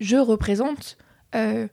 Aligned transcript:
je 0.00 0.16
représente 0.16 0.96
euh, 1.34 1.68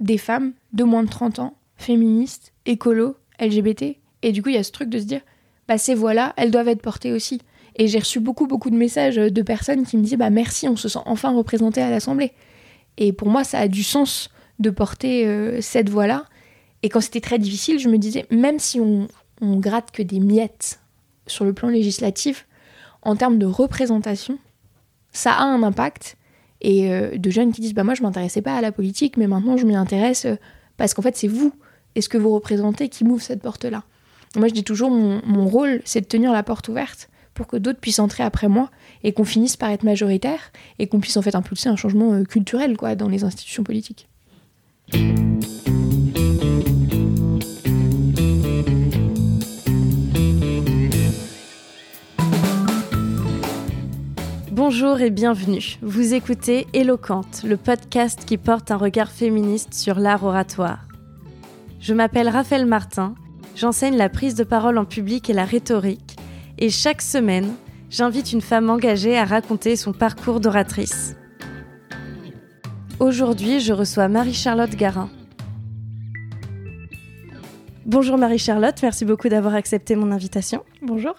des 0.00 0.18
femmes 0.18 0.52
de 0.72 0.84
moins 0.84 1.02
de 1.02 1.08
30 1.08 1.38
ans, 1.38 1.56
féministes, 1.76 2.52
écolo, 2.66 3.16
LGBT. 3.40 3.96
Et 4.22 4.32
du 4.32 4.42
coup, 4.42 4.50
il 4.50 4.54
y 4.54 4.58
a 4.58 4.64
ce 4.64 4.72
truc 4.72 4.88
de 4.88 4.98
se 4.98 5.04
dire, 5.04 5.20
bah 5.68 5.78
ces 5.78 5.94
voix-là, 5.94 6.32
elles 6.36 6.50
doivent 6.50 6.68
être 6.68 6.82
portées 6.82 7.12
aussi. 7.12 7.40
Et 7.76 7.88
j'ai 7.88 7.98
reçu 7.98 8.20
beaucoup, 8.20 8.46
beaucoup 8.46 8.70
de 8.70 8.76
messages 8.76 9.16
de 9.16 9.42
personnes 9.42 9.84
qui 9.84 9.96
me 9.96 10.02
disaient, 10.02 10.16
bah 10.16 10.30
merci, 10.30 10.68
on 10.68 10.76
se 10.76 10.88
sent 10.88 11.00
enfin 11.06 11.34
représenté 11.34 11.80
à 11.80 11.90
l'Assemblée. 11.90 12.32
Et 12.98 13.12
pour 13.12 13.28
moi, 13.28 13.44
ça 13.44 13.58
a 13.58 13.68
du 13.68 13.82
sens 13.82 14.30
de 14.58 14.70
porter 14.70 15.26
euh, 15.26 15.60
cette 15.60 15.88
voix-là. 15.88 16.26
Et 16.82 16.88
quand 16.88 17.00
c'était 17.00 17.20
très 17.20 17.38
difficile, 17.38 17.78
je 17.78 17.88
me 17.88 17.96
disais, 17.96 18.26
même 18.30 18.58
si 18.58 18.80
on, 18.80 19.08
on 19.40 19.56
gratte 19.56 19.90
que 19.90 20.02
des 20.02 20.20
miettes 20.20 20.80
sur 21.26 21.44
le 21.44 21.52
plan 21.52 21.68
législatif, 21.68 22.46
en 23.02 23.16
termes 23.16 23.38
de 23.38 23.46
représentation, 23.46 24.38
ça 25.12 25.32
a 25.32 25.42
un 25.42 25.62
impact. 25.62 26.16
Et 26.62 26.90
euh, 26.90 27.18
de 27.18 27.30
jeunes 27.30 27.52
qui 27.52 27.60
disent 27.60 27.74
bah 27.74 27.84
moi 27.84 27.94
je 27.94 28.02
m'intéressais 28.02 28.40
pas 28.40 28.54
à 28.54 28.60
la 28.60 28.72
politique, 28.72 29.16
mais 29.16 29.26
maintenant 29.26 29.56
je 29.56 29.66
m'y 29.66 29.74
intéresse 29.74 30.24
euh, 30.24 30.36
parce 30.76 30.94
qu'en 30.94 31.02
fait 31.02 31.16
c'est 31.16 31.28
vous 31.28 31.52
et 31.94 32.00
ce 32.00 32.08
que 32.08 32.16
vous 32.16 32.32
représentez 32.32 32.88
qui 32.88 33.04
m'ouvre 33.04 33.20
cette 33.20 33.42
porte-là. 33.42 33.82
Moi 34.36 34.48
je 34.48 34.54
dis 34.54 34.64
toujours 34.64 34.90
mon, 34.90 35.20
mon 35.26 35.46
rôle 35.46 35.82
c'est 35.84 36.00
de 36.00 36.06
tenir 36.06 36.32
la 36.32 36.42
porte 36.42 36.68
ouverte 36.68 37.10
pour 37.34 37.48
que 37.48 37.56
d'autres 37.56 37.80
puissent 37.80 37.98
entrer 37.98 38.22
après 38.22 38.48
moi 38.48 38.70
et 39.02 39.12
qu'on 39.12 39.24
finisse 39.24 39.56
par 39.56 39.70
être 39.70 39.82
majoritaire 39.82 40.52
et 40.78 40.86
qu'on 40.86 41.00
puisse 41.00 41.16
en 41.16 41.22
fait 41.22 41.34
impulser 41.34 41.68
un 41.68 41.76
changement 41.76 42.12
euh, 42.12 42.24
culturel 42.24 42.76
quoi 42.76 42.94
dans 42.94 43.08
les 43.08 43.24
institutions 43.24 43.64
politiques. 43.64 44.08
Bonjour 54.52 55.00
et 55.00 55.08
bienvenue. 55.08 55.78
Vous 55.80 56.12
écoutez 56.12 56.66
Éloquente, 56.74 57.42
le 57.42 57.56
podcast 57.56 58.26
qui 58.26 58.36
porte 58.36 58.70
un 58.70 58.76
regard 58.76 59.10
féministe 59.10 59.72
sur 59.72 59.98
l'art 59.98 60.24
oratoire. 60.24 60.80
Je 61.80 61.94
m'appelle 61.94 62.28
Raphaël 62.28 62.66
Martin, 62.66 63.14
j'enseigne 63.56 63.96
la 63.96 64.10
prise 64.10 64.34
de 64.34 64.44
parole 64.44 64.76
en 64.76 64.84
public 64.84 65.30
et 65.30 65.32
la 65.32 65.46
rhétorique, 65.46 66.18
et 66.58 66.68
chaque 66.68 67.00
semaine, 67.00 67.54
j'invite 67.88 68.34
une 68.34 68.42
femme 68.42 68.68
engagée 68.68 69.16
à 69.16 69.24
raconter 69.24 69.74
son 69.74 69.94
parcours 69.94 70.38
d'oratrice. 70.38 71.16
Aujourd'hui, 73.00 73.58
je 73.58 73.72
reçois 73.72 74.08
Marie-Charlotte 74.08 74.76
Garin. 74.76 75.08
Bonjour 77.84 78.16
Marie-Charlotte, 78.16 78.76
merci 78.80 79.04
beaucoup 79.04 79.28
d'avoir 79.28 79.56
accepté 79.56 79.96
mon 79.96 80.12
invitation. 80.12 80.62
Bonjour. 80.82 81.14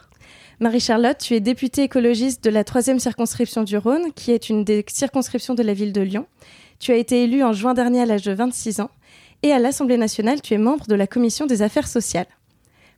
Marie-Charlotte, 0.61 1.17
tu 1.17 1.33
es 1.33 1.41
députée 1.41 1.83
écologiste 1.83 2.41
de 2.41 2.49
la 2.49 2.63
troisième 2.63 2.99
circonscription 2.99 3.63
du 3.63 3.75
Rhône, 3.75 4.13
qui 4.15 4.31
est 4.31 4.47
une 4.47 4.63
des 4.63 4.85
circonscriptions 4.87 5.55
de 5.55 5.63
la 5.63 5.73
ville 5.73 5.91
de 5.91 5.99
Lyon. 5.99 6.25
Tu 6.79 6.93
as 6.93 6.95
été 6.95 7.25
élue 7.25 7.43
en 7.43 7.51
juin 7.51 7.73
dernier 7.73 8.03
à 8.03 8.05
l'âge 8.05 8.21
de 8.21 8.31
26 8.31 8.79
ans. 8.79 8.91
Et 9.41 9.51
à 9.51 9.59
l'Assemblée 9.59 9.97
nationale, 9.97 10.41
tu 10.41 10.53
es 10.53 10.57
membre 10.57 10.87
de 10.87 10.95
la 10.95 11.05
commission 11.05 11.47
des 11.47 11.63
affaires 11.63 11.87
sociales. 11.87 12.27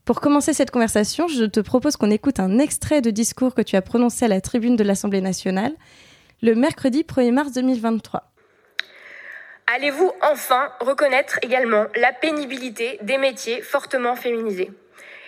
Pour 0.05 0.21
commencer 0.21 0.53
cette 0.53 0.69
conversation, 0.69 1.27
je 1.27 1.45
te 1.45 1.59
propose 1.59 1.97
qu'on 1.97 2.11
écoute 2.11 2.39
un 2.39 2.59
extrait 2.59 3.01
de 3.01 3.09
discours 3.09 3.55
que 3.55 3.63
tu 3.63 3.75
as 3.75 3.81
prononcé 3.81 4.25
à 4.25 4.27
la 4.27 4.41
tribune 4.41 4.75
de 4.75 4.83
l'Assemblée 4.83 5.21
nationale 5.21 5.73
le 6.43 6.53
mercredi 6.53 7.01
1er 7.01 7.31
mars 7.31 7.51
2023. 7.53 8.34
Allez-vous 9.67 10.13
enfin 10.21 10.71
reconnaître 10.79 11.39
également 11.41 11.87
la 11.95 12.13
pénibilité 12.13 12.99
des 13.01 13.17
métiers 13.17 13.63
fortement 13.63 14.15
féminisés? 14.15 14.71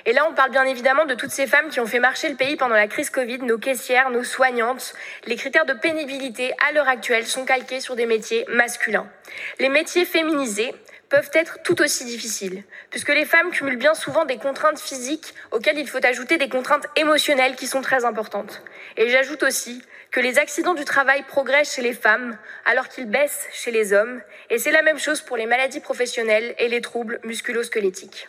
Et 0.05 0.13
là, 0.13 0.27
on 0.29 0.35
parle 0.35 0.51
bien 0.51 0.63
évidemment 0.63 1.05
de 1.05 1.15
toutes 1.15 1.31
ces 1.31 1.47
femmes 1.47 1.69
qui 1.69 1.79
ont 1.79 1.87
fait 1.87 1.99
marcher 1.99 2.29
le 2.29 2.35
pays 2.35 2.55
pendant 2.55 2.75
la 2.75 2.87
crise 2.87 3.09
Covid, 3.09 3.39
nos 3.39 3.57
caissières, 3.57 4.11
nos 4.11 4.23
soignantes. 4.23 4.93
Les 5.25 5.37
critères 5.37 5.65
de 5.65 5.73
pénibilité 5.73 6.53
à 6.69 6.71
l'heure 6.71 6.87
actuelle 6.87 7.25
sont 7.25 7.45
calqués 7.45 7.79
sur 7.79 7.95
des 7.95 8.05
métiers 8.05 8.45
masculins. 8.47 9.09
Les 9.57 9.69
métiers 9.69 10.05
féminisés 10.05 10.73
peuvent 11.09 11.31
être 11.33 11.57
tout 11.63 11.81
aussi 11.81 12.05
difficiles, 12.05 12.63
puisque 12.91 13.13
les 13.13 13.25
femmes 13.25 13.49
cumulent 13.49 13.77
bien 13.77 13.95
souvent 13.95 14.25
des 14.25 14.37
contraintes 14.37 14.79
physiques 14.79 15.33
auxquelles 15.51 15.79
il 15.79 15.89
faut 15.89 16.05
ajouter 16.05 16.37
des 16.37 16.49
contraintes 16.49 16.85
émotionnelles 16.95 17.55
qui 17.55 17.65
sont 17.65 17.81
très 17.81 18.05
importantes. 18.05 18.61
Et 18.97 19.09
j'ajoute 19.09 19.41
aussi 19.41 19.81
que 20.11 20.19
les 20.19 20.39
accidents 20.39 20.73
du 20.73 20.85
travail 20.85 21.23
progressent 21.23 21.75
chez 21.75 21.81
les 21.81 21.93
femmes 21.93 22.37
alors 22.65 22.87
qu'ils 22.87 23.09
baissent 23.09 23.47
chez 23.51 23.71
les 23.71 23.93
hommes, 23.93 24.21
et 24.49 24.57
c'est 24.57 24.71
la 24.71 24.81
même 24.81 24.99
chose 24.99 25.21
pour 25.21 25.37
les 25.37 25.45
maladies 25.45 25.79
professionnelles 25.79 26.55
et 26.57 26.69
les 26.69 26.81
troubles 26.81 27.19
musculo-squelettiques. 27.23 28.27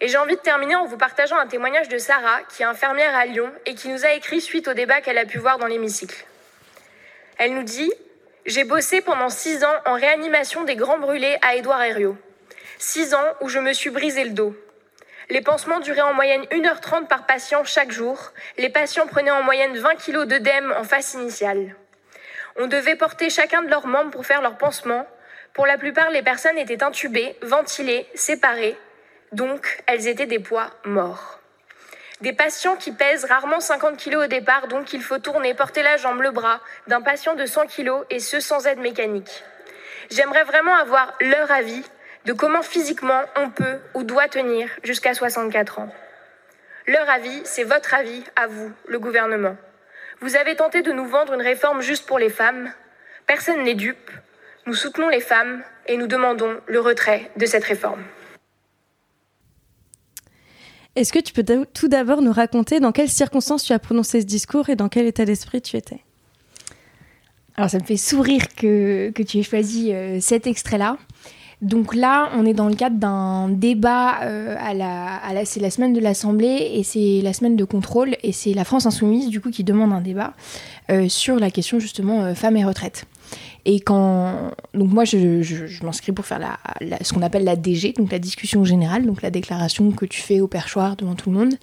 Et 0.00 0.08
j'ai 0.08 0.18
envie 0.18 0.34
de 0.34 0.40
terminer 0.40 0.74
en 0.74 0.84
vous 0.84 0.96
partageant 0.96 1.36
un 1.36 1.46
témoignage 1.46 1.88
de 1.88 1.96
Sarah, 1.96 2.40
qui 2.48 2.62
est 2.62 2.66
infirmière 2.66 3.14
à 3.14 3.24
Lyon 3.24 3.52
et 3.66 3.76
qui 3.76 3.88
nous 3.88 4.04
a 4.04 4.12
écrit 4.12 4.40
suite 4.40 4.66
au 4.66 4.74
débat 4.74 5.00
qu'elle 5.00 5.18
a 5.18 5.24
pu 5.24 5.38
voir 5.38 5.58
dans 5.58 5.68
l'hémicycle. 5.68 6.24
Elle 7.38 7.54
nous 7.54 7.62
dit 7.62 7.92
J'ai 8.44 8.64
bossé 8.64 9.00
pendant 9.00 9.28
six 9.28 9.62
ans 9.62 9.76
en 9.86 9.94
réanimation 9.94 10.64
des 10.64 10.74
grands 10.74 10.98
brûlés 10.98 11.36
à 11.42 11.54
Édouard 11.54 11.82
Herriot. 11.82 12.16
Six 12.78 13.14
ans 13.14 13.24
où 13.42 13.48
je 13.48 13.60
me 13.60 13.72
suis 13.72 13.90
brisé 13.90 14.24
le 14.24 14.30
dos. 14.30 14.56
Les 15.30 15.40
pansements 15.40 15.80
duraient 15.80 16.00
en 16.00 16.14
moyenne 16.14 16.44
1h30 16.44 17.06
par 17.06 17.26
patient 17.26 17.64
chaque 17.64 17.90
jour. 17.90 18.32
Les 18.58 18.68
patients 18.68 19.06
prenaient 19.06 19.30
en 19.30 19.42
moyenne 19.42 19.76
20 19.76 19.94
kg 19.96 20.24
d'œdème 20.24 20.74
en 20.76 20.84
face 20.84 21.14
initiale. 21.14 21.76
On 22.56 22.66
devait 22.66 22.96
porter 22.96 23.30
chacun 23.30 23.62
de 23.62 23.68
leurs 23.68 23.86
membres 23.86 24.10
pour 24.10 24.26
faire 24.26 24.42
leur 24.42 24.58
pansement. 24.58 25.06
Pour 25.54 25.66
la 25.66 25.78
plupart, 25.78 26.10
les 26.10 26.22
personnes 26.22 26.58
étaient 26.58 26.82
intubées, 26.82 27.36
ventilées, 27.42 28.06
séparées, 28.14 28.76
donc 29.32 29.82
elles 29.86 30.08
étaient 30.08 30.26
des 30.26 30.38
poids 30.38 30.70
morts. 30.84 31.38
Des 32.20 32.32
patients 32.32 32.76
qui 32.76 32.92
pèsent 32.92 33.24
rarement 33.24 33.60
50 33.60 33.96
kg 33.96 34.16
au 34.16 34.26
départ, 34.26 34.68
donc 34.68 34.92
il 34.92 35.02
faut 35.02 35.18
tourner, 35.18 35.54
porter 35.54 35.82
la 35.82 35.96
jambe, 35.96 36.20
le 36.20 36.30
bras 36.30 36.60
d'un 36.86 37.02
patient 37.02 37.34
de 37.34 37.46
100 37.46 37.66
kg 37.66 38.04
et 38.10 38.20
ce 38.20 38.38
sans 38.38 38.66
aide 38.66 38.78
mécanique. 38.78 39.42
J'aimerais 40.10 40.44
vraiment 40.44 40.74
avoir 40.74 41.14
leur 41.20 41.50
avis 41.50 41.82
de 42.24 42.32
comment 42.32 42.62
physiquement 42.62 43.22
on 43.36 43.50
peut 43.50 43.78
ou 43.94 44.04
doit 44.04 44.28
tenir 44.28 44.68
jusqu'à 44.82 45.14
64 45.14 45.80
ans. 45.80 45.92
Leur 46.86 47.08
avis, 47.08 47.40
c'est 47.44 47.64
votre 47.64 47.94
avis 47.94 48.24
à 48.36 48.46
vous, 48.46 48.72
le 48.86 48.98
gouvernement. 48.98 49.56
Vous 50.20 50.36
avez 50.36 50.56
tenté 50.56 50.82
de 50.82 50.92
nous 50.92 51.06
vendre 51.06 51.34
une 51.34 51.42
réforme 51.42 51.80
juste 51.80 52.06
pour 52.06 52.18
les 52.18 52.30
femmes. 52.30 52.72
Personne 53.26 53.62
n'est 53.64 53.74
dupe. 53.74 54.10
Nous 54.66 54.74
soutenons 54.74 55.08
les 55.08 55.20
femmes 55.20 55.62
et 55.86 55.96
nous 55.96 56.06
demandons 56.06 56.60
le 56.66 56.80
retrait 56.80 57.30
de 57.36 57.46
cette 57.46 57.64
réforme. 57.64 58.02
Est-ce 60.94 61.12
que 61.12 61.18
tu 61.18 61.32
peux 61.32 61.44
tout 61.72 61.88
d'abord 61.88 62.20
nous 62.20 62.32
raconter 62.32 62.78
dans 62.78 62.92
quelles 62.92 63.08
circonstances 63.08 63.64
tu 63.64 63.72
as 63.72 63.78
prononcé 63.78 64.20
ce 64.20 64.26
discours 64.26 64.68
et 64.68 64.76
dans 64.76 64.88
quel 64.88 65.06
état 65.06 65.24
d'esprit 65.24 65.62
tu 65.62 65.76
étais? 65.76 66.00
Alors 67.56 67.70
ça 67.70 67.78
me 67.78 67.84
fait 67.84 67.96
sourire 67.96 68.46
que, 68.54 69.10
que 69.10 69.22
tu 69.22 69.38
aies 69.38 69.42
choisi 69.42 69.92
euh, 69.92 70.20
cet 70.20 70.46
extrait-là. 70.46 70.98
Donc 71.62 71.94
là, 71.94 72.30
on 72.34 72.44
est 72.44 72.54
dans 72.54 72.68
le 72.68 72.74
cadre 72.74 72.96
d'un 72.96 73.48
débat 73.48 74.22
euh, 74.22 74.56
à 74.58 74.74
la, 74.74 75.44
c'est 75.44 75.60
la 75.60 75.70
semaine 75.70 75.92
de 75.92 76.00
l'Assemblée 76.00 76.72
et 76.74 76.82
c'est 76.82 77.20
la 77.22 77.32
semaine 77.32 77.56
de 77.56 77.64
contrôle 77.64 78.16
et 78.22 78.32
c'est 78.32 78.52
la 78.52 78.64
France 78.64 78.84
insoumise 78.84 79.28
du 79.28 79.40
coup 79.40 79.50
qui 79.50 79.64
demande 79.64 79.92
un 79.92 80.00
débat 80.00 80.34
euh, 80.90 81.08
sur 81.08 81.38
la 81.38 81.50
question 81.50 81.78
justement 81.78 82.34
femmes 82.34 82.56
et 82.56 82.64
retraite. 82.64 83.06
Et 83.64 83.80
quand. 83.80 84.50
Donc, 84.74 84.90
moi, 84.90 85.04
je, 85.04 85.84
m'inscris 85.84 86.12
pour 86.12 86.26
faire 86.26 86.58
ce 87.00 87.12
qu'on 87.12 87.22
appelle 87.22 87.44
la 87.44 87.56
DG, 87.56 87.92
donc 87.92 88.10
la 88.10 88.18
discussion 88.18 88.64
générale, 88.64 89.06
donc 89.06 89.22
la 89.22 89.30
déclaration 89.30 89.90
que 89.92 90.04
tu 90.04 90.20
fais 90.20 90.40
au 90.40 90.48
perchoir 90.48 90.96
devant 90.96 91.14
tout 91.14 91.30
le 91.30 91.38
monde. 91.38 91.54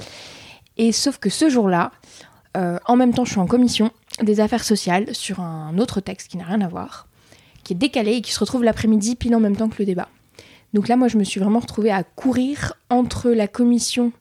Et 0.77 0.93
sauf 0.93 1.17
que 1.17 1.29
ce 1.29 1.49
jour-là, 1.49 1.91
euh, 2.57 2.79
en 2.85 2.95
même 2.95 3.13
temps, 3.13 3.25
je 3.25 3.31
suis 3.31 3.39
en 3.39 3.47
commission 3.47 3.91
des 4.23 4.39
affaires 4.39 4.63
sociales 4.63 5.13
sur 5.13 5.41
un 5.41 5.77
autre 5.77 5.99
texte 5.99 6.29
qui 6.29 6.37
n'a 6.37 6.45
rien 6.45 6.61
à 6.61 6.67
voir, 6.69 7.07
qui 7.69 7.73
est 7.73 7.77
décalé 7.77 8.13
et 8.13 8.21
qui 8.21 8.31
se 8.31 8.39
retrouve 8.39 8.63
l'après-midi 8.63 9.15
pile 9.15 9.35
en 9.35 9.39
même 9.39 9.55
temps 9.55 9.69
que 9.69 9.75
le 9.77 9.85
débat. 9.85 10.09
Donc 10.73 10.87
là, 10.87 10.95
moi, 10.95 11.07
je 11.07 11.19
me 11.19 11.23
suis 11.23 11.39
vraiment 11.39 11.59
retrouvée 11.59 11.91
à 11.91 12.01
courir 12.01 12.73
entre 12.89 13.29
la 13.29 13.47
commission 13.47 14.11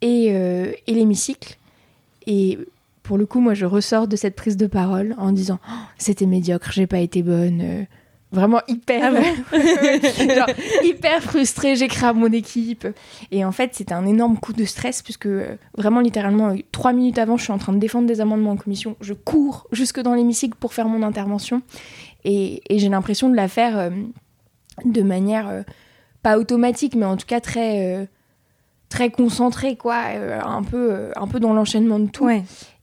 et, 0.00 0.28
euh, 0.30 0.72
et 0.86 0.94
l'hémicycle. 0.94 1.58
Et 2.26 2.58
pour 3.02 3.18
le 3.18 3.26
coup, 3.26 3.40
moi, 3.40 3.52
je 3.52 3.66
ressors 3.66 4.08
de 4.08 4.16
cette 4.16 4.34
prise 4.34 4.56
de 4.56 4.66
parole 4.66 5.14
en 5.18 5.32
disant 5.32 5.58
oh, 5.68 5.72
c'était 5.98 6.24
médiocre, 6.24 6.72
j'ai 6.72 6.86
pas 6.86 7.00
été 7.00 7.22
bonne. 7.22 7.60
Euh, 7.60 7.84
vraiment 8.32 8.60
hyper, 8.68 9.12
genre, 10.34 10.48
hyper 10.82 11.22
frustrée, 11.22 11.76
j'écris 11.76 12.04
à 12.04 12.12
mon 12.12 12.32
équipe. 12.32 12.86
Et 13.30 13.44
en 13.44 13.52
fait, 13.52 13.74
c'était 13.74 13.94
un 13.94 14.06
énorme 14.06 14.38
coup 14.38 14.52
de 14.52 14.64
stress 14.64 15.02
puisque 15.02 15.26
euh, 15.26 15.56
vraiment, 15.76 16.00
littéralement, 16.00 16.50
euh, 16.50 16.56
trois 16.72 16.92
minutes 16.92 17.18
avant, 17.18 17.36
je 17.36 17.44
suis 17.44 17.52
en 17.52 17.58
train 17.58 17.72
de 17.72 17.78
défendre 17.78 18.06
des 18.06 18.20
amendements 18.20 18.52
en 18.52 18.56
commission. 18.56 18.96
Je 19.00 19.14
cours 19.14 19.66
jusque 19.72 20.00
dans 20.00 20.14
l'hémicycle 20.14 20.56
pour 20.58 20.74
faire 20.74 20.88
mon 20.88 21.02
intervention. 21.02 21.62
Et, 22.28 22.62
j'ai 22.70 22.88
l'impression 22.88 23.30
de 23.30 23.36
la 23.36 23.48
faire 23.48 23.90
de 24.84 25.02
manière 25.02 25.64
pas 26.22 26.38
automatique, 26.38 26.94
mais 26.94 27.06
en 27.06 27.16
tout 27.16 27.26
cas 27.26 27.40
très 27.40 28.08
très 28.88 29.10
concentrée, 29.10 29.76
quoi, 29.76 29.96
un 29.96 30.62
peu 30.62 31.12
un 31.14 31.26
peu 31.28 31.40
dans 31.40 31.54
l'enchaînement 31.54 31.98
de 32.00 32.08
tout. 32.08 32.28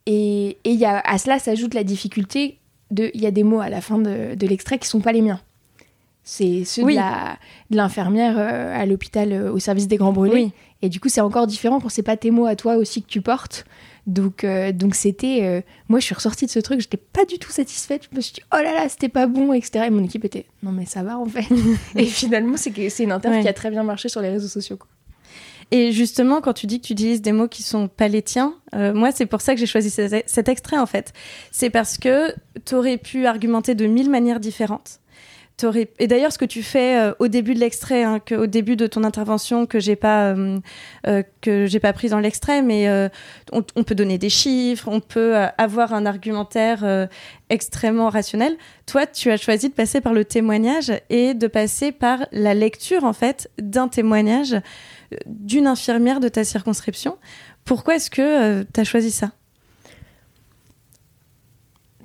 Et, 0.05 0.57
et 0.63 0.71
y 0.71 0.85
a, 0.85 0.99
à 0.99 1.17
cela 1.17 1.39
s'ajoute 1.39 1.73
la 1.73 1.83
difficulté 1.83 2.57
de. 2.89 3.11
Il 3.13 3.21
y 3.21 3.25
a 3.25 3.31
des 3.31 3.43
mots 3.43 3.59
à 3.59 3.69
la 3.69 3.81
fin 3.81 3.97
de, 3.97 4.35
de 4.35 4.47
l'extrait 4.47 4.79
qui 4.79 4.87
sont 4.87 5.01
pas 5.01 5.11
les 5.11 5.21
miens. 5.21 5.41
C'est 6.23 6.63
ceux 6.63 6.83
de 6.83 7.75
l'infirmière 7.75 8.35
euh, 8.37 8.81
à 8.81 8.85
l'hôpital 8.85 9.33
euh, 9.33 9.51
au 9.51 9.59
service 9.59 9.87
des 9.87 9.97
grands 9.97 10.13
brûlés. 10.13 10.51
Et 10.81 10.89
du 10.89 10.99
coup, 10.99 11.09
c'est 11.09 11.21
encore 11.21 11.47
différent 11.47 11.79
quand 11.79 11.89
c'est 11.89 12.03
pas 12.03 12.17
tes 12.17 12.31
mots 12.31 12.45
à 12.45 12.55
toi 12.55 12.77
aussi 12.77 13.01
que 13.01 13.09
tu 13.09 13.21
portes. 13.21 13.65
Donc, 14.05 14.45
donc 14.73 14.95
c'était. 14.95 15.63
moi, 15.87 15.99
je 15.99 16.05
suis 16.05 16.15
ressortie 16.15 16.45
de 16.45 16.51
ce 16.51 16.59
truc, 16.59 16.81
j'étais 16.81 16.97
pas 16.97 17.25
du 17.25 17.39
tout 17.39 17.51
satisfaite. 17.51 18.09
Je 18.11 18.15
me 18.15 18.21
suis 18.21 18.33
dit, 18.33 18.41
oh 18.53 18.57
là 18.57 18.73
là, 18.73 18.89
c'était 18.89 19.09
pas 19.09 19.27
bon, 19.27 19.53
etc. 19.53 19.85
Et 19.87 19.89
mon 19.89 20.03
équipe 20.03 20.25
était, 20.25 20.45
non, 20.61 20.71
mais 20.71 20.85
ça 20.85 21.03
va 21.03 21.17
en 21.17 21.25
fait. 21.25 21.45
et 21.95 22.05
finalement, 22.05 22.57
c'est 22.57 22.99
une 22.99 23.11
interview 23.11 23.41
qui 23.41 23.47
a 23.47 23.53
très 23.53 23.69
bien 23.69 23.83
marché 23.83 24.09
sur 24.09 24.21
les 24.21 24.29
réseaux 24.29 24.47
sociaux. 24.47 24.77
Quoi. 24.77 24.89
Et 25.71 25.91
justement, 25.91 26.39
quand 26.39 26.53
tu 26.53 26.67
dis 26.67 26.79
que 26.79 26.85
tu 26.85 26.93
utilises 26.93 27.23
des 27.23 27.31
mots 27.31 27.47
qui 27.47 27.63
sont 27.63 27.87
pas 27.87 28.07
les 28.07 28.21
tiens, 28.21 28.53
euh, 28.75 28.93
moi, 28.93 29.11
c'est 29.11 29.25
pour 29.25 29.41
ça 29.41 29.55
que 29.55 29.59
j'ai 29.59 29.65
choisi 29.65 29.89
cet 29.89 30.47
extrait, 30.47 30.77
en 30.77 30.85
fait. 30.85 31.13
C'est 31.51 31.71
parce 31.71 31.97
que 31.97 32.31
tu 32.65 32.75
aurais 32.75 32.97
pu 32.97 33.25
argumenter 33.25 33.73
de 33.73 33.87
mille 33.87 34.11
manières 34.11 34.39
différentes. 34.39 34.99
Et 35.99 36.07
d'ailleurs, 36.07 36.31
ce 36.33 36.37
que 36.37 36.45
tu 36.45 36.61
fais 36.61 36.99
euh, 36.99 37.13
au 37.19 37.27
début 37.27 37.53
de 37.53 37.59
l'extrait, 37.59 38.03
hein, 38.03 38.19
au 38.31 38.47
début 38.47 38.75
de 38.75 38.85
ton 38.85 39.03
intervention, 39.03 39.65
que 39.65 39.79
j'ai 39.79 39.95
pas 39.95 40.33
euh, 40.33 40.59
que 41.41 41.67
j'ai 41.67 41.79
pas 41.79 41.93
pris 41.93 42.09
dans 42.09 42.19
l'extrait, 42.19 42.61
mais 42.61 42.89
on, 43.51 43.83
peut 43.83 43.95
donner 43.95 44.17
des 44.17 44.29
chiffres, 44.29 44.87
on 44.87 44.99
peut 44.99 45.35
avoir 45.57 45.93
un 45.93 46.05
argumentaire 46.05 47.07
extrêmement 47.49 48.09
rationnel. 48.09 48.57
Toi, 48.85 49.05
tu 49.05 49.31
as 49.31 49.37
choisi 49.37 49.69
de 49.69 49.73
passer 49.73 50.01
par 50.01 50.13
le 50.13 50.25
témoignage 50.25 50.91
et 51.09 51.33
de 51.33 51.47
passer 51.47 51.91
par 51.91 52.25
la 52.31 52.53
lecture 52.53 53.03
en 53.03 53.13
fait 53.13 53.49
d'un 53.57 53.87
témoignage 53.87 54.55
d'une 55.25 55.67
infirmière 55.67 56.19
de 56.19 56.27
ta 56.27 56.43
circonscription. 56.43 57.17
Pourquoi 57.65 57.95
est-ce 57.95 58.09
que 58.09 58.21
euh, 58.21 58.63
tu 58.73 58.79
as 58.79 58.83
choisi 58.83 59.11
ça? 59.11 59.31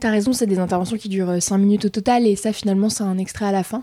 T'as 0.00 0.10
raison, 0.10 0.32
c'est 0.32 0.46
des 0.46 0.58
interventions 0.58 0.96
qui 0.96 1.08
durent 1.08 1.42
5 1.42 1.58
minutes 1.58 1.84
au 1.86 1.88
total 1.88 2.26
et 2.26 2.36
ça 2.36 2.52
finalement 2.52 2.88
c'est 2.88 3.04
un 3.04 3.18
extrait 3.18 3.46
à 3.46 3.52
la 3.52 3.62
fin. 3.62 3.82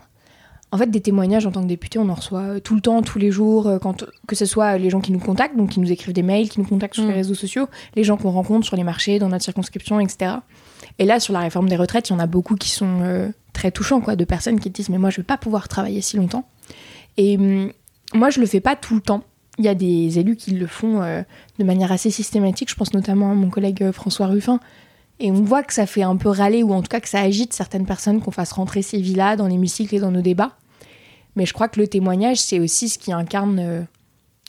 En 0.71 0.77
fait, 0.77 0.87
des 0.87 0.99
témoignages 0.99 1.45
en 1.45 1.51
tant 1.51 1.61
que 1.61 1.67
député, 1.67 1.99
on 1.99 2.09
en 2.09 2.15
reçoit 2.15 2.41
euh, 2.41 2.59
tout 2.59 2.75
le 2.75 2.81
temps, 2.81 3.01
tous 3.01 3.19
les 3.19 3.31
jours, 3.31 3.67
euh, 3.67 3.79
quand, 3.79 4.03
que 4.27 4.35
ce 4.35 4.45
soit 4.45 4.77
les 4.77 4.89
gens 4.89 4.99
qui 4.99 5.11
nous 5.11 5.19
contactent, 5.19 5.55
donc 5.55 5.69
qui 5.69 5.79
nous 5.79 5.91
écrivent 5.91 6.13
des 6.13 6.23
mails, 6.23 6.49
qui 6.49 6.59
nous 6.59 6.65
contactent 6.65 6.95
sur 6.95 7.05
les 7.05 7.13
mm. 7.13 7.15
réseaux 7.15 7.35
sociaux, 7.35 7.67
les 7.95 8.03
gens 8.03 8.17
qu'on 8.17 8.31
rencontre 8.31 8.65
sur 8.65 8.75
les 8.75 8.83
marchés, 8.83 9.19
dans 9.19 9.29
notre 9.29 9.43
circonscription, 9.43 9.99
etc. 9.99 10.33
Et 10.99 11.05
là, 11.05 11.19
sur 11.19 11.33
la 11.33 11.39
réforme 11.39 11.69
des 11.69 11.77
retraites, 11.77 12.09
il 12.09 12.13
y 12.13 12.15
en 12.15 12.19
a 12.19 12.27
beaucoup 12.27 12.55
qui 12.55 12.71
sont 12.71 13.31
très 13.53 13.71
touchants, 13.71 14.01
quoi, 14.01 14.15
de 14.15 14.25
personnes 14.25 14.59
qui 14.59 14.69
disent 14.69 14.89
Mais 14.89 14.97
moi, 14.97 15.09
je 15.09 15.15
ne 15.15 15.23
vais 15.23 15.27
pas 15.27 15.37
pouvoir 15.37 15.67
travailler 15.67 16.01
si 16.01 16.17
longtemps. 16.17 16.45
Et 17.17 17.37
hum, 17.37 17.71
moi, 18.13 18.29
je 18.29 18.39
le 18.39 18.45
fais 18.45 18.59
pas 18.59 18.75
tout 18.75 18.95
le 18.95 19.01
temps. 19.01 19.23
Il 19.57 19.65
y 19.65 19.69
a 19.69 19.75
des 19.75 20.19
élus 20.19 20.35
qui 20.35 20.51
le 20.51 20.67
font 20.67 21.01
euh, 21.01 21.21
de 21.59 21.63
manière 21.63 21.91
assez 21.91 22.11
systématique. 22.11 22.69
Je 22.69 22.75
pense 22.75 22.93
notamment 22.93 23.31
à 23.31 23.33
mon 23.33 23.49
collègue 23.49 23.83
euh, 23.83 23.91
François 23.91 24.27
Ruffin. 24.27 24.59
Et 25.19 25.31
on 25.31 25.41
voit 25.41 25.63
que 25.63 25.73
ça 25.73 25.85
fait 25.85 26.03
un 26.03 26.17
peu 26.17 26.29
râler, 26.29 26.63
ou 26.63 26.73
en 26.73 26.81
tout 26.81 26.89
cas 26.89 26.99
que 26.99 27.09
ça 27.09 27.21
agite 27.21 27.53
certaines 27.53 27.85
personnes 27.85 28.21
qu'on 28.21 28.31
fasse 28.31 28.51
rentrer 28.51 28.81
ces 28.81 28.99
vies-là 28.99 29.35
dans 29.35 29.47
l'hémicycle 29.47 29.95
et 29.95 29.99
dans 29.99 30.11
nos 30.11 30.21
débats. 30.21 30.57
Mais 31.35 31.45
je 31.45 31.53
crois 31.53 31.67
que 31.67 31.79
le 31.79 31.87
témoignage, 31.87 32.37
c'est 32.37 32.59
aussi 32.59 32.89
ce 32.89 32.97
qui 32.97 33.11
incarne 33.11 33.59
euh, 33.59 33.81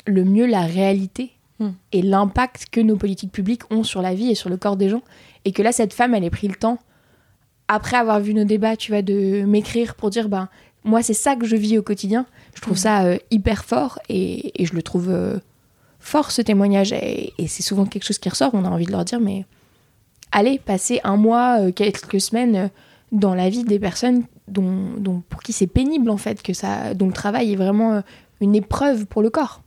le 0.06 0.24
mieux 0.24 0.46
la 0.46 0.62
réalité 0.62 1.32
hmm. 1.58 1.70
et 1.92 2.02
l'impact 2.02 2.66
que 2.70 2.80
nos 2.80 2.96
politiques 2.96 3.32
publiques 3.32 3.62
ont 3.70 3.84
sur 3.84 4.02
la 4.02 4.14
vie 4.14 4.30
et 4.30 4.34
sur 4.34 4.48
le 4.48 4.56
corps 4.56 4.76
des 4.76 4.88
gens. 4.88 5.02
Et 5.44 5.52
que 5.52 5.62
là, 5.62 5.72
cette 5.72 5.92
femme, 5.92 6.14
elle 6.14 6.24
ait 6.24 6.30
pris 6.30 6.48
le 6.48 6.56
temps, 6.56 6.78
après 7.68 7.96
avoir 7.96 8.20
vu 8.20 8.34
nos 8.34 8.44
débats, 8.44 8.76
tu 8.76 8.92
vois, 8.92 9.02
de 9.02 9.44
m'écrire 9.44 9.94
pour 9.94 10.10
dire, 10.10 10.28
ben, 10.28 10.48
moi, 10.84 11.02
c'est 11.02 11.14
ça 11.14 11.34
que 11.34 11.46
je 11.46 11.56
vis 11.56 11.78
au 11.78 11.82
quotidien. 11.82 12.26
Je 12.54 12.60
trouve 12.60 12.76
ça 12.76 13.04
euh, 13.04 13.18
hyper 13.30 13.64
fort 13.64 13.98
et, 14.08 14.52
je 14.58 14.72
le 14.72 14.82
trouve 14.82 15.10
euh, 15.10 15.38
fort 15.98 16.30
ce 16.30 16.42
témoignage. 16.42 16.92
Et, 16.92 17.32
c'est 17.48 17.62
souvent 17.62 17.86
quelque 17.86 18.04
chose 18.04 18.18
qui 18.18 18.28
ressort. 18.28 18.50
On 18.54 18.64
a 18.64 18.68
envie 18.68 18.86
de 18.86 18.92
leur 18.92 19.04
dire, 19.04 19.20
mais 19.20 19.44
allez, 20.36 20.58
passez 20.58 21.00
un 21.02 21.16
mois, 21.16 21.60
euh, 21.60 21.72
quelques 21.72 22.20
semaines 22.20 22.70
dans 23.10 23.34
la 23.34 23.48
vie 23.48 23.64
des 23.64 23.78
personnes 23.78 24.24
dont, 24.48 25.22
pour 25.28 25.42
qui 25.42 25.52
c'est 25.52 25.66
pénible 25.66 26.10
en 26.10 26.16
fait, 26.16 26.42
que 26.42 26.52
ça, 26.52 26.94
dont 26.94 27.06
le 27.06 27.12
travail 27.12 27.52
est 27.52 27.56
vraiment 27.56 28.02
une 28.40 28.54
épreuve 28.54 29.06
pour 29.06 29.22
le 29.22 29.30
corps. 29.30 29.62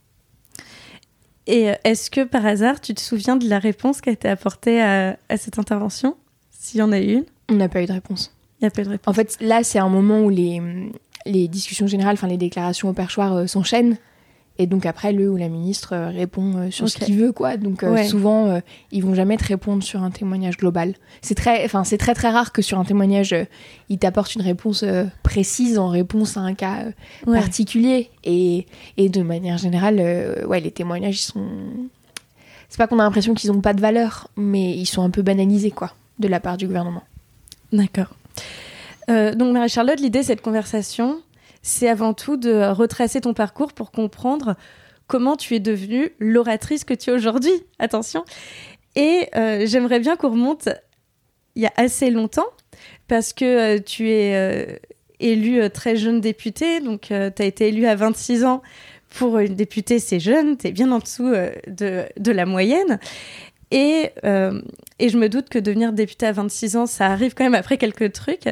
Et 1.46 1.72
est-ce 1.84 2.10
que 2.10 2.22
par 2.22 2.46
hasard, 2.46 2.80
tu 2.80 2.94
te 2.94 3.00
souviens 3.00 3.36
de 3.36 3.48
la 3.48 3.58
réponse 3.58 4.00
qui 4.00 4.10
a 4.10 4.12
été 4.12 4.28
apportée 4.28 4.80
à, 4.80 5.16
cette 5.36 5.58
intervention 5.58 6.16
S'il 6.50 6.80
y 6.80 6.82
en 6.82 6.92
a 6.92 7.00
eu 7.00 7.14
une? 7.14 7.24
On 7.48 7.54
n'a 7.54 7.68
pas 7.68 7.82
eu 7.82 7.86
de 7.86 7.92
réponse. 7.92 8.32
Il 8.60 8.64
n'y 8.64 8.68
a 8.68 8.70
pas 8.70 8.82
eu 8.82 8.84
de 8.84 8.90
réponse. 8.90 9.10
En 9.10 9.14
fait, 9.14 9.36
là, 9.40 9.64
c'est 9.64 9.78
un 9.78 9.88
moment 9.88 10.20
où 10.20 10.28
les, 10.28 10.62
les 11.26 11.48
discussions 11.48 11.86
générales, 11.86 12.14
enfin 12.14 12.28
les 12.28 12.36
déclarations 12.36 12.88
au 12.88 12.92
perchoir 12.92 13.34
euh, 13.34 13.46
s'enchaînent. 13.46 13.96
Et 14.60 14.66
donc 14.66 14.84
après, 14.84 15.12
le 15.12 15.30
ou 15.30 15.36
la 15.36 15.48
ministre 15.48 15.94
euh, 15.94 16.08
répond 16.10 16.54
euh, 16.56 16.70
sur 16.70 16.86
ce 16.88 16.98
qu'il 16.98 17.16
veut, 17.16 17.32
quoi. 17.32 17.56
Donc 17.56 17.82
souvent, 18.06 18.60
ils 18.92 19.02
vont 19.02 19.14
jamais 19.14 19.36
te 19.36 19.44
répondre 19.44 19.82
sur 19.82 20.02
un 20.02 20.10
témoignage 20.10 20.58
global. 20.58 20.94
C'est 21.22 21.34
très, 21.34 21.64
enfin 21.64 21.82
c'est 21.84 21.96
très 21.96 22.14
très 22.14 22.28
rare 22.28 22.52
que 22.52 22.60
sur 22.60 22.78
un 22.78 22.84
témoignage, 22.84 23.34
ils 23.88 23.98
t'apportent 23.98 24.34
une 24.34 24.42
réponse 24.42 24.84
précise 25.22 25.78
en 25.78 25.88
réponse 25.88 26.36
à 26.36 26.40
un 26.40 26.54
cas 26.54 26.84
particulier. 27.24 28.10
Et, 28.24 28.66
et, 28.96 29.08
de 29.08 29.22
manière 29.22 29.56
générale, 29.56 30.44
ouais, 30.46 30.60
les 30.60 30.70
témoignages, 30.70 31.20
ils 31.20 31.24
sont. 31.24 31.46
C'est 32.68 32.78
pas 32.78 32.86
qu'on 32.86 32.98
a 32.98 33.02
l'impression 33.02 33.34
qu'ils 33.34 33.50
ont 33.50 33.60
pas 33.60 33.72
de 33.72 33.80
valeur, 33.80 34.28
mais 34.36 34.76
ils 34.76 34.86
sont 34.86 35.02
un 35.02 35.10
peu 35.10 35.22
banalisés, 35.22 35.72
quoi, 35.72 35.94
de 36.18 36.28
la 36.28 36.38
part 36.38 36.56
du 36.56 36.66
gouvernement. 36.66 37.02
D'accord. 37.72 38.14
Euh, 39.10 39.34
donc 39.34 39.52
Marie-Charlotte, 39.52 40.00
l'idée 40.00 40.20
de 40.20 40.24
cette 40.24 40.42
conversation, 40.42 41.20
c'est 41.62 41.88
avant 41.88 42.14
tout 42.14 42.36
de 42.36 42.70
retracer 42.70 43.20
ton 43.20 43.34
parcours 43.34 43.72
pour 43.72 43.90
comprendre 43.90 44.56
comment 45.06 45.36
tu 45.36 45.54
es 45.54 45.60
devenue 45.60 46.12
l'oratrice 46.18 46.84
que 46.84 46.94
tu 46.94 47.10
es 47.10 47.12
aujourd'hui. 47.12 47.52
Attention. 47.78 48.24
Et 48.96 49.28
euh, 49.36 49.66
j'aimerais 49.66 50.00
bien 50.00 50.16
qu'on 50.16 50.30
remonte 50.30 50.68
il 51.56 51.62
y 51.62 51.66
a 51.66 51.72
assez 51.76 52.10
longtemps, 52.10 52.46
parce 53.08 53.32
que 53.32 53.44
euh, 53.76 53.78
tu 53.84 54.08
es 54.10 54.80
élue 55.18 55.68
très 55.70 55.96
jeune 55.96 56.20
députée, 56.20 56.80
donc 56.80 57.08
tu 57.08 57.12
as 57.14 57.44
été 57.44 57.68
élue 57.68 57.86
à 57.86 57.94
26 57.94 58.44
ans. 58.44 58.62
Pour 59.10 59.38
une 59.38 59.56
députée, 59.56 59.98
c'est 59.98 60.20
jeune, 60.20 60.56
tu 60.56 60.68
es 60.68 60.72
bien 60.72 60.92
en 60.92 61.00
dessous 61.00 61.30
de, 61.66 62.04
de, 62.16 62.32
la 62.32 62.46
moyenne. 62.46 63.00
Et, 63.72 64.10
et 65.00 65.08
je 65.08 65.18
me 65.18 65.28
doute 65.28 65.48
que 65.48 65.58
devenir 65.58 65.92
députée 65.92 66.26
à 66.26 66.32
26 66.32 66.76
ans, 66.76 66.86
ça 66.86 67.06
arrive 67.06 67.34
quand 67.34 67.42
même 67.42 67.56
après 67.56 67.76
quelques 67.76 68.12
trucs. 68.12 68.46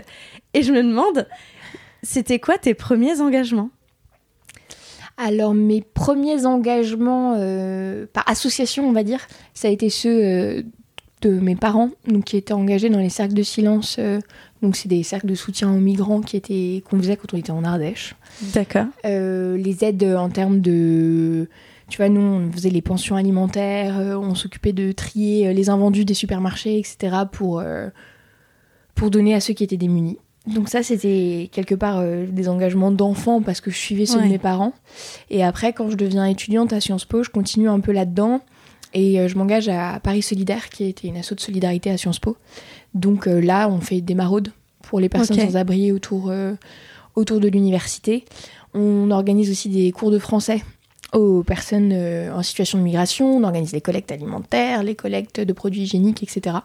Et 0.55 0.62
je 0.62 0.72
me 0.72 0.82
demande, 0.82 1.28
c'était 2.02 2.38
quoi 2.38 2.58
tes 2.58 2.74
premiers 2.74 3.20
engagements? 3.20 3.70
Alors 5.18 5.52
mes 5.52 5.82
premiers 5.82 6.46
engagements 6.46 7.34
euh, 7.36 8.06
par 8.12 8.28
association, 8.28 8.88
on 8.88 8.92
va 8.92 9.02
dire, 9.02 9.26
ça 9.52 9.66
a 9.66 9.70
été 9.72 9.90
ceux 9.90 10.24
euh, 10.24 10.62
de 11.22 11.30
mes 11.30 11.56
parents, 11.56 11.90
donc 12.06 12.24
qui 12.24 12.36
étaient 12.36 12.52
engagés 12.52 12.88
dans 12.88 13.00
les 13.00 13.08
cercles 13.08 13.34
de 13.34 13.42
silence. 13.42 13.96
Euh, 13.98 14.20
donc 14.62 14.76
c'est 14.76 14.88
des 14.88 15.02
cercles 15.02 15.26
de 15.26 15.34
soutien 15.34 15.72
aux 15.72 15.80
migrants 15.80 16.20
qui 16.20 16.36
étaient 16.36 16.84
qu'on 16.88 16.98
faisait 16.98 17.16
quand 17.16 17.34
on 17.34 17.36
était 17.36 17.50
en 17.50 17.64
Ardèche. 17.64 18.14
D'accord. 18.54 18.86
les 19.04 19.84
aides 19.84 20.04
en 20.04 20.28
termes 20.28 20.60
de, 20.60 21.48
tu 21.88 21.96
vois, 21.96 22.08
nous 22.08 22.20
on 22.20 22.52
faisait 22.52 22.70
les 22.70 22.82
pensions 22.82 23.16
alimentaires, 23.16 23.96
on 23.96 24.36
s'occupait 24.36 24.72
de 24.72 24.92
trier 24.92 25.52
les 25.52 25.68
invendus 25.68 26.04
des 26.04 26.14
supermarchés, 26.14 26.78
etc. 26.78 27.16
pour 27.30 27.62
pour 28.94 29.10
donner 29.10 29.34
à 29.34 29.40
ceux 29.40 29.54
qui 29.54 29.64
étaient 29.64 29.76
démunis. 29.76 30.18
Donc 30.48 30.68
ça, 30.68 30.82
c'était 30.82 31.50
quelque 31.52 31.74
part 31.74 31.98
euh, 31.98 32.26
des 32.26 32.48
engagements 32.48 32.90
d'enfant 32.90 33.43
parce 33.43 33.60
que 33.60 33.70
je 33.70 33.76
suivais 33.76 34.06
ceux 34.06 34.20
de 34.20 34.26
mes 34.26 34.38
parents. 34.38 34.72
Et 35.31 35.44
après, 35.44 35.72
quand 35.72 35.90
je 35.90 35.96
deviens 35.96 36.24
étudiante 36.24 36.72
à 36.72 36.81
Sciences 36.81 37.05
Po, 37.05 37.22
je 37.22 37.31
continue 37.31 37.69
un 37.69 37.81
peu 37.81 37.93
là-dedans. 37.93 38.40
Et 38.94 39.20
euh, 39.20 39.28
je 39.28 39.36
m'engage 39.36 39.69
à 39.69 40.00
Paris 40.02 40.22
Solidaire, 40.22 40.70
qui 40.70 40.84
était 40.84 41.08
une 41.08 41.19
asso 41.19 41.34
de 41.34 41.40
solidarité 41.40 41.90
à 41.90 41.98
Sciences 41.98 42.19
Po. 42.19 42.36
Donc 42.94 43.26
euh, 43.26 43.40
là, 43.40 43.69
on 43.69 43.81
fait 43.81 44.00
des 44.00 44.14
maraudes 44.14 44.52
pour 44.82 45.00
les 45.00 45.10
personnes 45.10 45.38
sans 45.38 45.56
abri 45.56 45.93
autour, 45.93 46.32
autour 47.14 47.40
de 47.40 47.48
l'université. 47.48 48.24
On 48.72 49.10
organise 49.10 49.50
aussi 49.50 49.69
des 49.69 49.93
cours 49.93 50.10
de 50.10 50.19
français 50.19 50.62
aux 51.12 51.43
personnes 51.43 51.93
en 51.93 52.43
situation 52.43 52.78
de 52.78 52.84
migration, 52.84 53.36
on 53.36 53.44
organise 53.44 53.72
les 53.72 53.82
collectes 53.82 54.12
alimentaires, 54.12 54.82
les 54.82 54.94
collectes 54.94 55.40
de 55.40 55.52
produits 55.52 55.82
hygiéniques, 55.82 56.22
etc. 56.22 56.56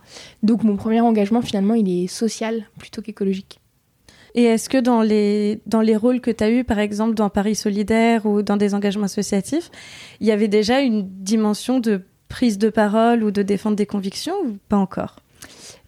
Donc 0.41 0.63
mon 0.63 0.77
premier 0.77 1.01
engagement 1.01 1.41
finalement 1.41 1.73
il 1.73 1.89
est 1.89 2.07
social 2.07 2.63
plutôt 2.77 3.01
qu'écologique. 3.01 3.59
Et 4.35 4.43
est-ce 4.43 4.67
que 4.67 4.77
dans 4.77 5.01
les, 5.01 5.61
dans 5.67 5.81
les 5.81 5.95
rôles 5.95 6.19
que 6.19 6.31
tu 6.31 6.43
as 6.43 6.49
eus, 6.49 6.63
par 6.63 6.79
exemple 6.79 7.13
dans 7.13 7.29
Paris 7.29 7.55
Solidaire 7.55 8.25
ou 8.25 8.41
dans 8.41 8.57
des 8.57 8.73
engagements 8.73 9.05
associatifs, 9.05 9.69
il 10.19 10.27
y 10.27 10.31
avait 10.31 10.47
déjà 10.47 10.81
une 10.81 11.07
dimension 11.07 11.79
de 11.79 12.01
prise 12.29 12.57
de 12.57 12.69
parole 12.69 13.23
ou 13.23 13.29
de 13.29 13.43
défendre 13.43 13.75
des 13.75 13.85
convictions 13.85 14.33
ou 14.43 14.57
pas 14.67 14.77
encore? 14.77 15.17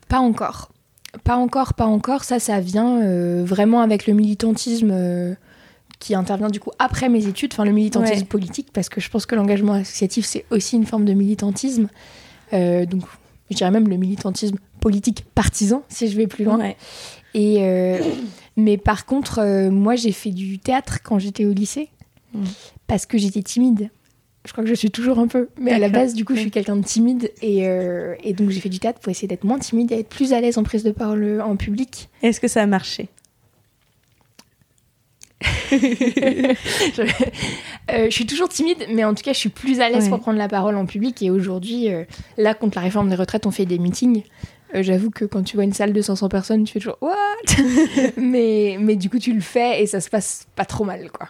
Pas 0.08 0.20
encore. 0.20 0.70
Pas 1.24 1.38
encore, 1.38 1.74
pas 1.74 1.88
encore. 1.88 2.24
Ça, 2.24 2.40
ça 2.40 2.60
vient 2.60 3.02
euh, 3.02 3.44
vraiment 3.44 3.82
avec 3.82 4.06
le 4.06 4.14
militantisme 4.14 4.92
euh, 4.92 5.34
qui 6.00 6.14
intervient 6.14 6.50
du 6.50 6.60
coup 6.60 6.72
après 6.78 7.10
mes 7.10 7.26
études, 7.26 7.54
enfin 7.54 7.66
le 7.66 7.72
militantisme 7.72 8.26
politique, 8.26 8.68
parce 8.74 8.90
que 8.90 9.02
je 9.02 9.10
pense 9.10 9.26
que 9.26 9.34
l'engagement 9.34 9.74
associatif, 9.74 10.26
c'est 10.26 10.46
aussi 10.52 10.76
une 10.76 10.86
forme 10.86 11.06
de 11.06 11.14
militantisme. 11.14 11.88
Euh, 12.54 12.86
donc, 12.86 13.04
je 13.50 13.56
dirais 13.56 13.72
même 13.72 13.88
le 13.88 13.98
militantisme 13.98 14.58
politique 14.80 15.26
partisan, 15.34 15.84
si 15.90 16.08
je 16.08 16.16
vais 16.16 16.28
plus 16.28 16.46
loin. 16.46 16.60
Et, 17.36 17.58
euh, 17.60 18.00
mais 18.56 18.78
par 18.78 19.06
contre, 19.06 19.40
euh, 19.40 19.70
moi, 19.70 19.96
j'ai 19.96 20.14
fait 20.14 20.32
du 20.32 20.58
théâtre 20.58 21.00
quand 21.04 21.20
j'étais 21.20 21.46
au 21.46 21.52
lycée 21.52 21.90
mm. 22.34 22.46
parce 22.88 23.06
que 23.06 23.18
j'étais 23.18 23.44
timide. 23.44 23.90
Je 24.46 24.52
crois 24.54 24.64
que 24.64 24.70
je 24.70 24.76
suis 24.76 24.90
toujours 24.90 25.20
un 25.20 25.28
peu. 25.28 25.50
Mais 25.60 25.74
à 25.74 25.80
la 25.80 25.90
base, 25.90 26.14
du 26.14 26.24
coup, 26.24 26.34
je 26.36 26.40
suis 26.40 26.52
quelqu'un 26.52 26.78
de 26.78 26.84
timide. 26.84 27.32
Et, 27.42 27.68
euh, 27.68 28.16
et 28.24 28.34
donc, 28.34 28.52
j'ai 28.52 28.62
fait 28.62 28.70
du 28.70 28.80
théâtre 28.80 29.00
pour 29.00 29.12
essayer 29.12 29.28
d'être 29.28 29.44
moins 29.44 29.60
timide 29.60 29.92
et 29.92 30.00
être 30.00 30.10
plus 30.10 30.34
à 30.34 30.40
l'aise 30.40 30.58
en 30.58 30.64
prise 30.64 30.84
de 30.84 30.92
parole 30.92 31.42
en 31.42 31.58
public. 31.58 32.10
Est-ce 32.22 32.40
que 32.40 32.48
ça 32.48 32.62
a 32.62 32.68
marché? 32.68 33.10
Je, 35.72 37.02
euh, 37.92 38.06
je 38.06 38.10
suis 38.10 38.26
toujours 38.26 38.50
timide, 38.50 38.86
mais 38.90 39.04
en 39.04 39.14
tout 39.14 39.24
cas, 39.24 39.34
je 39.34 39.38
suis 39.38 39.50
plus 39.50 39.80
à 39.80 39.90
l'aise 39.90 40.06
Ouais. 40.06 40.10
pour 40.10 40.20
prendre 40.20 40.38
la 40.38 40.48
parole 40.48 40.76
en 40.76 40.86
public. 40.86 41.22
Et 41.22 41.30
aujourd'hui, 41.30 41.92
euh, 41.92 42.04
là, 42.38 42.54
contre 42.54 42.78
la 42.78 42.84
réforme 42.84 43.10
des 43.10 43.16
retraites, 43.16 43.46
on 43.46 43.52
fait 43.52 43.66
des 43.66 43.80
meetings. 43.80 44.24
Euh, 44.76 44.84
J'avoue 44.84 45.10
que 45.10 45.26
quand 45.26 45.44
tu 45.44 45.56
vois 45.56 45.64
une 45.64 45.74
salle 45.74 45.94
de 45.94 46.02
500 46.02 46.30
personnes, 46.30 46.64
tu 46.66 46.74
fais 46.74 46.80
toujours 46.80 46.98
What? 47.02 47.14
Mais, 48.18 48.78
mais 48.80 48.96
du 48.96 49.10
coup, 49.10 49.20
tu 49.20 49.34
le 49.34 49.42
fais 49.42 49.82
et 49.82 49.88
ça 49.88 50.02
se 50.02 50.10
passe 50.10 50.48
pas 50.56 50.66
trop 50.66 50.84
mal, 50.84 51.10
quoi. 51.12 51.30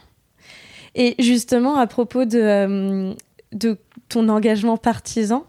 Et 0.96 1.16
justement, 1.20 1.75
à 1.78 1.88
propos 1.88 2.25
de, 2.25 2.40
euh, 2.40 3.14
de 3.52 3.78
ton 4.10 4.30
engagement 4.30 4.78
partisan, 4.78 5.46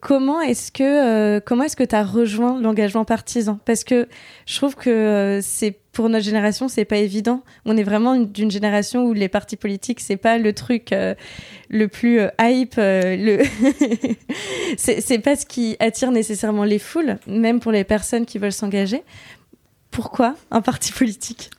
comment 0.00 0.40
est-ce 0.40 0.70
que 0.72 0.82
euh, 0.82 1.40
comment 1.44 1.64
est-ce 1.64 1.76
que 1.76 1.84
tu 1.84 1.94
as 1.94 2.04
rejoint 2.04 2.60
l'engagement 2.60 3.04
partisan? 3.04 3.58
Parce 3.64 3.84
que 3.84 4.08
je 4.46 4.56
trouve 4.56 4.74
que 4.76 4.90
euh, 4.90 5.40
c'est 5.42 5.78
pour 5.92 6.08
notre 6.08 6.24
génération, 6.24 6.68
c'est 6.68 6.84
pas 6.84 6.96
évident. 6.98 7.42
On 7.64 7.76
est 7.76 7.82
vraiment 7.82 8.14
une- 8.14 8.30
d'une 8.30 8.50
génération 8.50 9.04
où 9.04 9.12
les 9.14 9.28
partis 9.28 9.56
politiques, 9.56 10.00
c'est 10.00 10.16
pas 10.18 10.36
le 10.38 10.52
truc 10.52 10.92
euh, 10.92 11.14
le 11.70 11.88
plus 11.88 12.20
euh, 12.20 12.28
hype, 12.40 12.74
euh, 12.78 13.16
le 13.16 13.42
c'est 14.76 15.18
pas 15.18 15.36
ce 15.36 15.46
qui 15.46 15.76
attire 15.80 16.10
nécessairement 16.10 16.64
les 16.64 16.78
foules, 16.78 17.18
même 17.26 17.60
pour 17.60 17.72
les 17.72 17.84
personnes 17.84 18.26
qui 18.26 18.38
veulent 18.38 18.52
s'engager. 18.52 19.02
Pourquoi 19.90 20.34
un 20.50 20.60
parti 20.60 20.92
politique? 20.92 21.50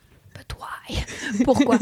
Pourquoi? 1.44 1.78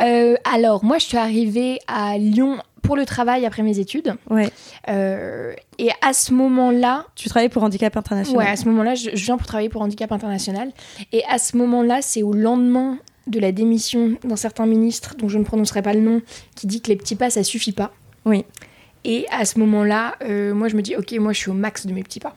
Euh, 0.00 0.36
Alors, 0.52 0.84
moi, 0.84 0.98
je 0.98 1.06
suis 1.06 1.16
arrivée 1.16 1.80
à 1.88 2.16
Lyon 2.18 2.58
pour 2.86 2.96
le 2.96 3.04
travail 3.04 3.44
après 3.44 3.62
mes 3.62 3.78
études. 3.78 4.14
Ouais. 4.30 4.50
Euh, 4.88 5.52
et 5.78 5.90
à 6.02 6.12
ce 6.12 6.32
moment-là, 6.32 7.06
Tu 7.14 7.28
travailles 7.28 7.48
pour 7.48 7.62
Handicap 7.62 7.96
International. 7.96 8.38
Ouais, 8.38 8.50
à 8.50 8.56
ce 8.56 8.66
moment-là, 8.66 8.94
je, 8.94 9.10
je 9.14 9.24
viens 9.24 9.36
pour 9.36 9.46
travailler 9.46 9.68
pour 9.68 9.82
Handicap 9.82 10.12
International. 10.12 10.70
Et 11.12 11.22
à 11.28 11.38
ce 11.38 11.56
moment-là, 11.56 12.00
c'est 12.02 12.22
au 12.22 12.32
lendemain 12.32 12.98
de 13.26 13.40
la 13.40 13.52
démission 13.52 14.14
d'un 14.24 14.36
certain 14.36 14.66
ministre, 14.66 15.16
dont 15.16 15.28
je 15.28 15.38
ne 15.38 15.44
prononcerai 15.44 15.82
pas 15.82 15.92
le 15.92 16.00
nom, 16.00 16.22
qui 16.54 16.66
dit 16.66 16.80
que 16.80 16.88
les 16.88 16.96
petits 16.96 17.16
pas, 17.16 17.30
ça 17.30 17.42
suffit 17.42 17.72
pas. 17.72 17.92
Oui. 18.24 18.44
Et 19.04 19.26
à 19.30 19.44
ce 19.44 19.58
moment-là, 19.58 20.14
euh, 20.22 20.54
moi, 20.54 20.68
je 20.68 20.76
me 20.76 20.82
dis, 20.82 20.96
ok, 20.96 21.12
moi, 21.18 21.32
je 21.32 21.38
suis 21.38 21.50
au 21.50 21.54
max 21.54 21.86
de 21.86 21.92
mes 21.92 22.02
petits 22.02 22.20
pas. 22.20 22.36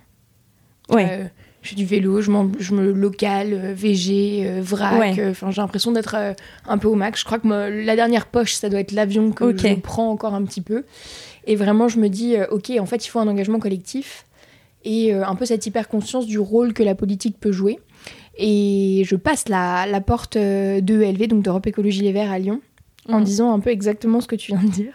Ouais. 0.89 1.08
Euh, 1.10 1.25
je 1.62 1.70
fais 1.70 1.75
du 1.75 1.86
vélo, 1.86 2.22
je, 2.22 2.32
me 2.32 2.92
local, 2.94 3.54
euh, 3.54 3.74
VG, 3.74 4.44
euh, 4.46 4.62
vrac. 4.62 4.98
Ouais. 5.00 5.20
euh, 5.20 5.32
Enfin, 5.32 5.51
j'ai 5.51 5.62
l'impression 5.62 5.92
d'être 5.92 6.16
un 6.68 6.78
peu 6.78 6.88
au 6.88 6.96
max. 6.96 7.20
Je 7.20 7.25
crois 7.25 7.39
que 7.39 7.48
la 7.48 7.96
dernière 7.96 8.28
poche, 8.28 8.54
ça 8.54 8.70
doit 8.70 8.80
être 8.80 8.92
l'avion 8.94 9.32
que 9.32 9.44
Ok. 9.46 9.58
je 9.68 9.74
prends 9.75 10.10
encore 10.10 10.34
un 10.34 10.44
petit 10.44 10.62
peu. 10.62 10.84
Et 11.48 11.56
vraiment, 11.56 11.88
je 11.88 12.00
me 12.00 12.08
dis, 12.10 12.36
ok, 12.51 12.72
en 12.80 12.86
fait, 12.86 13.06
il 13.06 13.10
faut 13.10 13.20
un 13.20 13.28
engagement 13.28 13.60
collectif 13.60 14.25
et 14.86 15.12
un 15.13 15.36
peu 15.36 15.46
cette 15.46 15.66
hyper 15.66 15.88
conscience 15.89 16.25
du 16.28 16.39
rôle 16.39 16.74
que 16.74 16.84
la 16.84 16.96
politique 16.96 17.38
peut 17.39 17.51
jouer. 17.51 17.80
Et 18.38 19.04
je 19.06 19.16
passe 19.18 19.50
la, 19.50 19.86
la 19.86 20.00
porte 20.00 20.38
de 20.38 21.01
ELV, 21.01 21.28
donc 21.28 21.44
d'Europe 21.44 21.68
Écologie 21.68 22.01
Les 22.01 22.13
Verts 22.13 22.32
à 22.32 22.39
Lyon, 22.39 22.62
en 23.10 23.18
Mhm. 23.20 23.24
disant 23.25 23.54
un 23.54 23.60
peu 23.60 23.70
exactement 23.72 24.22
ce 24.22 24.28
que 24.28 24.36
tu 24.38 24.54
viens 24.54 24.63
de 24.63 24.70
dire. 24.72 24.94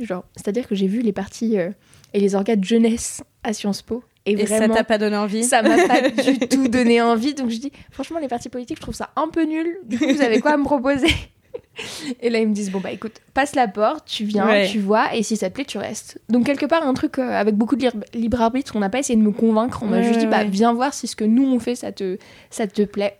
Genre, 0.00 0.24
c'est-à-dire 0.34 0.66
que 0.66 0.74
j'ai 0.74 0.86
vu 0.88 1.00
les 1.02 1.12
parties 1.12 1.58
euh, 1.58 1.70
et 2.14 2.20
les 2.20 2.34
organes 2.34 2.58
de 2.60 2.64
jeunesse 2.64 3.22
à 3.44 3.52
Sciences 3.52 3.82
Po. 3.82 4.02
Et, 4.26 4.32
Et 4.32 4.46
ça 4.46 4.68
t'a 4.68 4.84
pas 4.84 4.98
donné 4.98 5.16
envie 5.16 5.42
ça 5.44 5.62
m'a 5.62 5.76
pas 5.86 6.08
du 6.22 6.38
tout 6.40 6.68
donné 6.68 7.00
envie. 7.00 7.34
Donc 7.34 7.48
je 7.50 7.56
dis, 7.58 7.72
franchement, 7.90 8.18
les 8.18 8.28
partis 8.28 8.48
politiques, 8.50 8.76
je 8.76 8.82
trouve 8.82 8.94
ça 8.94 9.10
un 9.16 9.28
peu 9.28 9.44
nul. 9.44 9.78
Du 9.84 9.98
coup, 9.98 10.04
vous 10.08 10.20
avez 10.22 10.40
quoi 10.40 10.52
à 10.52 10.56
me 10.56 10.64
proposer 10.64 11.08
Et 12.20 12.28
là, 12.30 12.38
ils 12.38 12.48
me 12.48 12.52
disent, 12.54 12.70
bon, 12.70 12.80
bah 12.80 12.92
écoute, 12.92 13.20
passe 13.32 13.54
la 13.54 13.66
porte, 13.66 14.06
tu 14.06 14.24
viens, 14.24 14.46
Ouais. 14.46 14.68
tu 14.68 14.78
vois, 14.78 15.14
et 15.14 15.22
si 15.22 15.36
ça 15.36 15.48
te 15.48 15.54
plaît, 15.54 15.64
tu 15.64 15.78
restes. 15.78 16.20
Donc, 16.28 16.44
quelque 16.44 16.66
part, 16.66 16.86
un 16.86 16.92
truc 16.94 17.18
euh, 17.18 17.30
avec 17.30 17.54
beaucoup 17.54 17.76
de 17.76 17.88
libre, 18.14 18.40
arbitre, 18.42 18.74
on 18.76 18.80
n'a 18.80 18.90
pas 18.90 18.98
essayé 18.98 19.18
de 19.18 19.22
me 19.24 19.32
convaincre. 19.32 19.82
On 19.82 19.86
m'a 19.86 19.96
Ouais, 19.98 20.02
juste 20.04 20.18
dit, 20.20 20.26
bah 20.26 20.44
viens 20.44 20.72
voir 20.74 20.92
si 20.92 21.06
ce 21.06 21.16
que 21.16 21.24
nous 21.24 21.44
on 21.50 21.58
fait, 21.58 21.74
ça 21.74 21.90
te, 21.90 22.18
ça 22.50 22.66
te 22.66 22.82
plaît. 22.82 23.16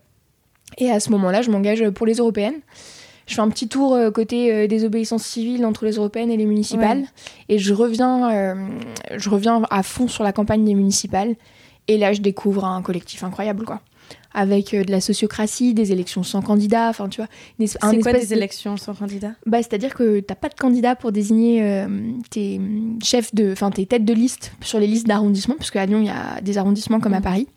Et 0.79 0.91
à 0.91 1.01
ce 1.01 1.11
moment-là, 1.11 1.41
je 1.43 1.51
m'engage 1.51 1.89
pour 1.91 2.07
les 2.07 2.15
européennes. 2.17 2.61
Je 3.31 3.37
fais 3.37 3.41
un 3.43 3.49
petit 3.49 3.69
tour 3.69 3.95
euh, 3.95 4.11
côté 4.11 4.53
euh, 4.53 4.67
des 4.67 4.85
obéissances 4.85 5.23
civiles 5.23 5.65
entre 5.65 5.85
les 5.85 5.93
européennes 5.93 6.33
et 6.33 6.37
les 6.37 6.47
municipales. 6.47 6.99
Ouais. 6.99 7.07
Et 7.49 7.59
je 7.61 7.73
reviens, 7.73 8.29
euh, 8.33 8.55
je 9.17 9.31
reviens 9.31 9.63
à 9.71 9.85
fond 9.85 10.09
sur 10.09 10.25
la 10.25 10.33
campagne 10.33 10.65
des 10.65 10.75
municipales. 10.75 11.37
Et 11.87 11.97
là, 11.97 12.13
je 12.13 12.21
découvre 12.21 12.65
un 12.65 12.83
collectif 12.83 13.23
incroyable, 13.23 13.65
quoi. 13.65 13.83
Avec 14.35 14.73
de 14.75 14.91
la 14.91 15.01
sociocratie, 15.01 15.75
des 15.75 15.93
élections 15.93 16.23
sans 16.25 16.43
candidat, 16.43 16.89
enfin, 16.89 17.09
tu 17.09 17.21
vois. 17.21 17.29
C'est 17.67 17.79
quoi 18.01 18.13
des 18.13 18.27
de- 18.27 18.33
élections 18.35 18.77
sans 18.77 18.95
candidat 18.95 19.33
bah, 19.47 19.59
C'est-à-dire 19.59 19.95
que 19.95 20.19
t'as 20.21 20.35
pas 20.35 20.49
de 20.49 20.55
candidat 20.55 20.97
pour 20.97 21.13
désigner 21.13 21.63
euh, 21.63 21.87
tes 22.31 22.61
chefs 23.03 23.33
de... 23.35 23.53
Enfin, 23.53 23.71
tes 23.71 23.87
têtes 23.87 24.05
de 24.05 24.13
liste 24.13 24.53
sur 24.61 24.81
les 24.81 24.87
listes 24.89 25.07
d'arrondissement, 25.07 25.55
parce 25.57 25.71
qu'à 25.71 25.87
Lyon, 25.87 26.01
il 26.01 26.07
y 26.07 26.11
a 26.11 26.41
des 26.43 26.59
arrondissements 26.59 26.99
comme 27.01 27.15
à 27.15 27.19
Mhm. 27.19 27.23
Paris. 27.25 27.49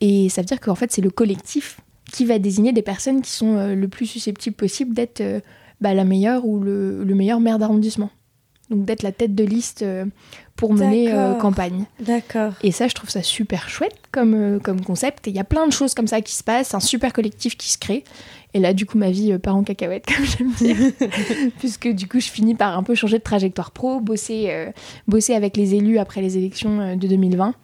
Et 0.00 0.28
ça 0.28 0.40
veut 0.42 0.46
dire 0.46 0.60
qu'en 0.60 0.74
fait, 0.76 0.90
c'est 0.92 1.02
le 1.02 1.10
collectif 1.10 1.80
qui 2.10 2.24
va 2.24 2.38
désigner 2.38 2.72
des 2.72 2.82
personnes 2.82 3.22
qui 3.22 3.30
sont 3.30 3.56
euh, 3.56 3.74
le 3.74 3.88
plus 3.88 4.06
susceptibles 4.06 4.56
possible 4.56 4.94
d'être 4.94 5.20
euh, 5.20 5.40
bah, 5.80 5.94
la 5.94 6.04
meilleure 6.04 6.44
ou 6.44 6.60
le, 6.60 7.04
le 7.04 7.14
meilleur 7.14 7.40
maire 7.40 7.58
d'arrondissement. 7.58 8.10
Donc 8.70 8.84
d'être 8.84 9.02
la 9.02 9.10
tête 9.10 9.34
de 9.34 9.42
liste 9.42 9.82
euh, 9.82 10.04
pour 10.54 10.74
mener 10.74 11.12
campagne. 11.40 11.86
D'accord. 11.98 12.52
Et 12.62 12.70
ça, 12.70 12.86
je 12.86 12.94
trouve 12.94 13.10
ça 13.10 13.22
super 13.22 13.68
chouette 13.68 13.96
comme, 14.12 14.60
comme 14.62 14.82
concept. 14.82 15.26
Et 15.26 15.30
il 15.30 15.36
y 15.36 15.40
a 15.40 15.44
plein 15.44 15.66
de 15.66 15.72
choses 15.72 15.94
comme 15.94 16.06
ça 16.06 16.20
qui 16.20 16.36
se 16.36 16.44
passent, 16.44 16.74
un 16.74 16.80
super 16.80 17.12
collectif 17.12 17.56
qui 17.56 17.68
se 17.68 17.78
crée. 17.78 18.04
Et 18.54 18.60
là, 18.60 18.72
du 18.72 18.86
coup, 18.86 18.96
ma 18.96 19.10
vie 19.10 19.36
part 19.38 19.56
en 19.56 19.64
cacahuète, 19.64 20.04
comme 20.14 20.24
j'aime 20.24 20.52
dire. 20.52 20.76
Puisque 21.58 21.88
du 21.88 22.06
coup, 22.06 22.20
je 22.20 22.28
finis 22.28 22.54
par 22.54 22.78
un 22.78 22.84
peu 22.84 22.94
changer 22.94 23.18
de 23.18 23.24
trajectoire 23.24 23.72
pro, 23.72 24.00
bosser, 24.00 24.68
bosser 25.08 25.34
avec 25.34 25.56
les 25.56 25.74
élus 25.74 25.98
après 25.98 26.20
les 26.20 26.36
élections 26.36 26.94
de 26.94 27.08
2020. 27.08 27.54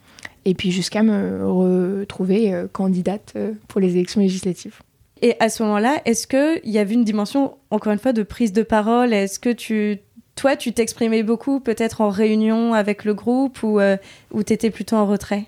Et 0.47 0.53
puis 0.53 0.71
jusqu'à 0.71 1.03
me 1.03 1.45
retrouver 1.45 2.53
euh, 2.53 2.67
candidate 2.71 3.33
euh, 3.35 3.51
pour 3.67 3.81
les 3.81 3.95
élections 3.97 4.21
législatives. 4.21 4.79
Et 5.21 5.35
à 5.41 5.49
ce 5.49 5.61
moment-là, 5.63 6.01
est-ce 6.05 6.25
qu'il 6.25 6.71
y 6.71 6.77
avait 6.77 6.93
une 6.93 7.03
dimension, 7.03 7.55
encore 7.69 7.91
une 7.91 7.99
fois, 7.99 8.13
de 8.13 8.23
prise 8.23 8.53
de 8.53 8.63
parole? 8.63 9.13
Est-ce 9.13 9.39
que 9.39 9.49
tu, 9.49 9.99
toi, 10.35 10.55
tu 10.55 10.71
t'exprimais 10.71 11.21
beaucoup, 11.21 11.59
peut-être 11.59 11.99
en 11.99 12.07
réunion 12.09 12.73
avec 12.73 13.03
le 13.03 13.13
groupe, 13.13 13.61
ou, 13.61 13.81
euh, 13.81 13.97
ou 14.31 14.41
tu 14.41 14.53
étais 14.53 14.69
plutôt 14.69 14.95
en 14.95 15.05
retrait? 15.05 15.47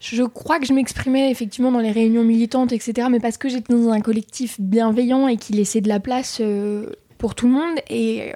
Je 0.00 0.24
crois 0.24 0.58
que 0.58 0.66
je 0.66 0.72
m'exprimais 0.72 1.30
effectivement 1.30 1.70
dans 1.70 1.78
les 1.78 1.92
réunions 1.92 2.24
militantes, 2.24 2.72
etc. 2.72 3.06
Mais 3.08 3.20
parce 3.20 3.36
que 3.36 3.48
j'étais 3.48 3.72
dans 3.72 3.90
un 3.90 4.00
collectif 4.00 4.60
bienveillant 4.60 5.28
et 5.28 5.36
qui 5.36 5.52
laissait 5.52 5.82
de 5.82 5.88
la 5.88 6.00
place 6.00 6.38
euh, 6.40 6.86
pour 7.16 7.36
tout 7.36 7.46
le 7.46 7.52
monde. 7.52 7.78
Et 7.90 8.32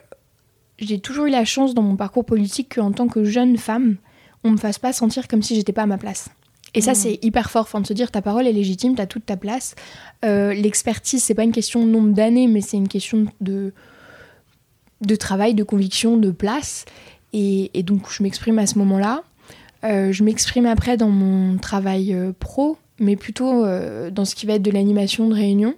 j'ai 0.78 1.00
toujours 1.00 1.24
eu 1.24 1.30
la 1.30 1.44
chance 1.44 1.74
dans 1.74 1.82
mon 1.82 1.96
parcours 1.96 2.24
politique 2.24 2.76
qu'en 2.76 2.92
tant 2.92 3.08
que 3.08 3.24
jeune 3.24 3.56
femme, 3.56 3.96
on 4.44 4.50
me 4.52 4.56
fasse 4.56 4.78
pas 4.78 4.92
sentir 4.92 5.26
comme 5.28 5.42
si 5.42 5.54
j'étais 5.54 5.72
pas 5.72 5.82
à 5.82 5.86
ma 5.86 5.98
place. 5.98 6.28
Et 6.74 6.80
ça, 6.80 6.90
Mhm. 6.90 6.96
c'est 6.96 7.18
hyper 7.22 7.50
fort, 7.50 7.62
enfin, 7.62 7.80
de 7.80 7.86
se 7.86 7.92
dire 7.92 8.10
ta 8.10 8.20
parole 8.20 8.46
est 8.46 8.52
légitime, 8.52 8.94
t'as 8.96 9.06
toute 9.06 9.24
ta 9.26 9.36
place. 9.36 9.74
Euh, 10.24 10.52
L'expertise, 10.54 11.22
c'est 11.22 11.34
pas 11.34 11.44
une 11.44 11.52
question 11.52 11.84
de 11.86 11.90
nombre 11.90 12.12
d'années, 12.12 12.48
mais 12.48 12.60
c'est 12.60 12.76
une 12.76 12.88
question 12.88 13.26
de, 13.40 13.72
de 15.00 15.16
travail, 15.16 15.54
de 15.54 15.62
conviction, 15.62 16.16
de 16.16 16.30
place. 16.30 16.84
Et, 17.32 17.70
et 17.74 17.82
donc, 17.82 18.10
je 18.10 18.22
m'exprime 18.22 18.58
à 18.58 18.66
ce 18.66 18.78
moment-là. 18.78 19.22
Euh, 19.84 20.12
je 20.12 20.24
m'exprime 20.24 20.66
après 20.66 20.96
dans 20.96 21.10
mon 21.10 21.58
travail 21.58 22.12
euh, 22.14 22.32
pro, 22.38 22.78
mais 22.98 23.16
plutôt 23.16 23.64
euh, 23.64 24.10
dans 24.10 24.24
ce 24.24 24.34
qui 24.34 24.46
va 24.46 24.54
être 24.54 24.62
de 24.62 24.70
l'animation 24.70 25.28
de 25.28 25.34
réunion 25.34 25.74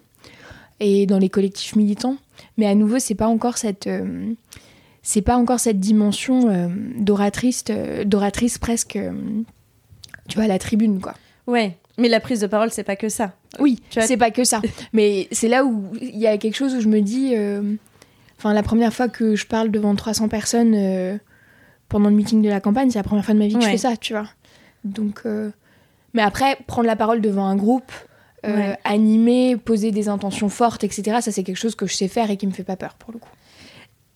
et 0.81 1.07
dans 1.07 1.19
les 1.19 1.29
collectifs 1.29 1.77
militants. 1.77 2.17
Mais 2.57 2.67
à 2.67 2.75
nouveau, 2.75 2.99
c'est 2.99 3.15
pas 3.15 3.27
encore 3.27 3.59
cette, 3.59 3.89
c'est 5.07 5.23
pas 5.23 5.37
encore 5.37 5.61
cette 5.61 5.79
dimension 5.79 6.49
euh, 6.51 6.67
d'oratrice, 6.97 7.63
euh, 7.71 8.03
d'oratrice 8.03 8.59
presque, 8.59 8.97
euh, 8.97 9.13
tu 10.29 10.35
vois, 10.35 10.47
à 10.47 10.49
la 10.49 10.59
tribune, 10.59 11.01
quoi. 11.01 11.15
Ouais. 11.47 11.79
Mais 11.97 12.09
la 12.09 12.19
prise 12.19 12.41
de 12.41 12.49
parole, 12.49 12.73
c'est 12.73 12.83
pas 12.83 12.97
que 12.97 13.09
ça. 13.09 13.33
Oui, 13.61 13.81
c'est 13.89 14.17
pas 14.17 14.33
que 14.33 14.43
ça. 14.43 14.61
Mais 14.93 15.29
c'est 15.31 15.47
là 15.47 15.65
où 15.65 15.93
il 16.01 16.19
y 16.19 16.27
a 16.27 16.37
quelque 16.39 16.57
chose 16.57 16.75
où 16.75 16.81
je 16.81 16.89
me 16.89 17.03
dis. 17.03 17.35
Enfin, 18.37 18.53
la 18.53 18.65
première 18.65 18.93
fois 18.93 19.09
que 19.09 19.37
je 19.37 19.47
parle 19.47 19.71
devant 19.71 19.95
300 19.95 20.29
personnes 20.29 21.19
pendant 21.89 22.11
le 22.11 22.17
meeting 22.17 22.43
de 22.43 22.49
la 22.49 22.61
campagne, 22.61 22.91
c'est 22.91 22.99
la 22.99 23.05
première 23.05 23.25
fois 23.25 23.33
de 23.33 23.39
ma 23.39 23.47
vie 23.47 23.55
que 23.55 23.63
je 23.63 23.69
fais 23.69 23.79
ça, 23.79 23.97
tu 23.97 24.13
vois. 24.13 24.29
Donc. 24.85 25.23
Mais 26.15 26.23
après, 26.23 26.59
prendre 26.67 26.89
la 26.89 26.97
parole 26.97 27.21
devant 27.21 27.47
un 27.47 27.57
groupe, 27.57 27.93
Ouais. 28.45 28.77
animer, 28.85 29.57
poser 29.57 29.91
des 29.91 30.09
intentions 30.09 30.49
fortes, 30.49 30.85
etc., 30.85 31.19
ça, 31.21 31.33
c'est 31.33 31.43
quelque 31.43 31.57
chose 31.57 31.75
que 31.75 31.87
je 31.87 31.95
sais 31.95 32.07
faire 32.07 32.31
et 32.31 32.37
qui 32.37 32.47
me 32.47 32.53
fait 32.53 32.63
pas 32.63 32.77
peur 32.77 32.95
pour 32.95 33.13
le 33.13 33.19
coup. 33.19 33.31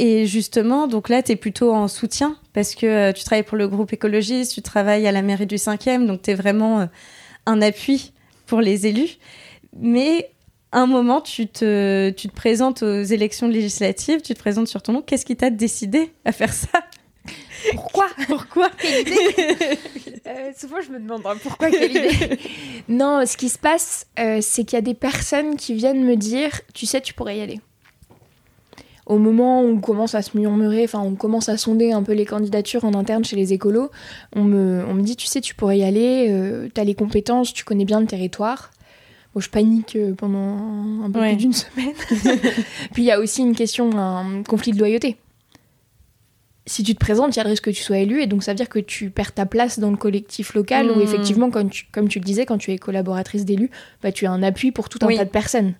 Et 0.03 0.25
justement, 0.25 0.87
donc 0.87 1.11
là, 1.11 1.23
tu 1.23 1.33
es 1.33 1.37
plutôt 1.37 1.75
en 1.75 1.87
soutien 1.87 2.39
parce 2.55 2.75
que 2.75 2.87
euh, 2.87 3.13
tu 3.13 3.23
travailles 3.23 3.43
pour 3.43 3.59
le 3.59 3.69
groupe 3.69 3.93
écologiste, 3.93 4.55
tu 4.55 4.63
travailles 4.63 5.07
à 5.07 5.13
la 5.13 5.21
mairie 5.21 5.47
du 5.47 5.57
5e, 5.57 6.07
donc 6.07 6.23
tu 6.23 6.31
es 6.31 6.35
vraiment 6.35 6.81
euh, 6.81 6.87
un 7.45 7.61
appui 7.61 8.15
pour 8.47 8.63
les 8.63 8.87
élus. 8.87 9.19
Mais 9.77 10.31
à 10.73 10.81
un 10.81 10.87
moment, 10.87 11.21
tu 11.21 11.49
te, 11.49 12.09
tu 12.17 12.29
te 12.29 12.35
présentes 12.35 12.83
aux 12.83 13.03
élections 13.03 13.47
législatives, 13.47 14.23
tu 14.23 14.33
te 14.33 14.39
présentes 14.39 14.69
sur 14.69 14.81
ton 14.81 14.95
nom. 14.95 15.03
Qu'est-ce 15.03 15.27
qui 15.27 15.37
t'a 15.37 15.51
décidé 15.51 16.11
à 16.25 16.33
faire 16.33 16.55
ça? 16.55 16.81
Pourquoi? 17.73 18.07
Pourquoi? 18.27 18.71
Euh, 20.27 20.53
souvent, 20.59 20.81
je 20.81 20.91
me 20.93 20.99
demande 20.99 21.27
hein, 21.27 21.37
pourquoi, 21.43 21.71
quelle 21.71 21.91
idée? 21.91 22.39
non, 22.89 23.27
ce 23.27 23.37
qui 23.37 23.51
se 23.51 23.59
passe, 23.59 24.07
euh, 24.19 24.39
c'est 24.41 24.65
qu'il 24.65 24.77
y 24.77 24.79
a 24.79 24.83
des 24.83 24.95
personnes 24.95 25.57
qui 25.57 25.75
viennent 25.75 26.05
me 26.05 26.17
dire, 26.17 26.63
tu 26.73 26.87
sais, 26.87 27.03
tu 27.03 27.13
pourrais 27.13 27.37
y 27.37 27.43
aller. 27.43 27.61
Au 29.11 29.19
moment 29.19 29.63
où 29.63 29.67
on 29.67 29.81
commence 29.81 30.15
à 30.15 30.23
se 30.23 30.39
murmurer, 30.39 30.85
enfin, 30.85 31.01
on 31.01 31.17
commence 31.17 31.49
à 31.49 31.57
sonder 31.57 31.91
un 31.91 32.03
peu 32.05 32.13
les 32.13 32.25
candidatures 32.25 32.85
en 32.85 32.95
interne 32.95 33.25
chez 33.25 33.35
les 33.35 33.53
écolos, 33.53 33.91
on 34.37 34.45
me, 34.45 34.85
on 34.89 34.95
me 34.95 35.03
dit, 35.03 35.17
tu 35.17 35.27
sais, 35.27 35.41
tu 35.41 35.55
pourrais 35.57 35.79
y 35.79 35.83
aller, 35.83 36.29
euh, 36.31 36.69
t'as 36.73 36.85
les 36.85 36.95
compétences, 36.95 37.53
tu 37.53 37.65
connais 37.65 37.85
bien 37.85 37.99
le 38.01 38.07
territoire. 38.07 38.71
Bon, 39.35 39.41
je 39.41 39.51
panique 39.51 39.97
euh, 39.97 40.15
pendant 40.15 41.05
un 41.05 41.11
peu 41.11 41.19
Ouais. 41.19 41.31
plus 41.31 41.37
d'une 41.39 41.53
semaine. 41.53 41.93
Puis 42.93 43.03
il 43.03 43.07
y 43.07 43.11
a 43.11 43.19
aussi 43.19 43.41
une 43.43 43.57
question, 43.57 43.91
un 43.99 44.43
conflit 44.45 44.71
de 44.73 44.79
loyauté. 44.79 45.17
Si 46.67 46.85
tu 46.85 46.95
te 46.95 47.01
présentes, 47.01 47.35
il 47.35 47.39
y 47.39 47.41
a 47.41 47.45
le 47.45 47.51
risque 47.51 47.65
que 47.65 47.71
tu 47.71 47.83
sois 47.83 47.99
élu, 47.99 48.23
et 48.23 48.27
donc 48.29 48.45
ça 48.45 48.53
veut 48.53 48.57
dire 48.57 48.69
que 48.69 48.79
tu 48.79 49.11
perds 49.11 49.33
ta 49.33 49.45
place 49.47 49.81
dans 49.81 49.91
le 49.91 49.97
collectif 49.97 50.55
local, 50.55 50.87
Mm. 50.87 50.91
où 50.97 51.01
effectivement, 51.01 51.51
quand 51.51 51.69
tu- 51.69 51.87
comme 51.91 52.07
tu 52.09 52.21
le 52.21 52.25
disais, 52.25 52.47
quand 52.47 52.59
tu 52.59 52.71
es 52.71 52.79
collaboratrice 52.79 53.45
d'élu, 53.45 53.71
bah, 54.03 54.13
tu 54.13 54.27
as 54.27 54.31
un 54.31 54.43
appui 54.45 54.71
pour 54.71 54.89
tout 54.89 54.99
un 55.03 55.07
Oui. 55.09 55.17
tas 55.17 55.25
de 55.25 55.31
personnes. 55.31 55.75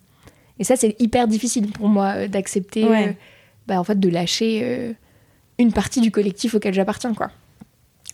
Et 0.61 0.63
ça, 0.63 0.75
c'est 0.75 0.95
hyper 0.99 1.27
difficile 1.27 1.65
pour 1.71 1.87
moi 1.87 2.13
euh, 2.15 2.27
d'accepter, 2.27 2.83
Ouais. 2.83 3.07
euh, 3.07 3.11
bah, 3.65 3.79
en 3.79 3.83
fait, 3.83 3.99
de 3.99 4.09
lâcher 4.09 4.61
euh, 4.63 4.93
une 5.57 5.73
partie 5.73 6.01
du 6.01 6.11
collectif 6.11 6.53
auquel 6.53 6.71
j'appartiens, 6.75 7.15
quoi. 7.15 7.31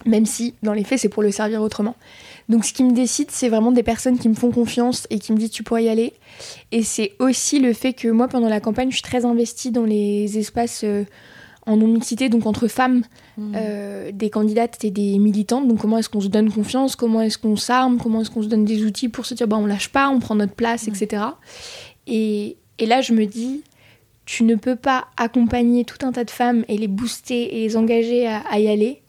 Même 0.06 0.26
si, 0.26 0.54
dans 0.64 0.72
les 0.74 0.86
faits, 0.86 1.00
c'est 1.00 1.10
pour 1.10 1.24
le 1.24 1.32
servir 1.32 1.62
autrement. 1.62 1.96
Donc, 2.48 2.64
ce 2.64 2.72
qui 2.72 2.84
me 2.86 2.94
décide, 2.94 3.32
c'est 3.32 3.50
vraiment 3.50 3.74
des 3.74 3.84
personnes 3.84 4.18
qui 4.18 4.30
me 4.30 4.34
font 4.36 4.52
confiance 4.52 5.08
et 5.10 5.20
qui 5.20 5.34
me 5.34 5.38
disent 5.38 5.52
tu 5.52 5.64
pourrais 5.64 5.84
y 5.84 5.90
aller. 5.90 6.14
Et 6.72 6.84
c'est 6.84 7.12
aussi 7.20 7.60
le 7.60 7.74
fait 7.74 7.92
que 7.92 8.08
moi, 8.08 8.30
pendant 8.30 8.48
la 8.48 8.62
campagne, 8.62 8.92
je 8.92 8.96
suis 8.96 9.04
très 9.04 9.26
investie 9.26 9.72
dans 9.72 9.84
les 9.84 10.38
espaces 10.38 10.82
euh, 10.86 11.04
en 11.66 11.76
non-mixité, 11.76 12.30
donc 12.30 12.46
entre 12.46 12.70
femmes, 12.70 13.02
Mm. 13.40 13.54
euh, 13.56 14.12
des 14.12 14.32
candidates 14.32 14.84
et 14.84 14.90
des 14.90 15.20
militantes. 15.20 15.68
Donc, 15.68 15.78
comment 15.80 16.00
est-ce 16.00 16.10
qu'on 16.10 16.22
se 16.22 16.28
donne 16.28 16.52
confiance? 16.52 16.96
Comment 16.96 17.22
est-ce 17.22 17.38
qu'on 17.38 17.56
s'arme? 17.56 18.00
Comment 18.02 18.22
est-ce 18.22 18.32
qu'on 18.32 18.42
se 18.42 18.48
donne 18.48 18.66
des 18.66 18.84
outils 18.84 19.10
pour 19.10 19.28
se 19.28 19.36
dire 19.36 19.48
bah, 19.48 19.58
on 19.60 19.68
lâche 19.68 19.90
pas, 19.90 20.10
on 20.10 20.18
prend 20.20 20.34
notre 20.34 20.54
place, 20.56 20.88
etc. 20.88 21.24
Et, 22.08 22.58
et 22.80 22.86
là, 22.88 23.02
je 23.02 23.14
me 23.14 23.26
dis 23.26 23.64
tu 24.26 24.44
ne 24.44 24.56
peux 24.56 24.76
pas 24.76 25.08
accompagner 25.16 25.86
tout 25.86 26.06
un 26.06 26.12
tas 26.12 26.24
de 26.26 26.32
femmes 26.32 26.66
et 26.68 26.78
les 26.78 26.88
booster 26.90 27.58
et 27.58 27.62
les 27.62 27.78
engager 27.78 28.28
à, 28.28 28.40
à 28.50 28.60
y 28.60 28.68
aller. 28.68 29.02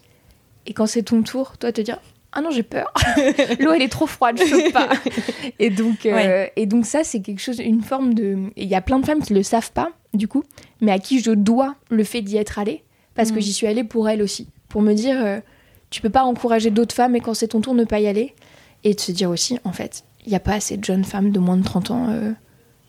Et 0.66 0.72
quand 0.74 0.86
c'est 0.86 1.02
ton 1.02 1.22
tour, 1.22 1.56
toi 1.58 1.72
te 1.72 1.80
dire 1.80 1.98
ah 2.30 2.40
non 2.42 2.50
j'ai 2.50 2.62
peur, 2.62 2.92
l'eau 3.58 3.72
elle 3.72 3.80
est 3.82 3.88
trop 3.88 4.06
froide, 4.06 4.38
je 4.38 4.66
peux 4.66 4.70
pas. 4.70 4.88
et 5.58 5.70
donc 5.70 6.04
euh, 6.06 6.12
Ouais. 6.14 6.52
et 6.56 6.66
donc 6.66 6.84
ça 6.84 7.02
c'est 7.02 7.20
quelque 7.20 7.40
chose, 7.40 7.58
une 7.58 7.80
forme 7.82 8.12
de. 8.14 8.36
Il 8.56 8.68
y 8.68 8.74
a 8.74 8.80
plein 8.82 8.98
de 9.00 9.06
femmes 9.06 9.22
qui 9.22 9.32
le 9.32 9.42
savent 9.42 9.72
pas 9.72 9.90
du 10.14 10.28
coup, 10.28 10.44
mais 10.82 10.92
à 10.92 10.98
qui 10.98 11.20
je 11.20 11.30
dois 11.32 11.74
le 11.90 12.04
fait 12.04 12.20
d'y 12.22 12.36
être 12.36 12.58
allée 12.58 12.82
parce 13.14 13.32
que 13.32 13.38
Mm. 13.38 13.42
j'y 13.42 13.52
suis 13.54 13.66
allée 13.66 13.82
pour 13.84 14.08
elles 14.10 14.22
aussi, 14.22 14.46
pour 14.68 14.82
me 14.82 14.92
dire 14.92 15.16
euh, 15.24 15.40
tu 15.90 16.00
peux 16.02 16.10
pas 16.10 16.22
encourager 16.22 16.70
d'autres 16.70 16.94
femmes 16.94 17.16
et 17.16 17.20
quand 17.20 17.34
c'est 17.34 17.48
ton 17.48 17.60
tour 17.62 17.74
ne 17.74 17.84
pas 17.84 17.98
y 17.98 18.06
aller 18.06 18.34
et 18.84 18.92
de 18.94 19.00
se 19.00 19.10
dire 19.10 19.30
aussi 19.30 19.58
en 19.64 19.72
fait 19.72 20.04
il 20.26 20.30
y 20.32 20.36
a 20.36 20.40
pas 20.40 20.52
assez 20.52 20.76
de 20.76 20.84
jeunes 20.84 21.04
femmes 21.04 21.30
de 21.30 21.38
moins 21.40 21.56
de 21.56 21.64
30 21.64 21.90
ans 21.90 22.06
euh, 22.10 22.32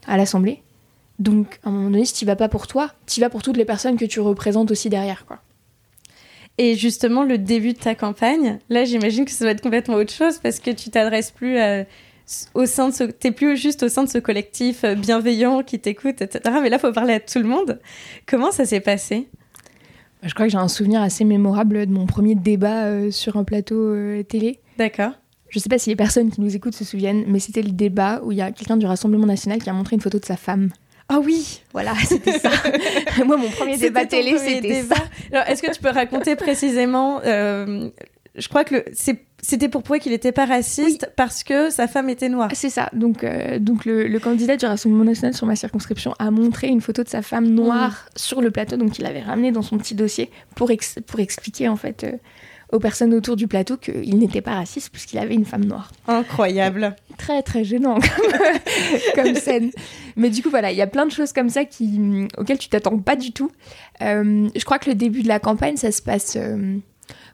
à 0.09 0.17
l'Assemblée. 0.17 0.61
Donc, 1.19 1.59
à 1.63 1.69
un 1.69 1.71
moment 1.71 1.89
donné, 1.89 2.05
si 2.05 2.13
tu 2.13 2.25
vas 2.25 2.35
pas 2.35 2.49
pour 2.49 2.67
toi, 2.67 2.91
tu 3.05 3.19
vas 3.21 3.29
pour 3.29 3.41
toutes 3.41 3.57
les 3.57 3.65
personnes 3.65 3.97
que 3.97 4.05
tu 4.05 4.19
représentes 4.19 4.71
aussi 4.71 4.89
derrière, 4.89 5.25
quoi. 5.25 5.39
Et 6.57 6.75
justement, 6.75 7.23
le 7.23 7.37
début 7.37 7.71
de 7.73 7.77
ta 7.79 7.95
campagne, 7.95 8.59
là, 8.69 8.83
j'imagine 8.83 9.23
que 9.23 9.31
ça 9.31 9.45
doit 9.45 9.51
être 9.51 9.61
complètement 9.61 9.95
autre 9.95 10.11
chose 10.13 10.39
parce 10.39 10.59
que 10.59 10.71
tu 10.71 10.89
t'adresses 10.89 11.31
plus 11.31 11.57
à- 11.57 11.85
au 12.53 12.65
sein 12.65 12.89
de 12.89 12.93
ce, 12.93 13.03
t'es 13.05 13.31
plus 13.31 13.55
juste 13.57 13.81
au 13.83 13.87
sein 13.89 14.03
de 14.03 14.09
ce 14.09 14.17
collectif 14.17 14.83
euh, 14.83 14.93
bienveillant 14.95 15.63
qui 15.63 15.79
t'écoute, 15.79 16.21
etc. 16.21 16.55
Mais 16.61 16.69
là, 16.69 16.77
faut 16.77 16.91
parler 16.91 17.13
à 17.13 17.19
tout 17.19 17.39
le 17.39 17.45
monde. 17.45 17.79
Comment 18.27 18.51
ça 18.51 18.65
s'est 18.65 18.81
passé? 18.81 19.27
Je 20.21 20.33
crois 20.33 20.45
que 20.47 20.51
j'ai 20.51 20.57
un 20.57 20.67
souvenir 20.67 21.01
assez 21.01 21.23
mémorable 21.23 21.85
de 21.87 21.91
mon 21.93 22.05
premier 22.05 22.35
débat 22.35 22.83
euh, 22.85 23.09
sur 23.09 23.37
un 23.37 23.45
plateau 23.45 23.77
euh, 23.77 24.21
télé. 24.23 24.59
D'accord. 24.77 25.11
Je 25.49 25.59
sais 25.59 25.69
pas 25.69 25.77
si 25.79 25.89
les 25.89 25.95
personnes 25.95 26.29
qui 26.31 26.41
nous 26.41 26.55
écoutent 26.55 26.75
se 26.75 26.85
souviennent, 26.85 27.23
mais 27.27 27.39
c'était 27.39 27.61
le 27.63 27.71
débat 27.71 28.21
où 28.23 28.31
il 28.31 28.37
y 28.37 28.41
a 28.41 28.51
quelqu'un 28.51 28.77
du 28.77 28.85
Rassemblement 28.85 29.25
national 29.25 29.61
qui 29.61 29.69
a 29.69 29.73
montré 29.73 29.95
une 29.95 30.01
photo 30.01 30.19
de 30.19 30.25
sa 30.25 30.37
femme. 30.37 30.69
Ah 31.09 31.19
oui. 31.23 31.61
Voilà, 31.73 31.93
c'était 32.05 32.37
ça. 32.37 32.51
Moi, 33.25 33.35
mon 33.37 33.49
premier 33.49 33.77
débat 33.77 34.05
télé, 34.05 34.37
c'était 34.37 34.81
débat. 34.83 34.95
ça. 34.95 35.03
Alors, 35.31 35.47
est-ce 35.49 35.61
que 35.63 35.73
tu 35.73 35.81
peux 35.81 35.89
raconter 35.89 36.35
précisément 36.35 37.19
euh, 37.25 37.89
Je 38.35 38.47
crois 38.47 38.63
que 38.63 38.85
c'était 39.41 39.69
pour 39.69 39.81
prouver 39.81 39.99
qu'il 39.99 40.11
n'était 40.11 40.31
pas 40.31 40.45
raciste 40.45 41.09
parce 41.15 41.43
que 41.43 41.71
sa 41.71 41.87
femme 41.87 42.09
était 42.09 42.29
noire. 42.29 42.51
C'est 42.53 42.69
ça. 42.69 42.89
Donc, 42.93 43.23
euh, 43.23 43.57
donc 43.57 43.85
le, 43.85 44.07
le 44.07 44.19
candidat 44.19 44.55
du 44.55 44.67
Rassemblement 44.67 45.05
national 45.05 45.33
sur 45.33 45.47
ma 45.47 45.55
circonscription 45.55 46.13
a 46.19 46.29
montré 46.29 46.67
une 46.67 46.81
photo 46.81 47.03
de 47.03 47.09
sa 47.09 47.23
femme 47.23 47.47
noire 47.47 48.05
sur 48.15 48.39
le 48.41 48.51
plateau, 48.51 48.77
donc 48.77 48.99
il 48.99 49.05
avait 49.07 49.21
ramené 49.21 49.51
dans 49.51 49.63
son 49.63 49.79
petit 49.79 49.95
dossier 49.95 50.29
pour, 50.55 50.69
ex- 50.69 50.97
pour 51.07 51.19
expliquer 51.21 51.69
en 51.69 51.75
fait 51.75 52.03
euh, 52.03 52.11
aux 52.71 52.79
personnes 52.79 53.13
autour 53.13 53.35
du 53.35 53.47
plateau 53.47 53.77
qu'il 53.77 54.17
n'était 54.19 54.41
pas 54.41 54.55
raciste 54.55 54.89
puisqu'il 54.91 55.17
avait 55.19 55.33
une 55.33 55.45
femme 55.45 55.65
noire. 55.65 55.91
Incroyable. 56.07 56.95
Très 57.17 57.41
très 57.41 57.63
gênant 57.63 57.95
comme, 59.15 59.25
comme 59.25 59.35
scène. 59.35 59.71
Mais 60.15 60.29
du 60.29 60.41
coup 60.43 60.49
voilà, 60.49 60.71
il 60.71 60.77
y 60.77 60.81
a 60.81 60.87
plein 60.87 61.05
de 61.05 61.11
choses 61.11 61.33
comme 61.33 61.49
ça 61.49 61.65
qui, 61.65 62.27
auxquelles 62.37 62.59
tu 62.59 62.69
t'attends 62.69 62.97
pas 62.99 63.15
du 63.15 63.31
tout. 63.31 63.51
Euh, 64.01 64.47
je 64.55 64.63
crois 64.65 64.79
que 64.79 64.89
le 64.89 64.95
début 64.95 65.23
de 65.23 65.27
la 65.27 65.39
campagne, 65.39 65.77
ça 65.77 65.91
se 65.91 66.01
passe... 66.01 66.35
euh, 66.37 66.77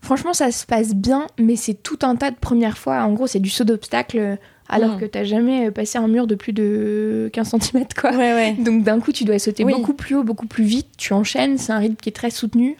Franchement, 0.01 0.33
ça 0.33 0.51
se 0.51 0.65
passe 0.65 0.93
bien, 0.93 1.27
mais 1.39 1.55
c'est 1.55 1.73
tout 1.73 1.99
un 2.03 2.15
tas 2.15 2.29
de 2.31 2.35
premières 2.35 2.77
fois. 2.77 3.01
En 3.03 3.13
gros, 3.13 3.27
c'est 3.27 3.39
du 3.39 3.49
saut 3.49 3.63
d'obstacle 3.63 4.17
euh, 4.19 4.35
alors 4.69 4.95
Mm. 4.95 4.99
que 4.99 5.05
t'as 5.05 5.23
jamais 5.23 5.69
passé 5.71 5.97
un 5.97 6.07
mur 6.07 6.27
de 6.27 6.35
plus 6.35 6.53
de 6.53 7.29
15 7.33 7.55
cm, 7.59 7.85
quoi. 7.99 8.11
Ouais, 8.11 8.33
ouais. 8.33 8.53
Donc 8.53 8.83
d'un 8.83 8.99
coup, 8.99 9.11
tu 9.11 9.25
dois 9.25 9.37
sauter 9.39 9.63
Oui. 9.63 9.73
beaucoup 9.73 9.93
plus 9.93 10.15
haut, 10.15 10.23
beaucoup 10.23 10.47
plus 10.47 10.63
vite. 10.63 10.87
Tu 10.97 11.13
enchaînes, 11.13 11.57
c'est 11.57 11.71
un 11.71 11.79
rythme 11.79 11.95
qui 11.95 12.09
est 12.09 12.13
très 12.13 12.29
soutenu. 12.29 12.77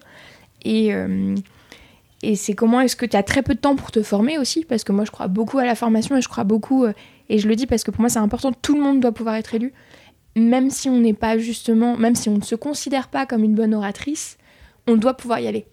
Et, 0.63 0.93
euh, 0.93 1.35
et 2.31 2.35
c'est 2.35 2.53
comment 2.53 2.79
est-ce 2.81 2.95
que 2.95 3.05
tu 3.05 3.15
as 3.17 3.23
très 3.23 3.41
peu 3.41 3.53
de 3.55 3.59
temps 3.59 3.75
pour 3.75 3.91
te 3.91 4.01
former 4.03 4.37
aussi, 4.37 4.65
parce 4.65 4.83
que 4.83 4.91
moi, 4.91 5.05
je 5.05 5.11
crois 5.11 5.27
beaucoup 5.27 5.57
à 5.59 5.65
la 5.65 5.75
formation 5.75 6.17
et 6.17 6.21
je 6.21 6.27
crois 6.29 6.43
beaucoup, 6.43 6.83
euh, 6.85 6.93
et 7.29 7.39
je 7.39 7.47
le 7.47 7.55
dis 7.55 7.67
parce 7.67 7.83
que 7.83 7.91
pour 7.91 8.01
moi, 8.01 8.09
c'est 8.09 8.19
important, 8.19 8.51
tout 8.51 8.75
le 8.75 8.81
monde 8.81 8.99
doit 8.99 9.11
pouvoir 9.11 9.35
être 9.35 9.53
élu. 9.53 9.73
Même 10.35 10.69
si 10.69 10.89
on 10.89 10.99
n'est 10.99 11.13
pas 11.13 11.37
justement, 11.37 11.95
même 11.97 12.15
si 12.15 12.27
on 12.29 12.37
ne 12.37 12.43
se 12.43 12.55
considère 12.55 13.07
pas 13.07 13.25
comme 13.25 13.43
une 13.43 13.55
bonne 13.55 13.73
oratrice, 13.73 14.37
on 14.87 14.95
doit 14.97 15.15
pouvoir 15.15 15.39
y 15.39 15.47
aller. 15.47 15.65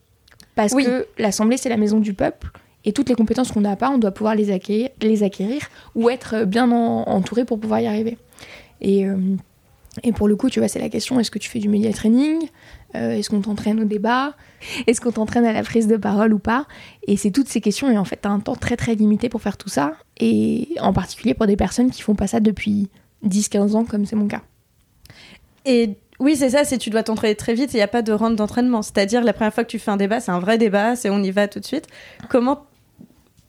Parce 0.54 0.72
Oui. 0.72 0.84
que 0.84 1.06
l'Assemblée, 1.18 1.56
c'est 1.56 1.68
la 1.68 1.76
maison 1.76 1.98
du 1.98 2.14
peuple. 2.14 2.50
Et 2.84 2.92
toutes 2.92 3.08
les 3.08 3.14
compétences 3.14 3.52
qu'on 3.52 3.60
n'a 3.60 3.76
pas, 3.76 3.90
on 3.90 3.98
doit 3.98 4.10
pouvoir 4.12 4.34
les 4.34 4.50
acquérir, 4.50 4.88
les 5.00 5.22
acquérir 5.22 5.62
ou 5.94 6.10
être 6.10 6.44
bien 6.44 6.70
en- 6.70 7.04
entouré 7.08 7.44
pour 7.44 7.58
pouvoir 7.58 7.80
y 7.80 7.86
arriver. 7.86 8.18
Et, 8.80 9.06
euh, 9.06 9.16
et 10.02 10.12
pour 10.12 10.26
le 10.28 10.36
coup, 10.36 10.48
tu 10.50 10.58
vois, 10.60 10.68
c'est 10.68 10.80
la 10.80 10.88
question 10.88 11.18
est-ce 11.20 11.30
que 11.30 11.38
tu 11.38 11.48
fais 11.48 11.58
du 11.60 11.68
media 11.68 11.92
training? 11.92 12.48
Euh, 12.94 13.12
Est-ce 13.12 13.30
qu'on 13.30 13.40
t'entraîne 13.40 13.80
au 13.80 13.84
débat? 13.84 14.34
Est-ce 14.86 15.00
qu'on 15.00 15.12
t'entraîne 15.12 15.44
à 15.44 15.52
la 15.52 15.62
prise 15.62 15.86
de 15.86 15.96
parole 15.96 16.32
ou 16.32 16.38
pas? 16.38 16.66
Et 17.06 17.16
c'est 17.16 17.30
toutes 17.30 17.48
ces 17.48 17.60
questions. 17.60 17.90
Et 17.90 17.98
en 17.98 18.04
fait, 18.04 18.20
tu 18.22 18.28
as 18.28 18.30
un 18.30 18.40
temps 18.40 18.56
très 18.56 18.76
très 18.76 18.94
limité 18.94 19.28
pour 19.28 19.42
faire 19.42 19.56
tout 19.56 19.68
ça. 19.68 19.94
Et 20.18 20.68
en 20.80 20.92
particulier 20.92 21.34
pour 21.34 21.46
des 21.46 21.56
personnes 21.56 21.90
qui 21.90 22.02
font 22.02 22.14
pas 22.14 22.26
ça 22.26 22.40
depuis 22.40 22.88
10-15 23.26 23.74
ans, 23.74 23.84
comme 23.84 24.04
c'est 24.04 24.16
mon 24.16 24.28
cas. 24.28 24.42
Et 25.64 25.96
oui, 26.18 26.36
c'est 26.36 26.50
ça, 26.50 26.64
c'est 26.64 26.78
tu 26.78 26.90
dois 26.90 27.02
t'entraîner 27.02 27.34
très 27.34 27.54
vite 27.54 27.72
il 27.72 27.76
n'y 27.76 27.82
a 27.82 27.88
pas 27.88 28.02
de 28.02 28.12
rente 28.12 28.36
d'entraînement. 28.36 28.82
C'est-à-dire, 28.82 29.22
la 29.24 29.32
première 29.32 29.54
fois 29.54 29.64
que 29.64 29.70
tu 29.70 29.78
fais 29.78 29.90
un 29.90 29.96
débat, 29.96 30.20
c'est 30.20 30.30
un 30.30 30.40
vrai 30.40 30.58
débat, 30.58 30.96
c'est 30.96 31.10
on 31.10 31.22
y 31.22 31.30
va 31.30 31.48
tout 31.48 31.60
de 31.60 31.64
suite. 31.64 31.86
Comment 32.28 32.66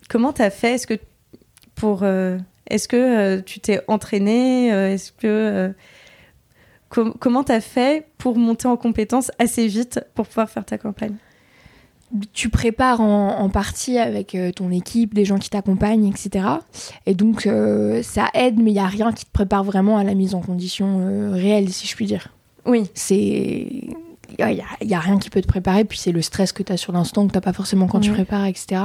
comment 0.10 0.34
t'as 0.34 0.49
fait? 0.49 0.73
Est-ce 0.73 0.88
que 0.88 0.95
pour 1.75 2.03
euh, 2.03 2.38
est-ce 2.69 2.88
que 2.88 2.95
euh, 2.95 3.41
tu 3.41 3.60
t'es 3.60 3.82
entraîné 3.88 4.67
Est-ce 4.69 5.12
que 5.12 5.73
com- 6.93 7.13
comment 7.19 7.43
t'as 7.43 7.62
fait 7.62 8.08
pour 8.17 8.38
monter 8.38 8.67
en 8.67 8.77
compétence 8.77 9.32
assez 9.39 9.67
vite 9.67 9.99
pour 10.15 10.27
pouvoir 10.27 10.49
faire 10.49 10.65
ta 10.65 10.77
campagne? 10.77 11.15
Tu 12.32 12.49
prépares 12.49 13.01
en, 13.01 13.39
en 13.39 13.49
partie 13.49 13.97
avec 13.97 14.36
euh, 14.36 14.51
ton 14.51 14.69
équipe, 14.69 15.15
des 15.15 15.25
gens 15.25 15.39
qui 15.39 15.49
t'accompagnent, 15.49 16.06
etc. 16.06 16.45
Et 17.08 17.15
donc 17.15 17.47
euh, 17.47 18.03
ça 18.03 18.27
aide, 18.36 18.60
mais 18.62 18.69
il 18.69 18.75
n'y 18.75 18.79
a 18.79 18.86
rien 18.86 19.12
qui 19.12 19.25
te 19.25 19.32
prépare 19.32 19.63
vraiment 19.63 19.97
à 19.97 20.03
la 20.03 20.13
mise 20.13 20.36
en 20.36 20.41
condition 20.41 20.99
euh, 21.01 21.32
réelle, 21.32 21.69
si 21.69 21.88
je 21.88 21.95
puis 21.95 22.06
dire. 22.06 22.27
Oui. 22.65 22.84
C'est. 22.93 23.17
Il 24.39 24.45
n'y 24.45 24.62
a, 24.62 24.63
y 24.84 24.93
a 24.93 24.99
rien 24.99 25.17
qui 25.17 25.29
peut 25.29 25.41
te 25.41 25.47
préparer, 25.47 25.86
puis 25.86 25.97
c'est 25.97 26.12
le 26.12 26.21
stress 26.21 26.51
que 26.53 26.63
tu 26.63 26.71
as 26.71 26.77
sur 26.77 26.91
l'instant, 26.93 27.25
que 27.27 27.32
tu 27.32 27.38
n'as 27.38 27.41
pas 27.41 27.53
forcément 27.53 27.88
quand 27.88 27.99
tu 27.99 28.12
prépares, 28.12 28.45
etc. 28.45 28.82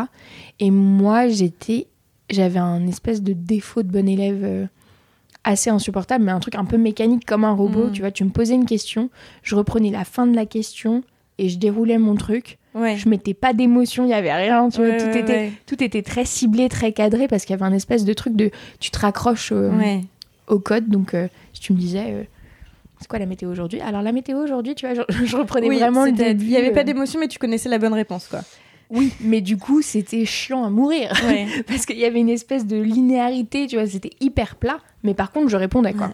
Et 0.59 0.71
moi, 0.71 1.29
j'étais. 1.29 1.87
J'avais 2.31 2.59
un 2.59 2.87
espèce 2.87 3.23
de 3.23 3.33
défaut 3.35 3.83
de 3.83 3.89
bon 3.91 4.07
élève 4.09 4.69
assez 5.45 5.71
insupportable, 5.71 6.25
mais 6.25 6.33
un 6.33 6.41
truc 6.41 6.55
un 6.57 6.65
peu 6.65 6.77
mécanique 6.77 7.25
comme 7.25 7.45
un 7.45 7.53
robot. 7.53 7.87
Mm. 7.89 7.93
Tu 7.93 8.01
vois, 8.03 8.11
tu 8.11 8.25
me 8.25 8.31
posais 8.31 8.55
une 8.55 8.67
question, 8.67 9.09
je 9.43 9.55
reprenais 9.55 9.91
la 9.91 10.05
fin 10.05 10.27
de 10.27 10.35
la 10.35 10.47
question 10.47 11.03
et 11.39 11.49
je 11.49 11.59
déroulais 11.59 11.99
mon 11.99 12.15
truc 12.17 12.59
Ouais. 12.75 12.97
je 12.97 13.09
mettais 13.09 13.35
pas 13.35 13.55
d'émotion, 13.55 14.05
il 14.05 14.11
y 14.11 14.15
avait 14.15 14.33
rien, 14.33 14.69
tu 14.69 14.77
vois, 14.79 14.91
Ouais, 14.91 14.97
tout, 14.99 15.07
ouais, 15.07 15.21
était, 15.21 15.53
tout 15.67 15.83
était 15.83 16.03
très 16.03 16.25
ciblé, 16.25 16.69
très 16.69 16.93
cadré 16.93 17.27
parce 17.27 17.45
qu'il 17.45 17.55
y 17.57 17.59
avait 17.59 17.65
un 17.65 17.73
espèce 17.75 18.05
de 18.05 18.13
truc 18.13 18.37
de 18.37 18.51
tu 18.79 18.91
te 18.91 18.99
raccroches 19.01 19.51
au, 19.51 19.71
Ouais. 19.71 20.03
au 20.47 20.61
code. 20.61 20.89
Donc, 20.89 21.15
euh, 21.15 21.27
si 21.55 21.61
tu 21.61 21.73
me 21.73 21.79
disais, 21.79 22.05
euh, 22.09 22.23
c'est 23.01 23.09
quoi 23.09 23.19
la 23.19 23.27
météo 23.27 23.51
aujourd'hui? 23.51 23.81
Alors, 23.81 24.03
la 24.03 24.13
météo 24.13 24.39
aujourd'hui, 24.39 24.75
tu 24.77 24.87
vois, 24.87 24.95
je, 24.95 25.25
je 25.25 25.37
reprenais 25.37 25.67
Oui, 25.69 25.79
vraiment 25.79 26.05
le 26.05 26.13
début. 26.13 26.45
Il 26.45 26.51
n'y 26.51 26.57
avait 26.57 26.71
pas 26.71 26.81
euh, 26.81 26.85
d'émotion, 26.85 27.19
mais 27.19 27.27
tu 27.27 27.39
connaissais 27.39 27.69
la 27.69 27.79
bonne 27.79 27.95
réponse, 27.95 28.29
quoi. 28.29 28.41
Oui, 28.91 29.13
mais 29.21 29.41
du 29.41 29.57
coup, 29.59 29.83
c'était 29.83 30.25
chiant 30.25 30.65
à 30.65 30.71
mourir 30.71 31.13
Ouais. 31.27 31.47
parce 31.67 31.85
qu'il 31.87 31.99
y 31.99 32.05
avait 32.05 32.21
une 32.21 32.29
espèce 32.31 32.67
de 32.67 32.77
linéarité, 32.81 33.67
tu 33.67 33.77
vois, 33.77 33.87
c'était 33.87 34.13
hyper 34.21 34.57
plat. 34.57 34.79
Mais 35.03 35.15
par 35.15 35.31
contre, 35.33 35.49
je 35.49 35.57
répondais 35.57 35.93
quoi. 35.93 36.07
Ouais. 36.09 36.13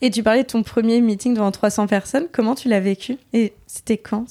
Et 0.00 0.10
tu 0.10 0.22
parlais 0.22 0.42
de 0.42 0.46
ton 0.48 0.62
premier 0.62 1.00
meeting 1.00 1.34
devant 1.34 1.50
300 1.50 1.88
personnes. 1.88 2.26
Comment 2.32 2.54
tu 2.54 2.68
l'as 2.68 2.78
vécu 2.80 3.16
Et 3.32 3.52
c'était 3.66 3.98
quand? 3.98 4.24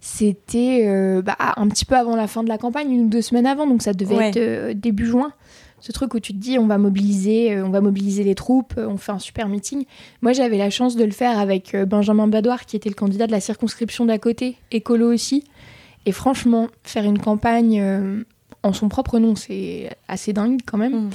C'était 0.00 0.82
euh, 0.86 1.22
bah, 1.22 1.36
un 1.56 1.68
petit 1.68 1.84
peu 1.84 1.94
avant 1.94 2.14
la 2.16 2.26
fin 2.26 2.42
de 2.42 2.48
la 2.48 2.58
campagne, 2.58 2.90
une 2.90 3.06
ou 3.06 3.08
deux 3.08 3.22
semaines 3.22 3.46
avant, 3.46 3.66
donc 3.66 3.82
ça 3.82 3.92
devait 3.94 4.14
Ouais. 4.16 4.28
être 4.28 4.36
euh, 4.36 4.74
début 4.74 5.06
juin. 5.06 5.32
Ce 5.80 5.92
truc 5.92 6.14
où 6.14 6.20
tu 6.20 6.32
te 6.32 6.38
dis 6.38 6.58
on 6.58 6.66
va 6.66 6.78
mobiliser, 6.78 7.52
euh, 7.54 7.64
on 7.66 7.70
va 7.70 7.80
mobiliser 7.82 8.24
les 8.24 8.34
troupes, 8.34 8.74
on 8.78 8.96
fait 8.96 9.12
un 9.12 9.18
super 9.18 9.48
meeting. 9.48 9.84
Moi 10.22 10.32
j'avais 10.32 10.56
la 10.58 10.70
chance 10.70 10.96
de 10.96 11.04
le 11.04 11.10
faire 11.10 11.38
avec 11.38 11.76
Benjamin 11.76 12.26
Badoir 12.26 12.64
qui 12.66 12.76
était 12.76 12.88
le 12.88 12.94
candidat 12.94 13.26
de 13.26 13.32
la 13.32 13.40
circonscription 13.40 14.04
d'à 14.06 14.18
côté, 14.18 14.56
écolo 14.70 15.12
aussi. 15.12 15.44
Et 16.06 16.12
franchement, 16.12 16.68
faire 16.82 17.04
une 17.04 17.18
campagne 17.18 17.80
euh, 17.80 18.24
en 18.62 18.72
son 18.72 18.88
propre 18.88 19.18
nom, 19.18 19.36
c'est 19.36 19.90
assez 20.08 20.32
dingue 20.32 20.60
quand 20.66 20.78
même. 20.78 21.06
Mm. 21.06 21.10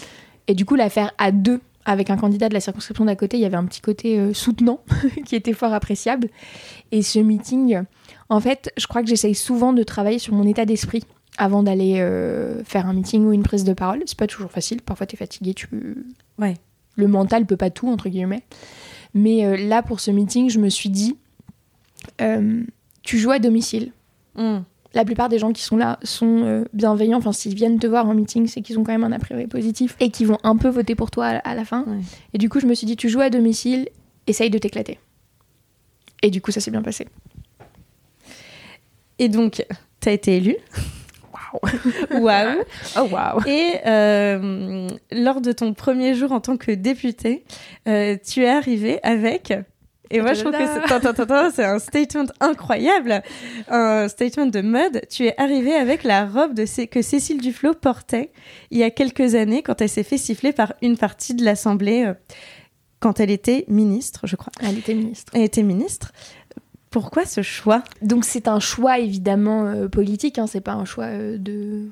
Et 0.47 0.53
du 0.55 0.65
coup 0.65 0.75
la 0.75 0.89
faire 0.89 1.11
à 1.17 1.31
deux 1.31 1.61
avec 1.85 2.09
un 2.09 2.17
candidat 2.17 2.49
de 2.49 2.53
la 2.53 2.59
circonscription 2.59 3.05
d'à 3.05 3.15
côté, 3.15 3.37
il 3.37 3.41
y 3.41 3.45
avait 3.45 3.57
un 3.57 3.65
petit 3.65 3.81
côté 3.81 4.19
euh, 4.19 4.33
soutenant 4.33 4.79
qui 5.25 5.35
était 5.35 5.53
fort 5.53 5.73
appréciable. 5.73 6.29
Et 6.91 7.01
ce 7.01 7.19
meeting, 7.19 7.81
en 8.29 8.39
fait, 8.39 8.71
je 8.77 8.85
crois 8.85 9.01
que 9.01 9.07
j'essaye 9.07 9.35
souvent 9.35 9.73
de 9.73 9.81
travailler 9.83 10.19
sur 10.19 10.33
mon 10.33 10.45
état 10.45 10.65
d'esprit 10.65 11.03
avant 11.37 11.63
d'aller 11.63 11.95
euh, 11.99 12.63
faire 12.63 12.85
un 12.85 12.93
meeting 12.93 13.25
ou 13.25 13.33
une 13.33 13.43
prise 13.43 13.63
de 13.63 13.73
parole. 13.73 14.03
C'est 14.05 14.17
pas 14.17 14.27
toujours 14.27 14.51
facile. 14.51 14.81
Parfois, 14.81 15.07
tu 15.07 15.15
es 15.15 15.17
fatigué, 15.17 15.53
tu 15.53 15.67
Ouais. 16.37 16.55
Le 16.95 17.07
mental 17.07 17.45
peut 17.45 17.57
pas 17.57 17.69
tout, 17.71 17.87
entre 17.87 18.09
guillemets. 18.09 18.43
Mais 19.13 19.45
euh, 19.45 19.57
là, 19.57 19.81
pour 19.81 19.99
ce 19.99 20.11
meeting, 20.11 20.49
je 20.49 20.59
me 20.59 20.69
suis 20.69 20.89
dit, 20.89 21.15
tu 23.01 23.17
joues 23.17 23.31
à 23.31 23.39
domicile. 23.39 23.93
Mm. 24.35 24.59
La 24.93 25.05
plupart 25.05 25.29
des 25.29 25.37
gens 25.37 25.51
qui 25.53 25.61
sont 25.61 25.77
là 25.77 25.99
sont 26.03 26.43
euh, 26.43 26.65
bienveillants. 26.73 27.19
Enfin, 27.19 27.31
s'ils 27.31 27.53
viennent 27.53 27.79
te 27.79 27.85
voir 27.87 28.07
en 28.07 28.13
meeting, 28.15 28.47
c'est 28.47 28.61
qu'ils 28.61 28.79
ont 28.79 28.83
quand 28.83 28.91
même 28.91 29.03
un 29.03 29.11
a 29.11 29.19
priori 29.19 29.45
positif 29.47 29.95
et 29.99 30.09
qu'ils 30.09 30.27
vont 30.27 30.39
un 30.43 30.57
peu 30.57 30.69
voter 30.69 30.95
pour 30.95 31.11
toi 31.11 31.27
à, 31.27 31.37
à 31.37 31.55
la 31.55 31.63
fin. 31.63 31.83
Ouais. 31.83 31.99
Et 32.33 32.37
du 32.37 32.49
coup, 32.49 32.59
je 32.59 32.65
me 32.65 32.73
suis 32.73 32.87
dit, 32.87 32.95
tu 32.95 33.07
joues 33.07 33.21
à 33.21 33.29
domicile, 33.29 33.89
essaye 34.25 34.49
de 34.49 34.57
t'éclater. 34.57 34.99
Et 36.23 36.31
du 36.31 36.41
coup, 36.41 36.51
ça 36.51 36.59
s'est 36.59 36.71
bien 36.71 36.81
passé. 36.81 37.07
Et 39.19 39.29
donc, 39.29 39.65
tu 40.01 40.09
as 40.09 40.11
été 40.11 40.37
élu. 40.37 40.55
Waouh 42.13 42.63
Oh 42.95 43.07
waouh 43.11 43.41
Et 43.47 43.73
euh, 43.87 44.87
lors 45.11 45.41
de 45.41 45.51
ton 45.51 45.73
premier 45.73 46.13
jour 46.13 46.31
en 46.31 46.39
tant 46.39 46.57
que 46.57 46.71
député, 46.71 47.43
euh, 47.87 48.17
tu 48.23 48.43
es 48.43 48.49
arrivé 48.49 48.99
avec. 49.03 49.53
Et 50.11 50.21
moi, 50.21 50.33
je 50.33 50.41
trouve 50.41 50.53
que 50.53 51.51
c'est 51.53 51.63
un 51.65 51.77
statement 51.79 52.25
incroyable, 52.39 53.21
un 53.67 54.07
statement 54.07 54.47
de 54.47 54.61
mode. 54.61 55.01
Tu 55.09 55.25
es 55.27 55.39
arrivé 55.39 55.73
avec 55.75 56.03
la 56.03 56.25
robe 56.25 56.53
de 56.53 56.65
Cé- 56.65 56.87
que 56.87 57.01
Cécile 57.01 57.39
Duflot 57.41 57.75
portait 57.75 58.31
il 58.71 58.79
y 58.79 58.83
a 58.83 58.89
quelques 58.89 59.35
années 59.35 59.61
quand 59.61 59.81
elle 59.81 59.89
s'est 59.89 60.03
fait 60.03 60.17
siffler 60.17 60.51
par 60.51 60.73
une 60.81 60.97
partie 60.97 61.35
de 61.35 61.45
l'Assemblée 61.45 62.05
euh, 62.05 62.13
quand 62.99 63.19
elle 63.19 63.29
était 63.31 63.65
ministre, 63.67 64.25
je 64.25 64.35
crois. 64.35 64.51
Elle 64.61 64.79
était 64.79 64.93
ministre. 64.95 65.31
Elle 65.35 65.43
était 65.43 65.63
ministre. 65.63 66.11
Pourquoi 66.89 67.25
ce 67.25 67.43
choix? 67.43 67.83
Donc 68.01 68.25
c'est 68.25 68.47
un 68.47 68.59
choix 68.59 68.97
évidemment 68.97 69.65
euh, 69.67 69.87
politique, 69.87 70.39
hein, 70.39 70.47
c'est 70.47 70.59
pas 70.59 70.73
un 70.73 70.85
choix 70.85 71.05
euh, 71.05 71.37
de, 71.37 71.83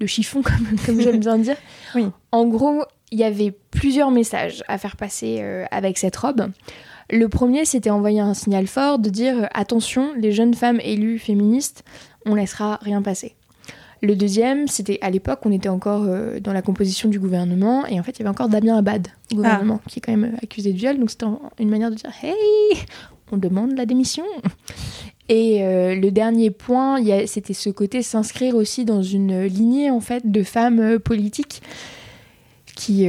de 0.00 0.06
chiffon 0.06 0.42
comme, 0.44 0.76
comme 0.84 1.00
j'aime 1.00 1.20
bien 1.20 1.38
dire. 1.38 1.56
Oui. 1.94 2.06
En 2.32 2.46
gros, 2.46 2.84
il 3.10 3.18
y 3.18 3.24
avait 3.24 3.54
plusieurs 3.70 4.10
messages 4.10 4.62
à 4.68 4.76
faire 4.76 4.96
passer 4.96 5.40
avec 5.70 5.96
cette 5.96 6.16
robe. 6.16 6.50
Le 7.10 7.28
premier, 7.28 7.64
c'était 7.64 7.90
envoyer 7.90 8.20
un 8.20 8.34
signal 8.34 8.66
fort 8.66 8.98
de 8.98 9.10
dire 9.10 9.44
euh, 9.44 9.46
attention, 9.54 10.12
les 10.16 10.32
jeunes 10.32 10.54
femmes 10.54 10.80
élues 10.82 11.18
féministes, 11.18 11.84
on 12.24 12.34
laissera 12.34 12.78
rien 12.82 13.02
passer. 13.02 13.34
Le 14.02 14.14
deuxième, 14.14 14.68
c'était 14.68 14.98
à 15.00 15.10
l'époque, 15.10 15.40
on 15.44 15.52
était 15.52 15.68
encore 15.68 16.04
euh, 16.04 16.38
dans 16.40 16.52
la 16.52 16.62
composition 16.62 17.08
du 17.08 17.18
gouvernement, 17.18 17.86
et 17.86 17.98
en 17.98 18.02
fait, 18.02 18.12
il 18.12 18.18
y 18.18 18.22
avait 18.22 18.30
encore 18.30 18.48
Damien 18.48 18.76
Abad 18.76 19.08
au 19.32 19.36
gouvernement, 19.36 19.80
qui 19.88 19.98
est 19.98 20.02
quand 20.02 20.16
même 20.16 20.36
accusé 20.42 20.72
de 20.72 20.78
viol, 20.78 20.98
donc 20.98 21.10
c'était 21.10 21.26
une 21.58 21.70
manière 21.70 21.90
de 21.90 21.94
dire 21.94 22.10
hey, 22.22 22.34
on 23.32 23.36
demande 23.36 23.76
la 23.76 23.86
démission. 23.86 24.24
Et 25.28 25.64
euh, 25.64 25.96
le 25.96 26.10
dernier 26.10 26.50
point, 26.50 26.98
c'était 27.26 27.54
ce 27.54 27.70
côté 27.70 28.02
s'inscrire 28.02 28.54
aussi 28.54 28.84
dans 28.84 29.02
une 29.02 29.44
lignée 29.44 29.90
en 29.90 30.00
fait 30.00 30.30
de 30.30 30.42
femmes 30.42 30.78
euh, 30.78 30.98
politiques 30.98 31.62
qui, 32.76 33.08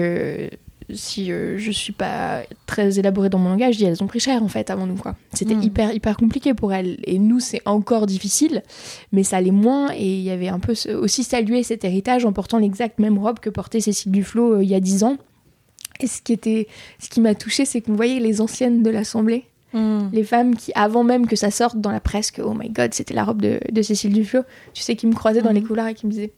si 0.94 1.32
euh, 1.32 1.58
je 1.58 1.70
suis 1.72 1.92
pas 1.94 2.44
très 2.66 2.98
élaborée 3.00 3.30
dans 3.30 3.40
mon 3.40 3.50
langage, 3.50 3.74
je 3.74 3.80
dis 3.80 3.86
elles 3.86 4.02
ont 4.04 4.08
pris 4.08 4.20
cher 4.22 4.42
en 4.44 4.48
fait 4.48 4.70
avant 4.70 4.86
nous 4.88 4.96
quoi. 4.96 5.16
C'était 5.34 5.56
Mm. 5.56 5.64
hyper 5.64 5.94
hyper 5.94 6.18
compliqué 6.18 6.54
pour 6.54 6.72
elles 6.74 6.98
et 7.04 7.20
nous 7.20 7.40
c'est 7.40 7.62
encore 7.66 8.06
difficile, 8.06 8.64
mais 9.12 9.24
ça 9.24 9.38
allait 9.38 9.52
moins 9.52 9.90
et 9.94 10.06
il 10.18 10.22
y 10.24 10.30
avait 10.30 10.48
un 10.48 10.60
peu 10.60 10.76
ce- 10.76 10.90
aussi 10.90 11.24
salué 11.24 11.64
cet 11.64 11.84
héritage 11.84 12.24
en 12.26 12.32
portant 12.34 12.58
l'exacte 12.60 13.00
même 13.00 13.18
robe 13.18 13.40
que 13.40 13.50
portait 13.50 13.82
Cécile 13.82 14.12
Duflot 14.12 14.56
euh, 14.56 14.64
il 14.64 14.70
y 14.70 14.76
a 14.76 14.80
dix 14.80 15.04
ans. 15.04 15.18
Et 16.00 16.08
ce 16.08 16.22
qui 16.22 16.32
était, 16.32 16.68
ce 17.00 17.10
qui 17.10 17.22
m'a 17.22 17.34
touchée, 17.36 17.66
c'est 17.66 17.82
qu'on 17.82 17.96
voyait 17.96 18.20
les 18.20 18.40
anciennes 18.40 18.84
de 18.84 18.90
l'Assemblée 18.90 19.46
les 20.12 20.24
femmes 20.24 20.56
qui, 20.56 20.72
avant 20.74 21.04
même 21.04 21.28
que 21.28 21.36
ça 21.36 21.52
sorte 21.52 21.78
dans 21.80 21.92
la 21.92 22.00
presse, 22.00 22.32
que 22.32 22.42
oh 22.42 22.56
my 22.56 22.70
god, 22.70 22.96
c'était 22.96 23.14
la 23.14 23.24
robe 23.24 23.44
de, 23.44 23.60
de 23.72 23.82
Cécile 23.84 24.12
Duflot, 24.12 24.42
tu 24.74 24.82
sais, 24.82 24.96
qui 24.96 25.06
me 25.06 25.14
croisaient 25.14 25.44
dans 25.44 25.50
Mhm. 25.50 25.56
les 25.56 25.62
couloirs 25.62 25.88
et 25.90 25.94
qui 25.94 26.08
me 26.08 26.12
disaient 26.12 26.32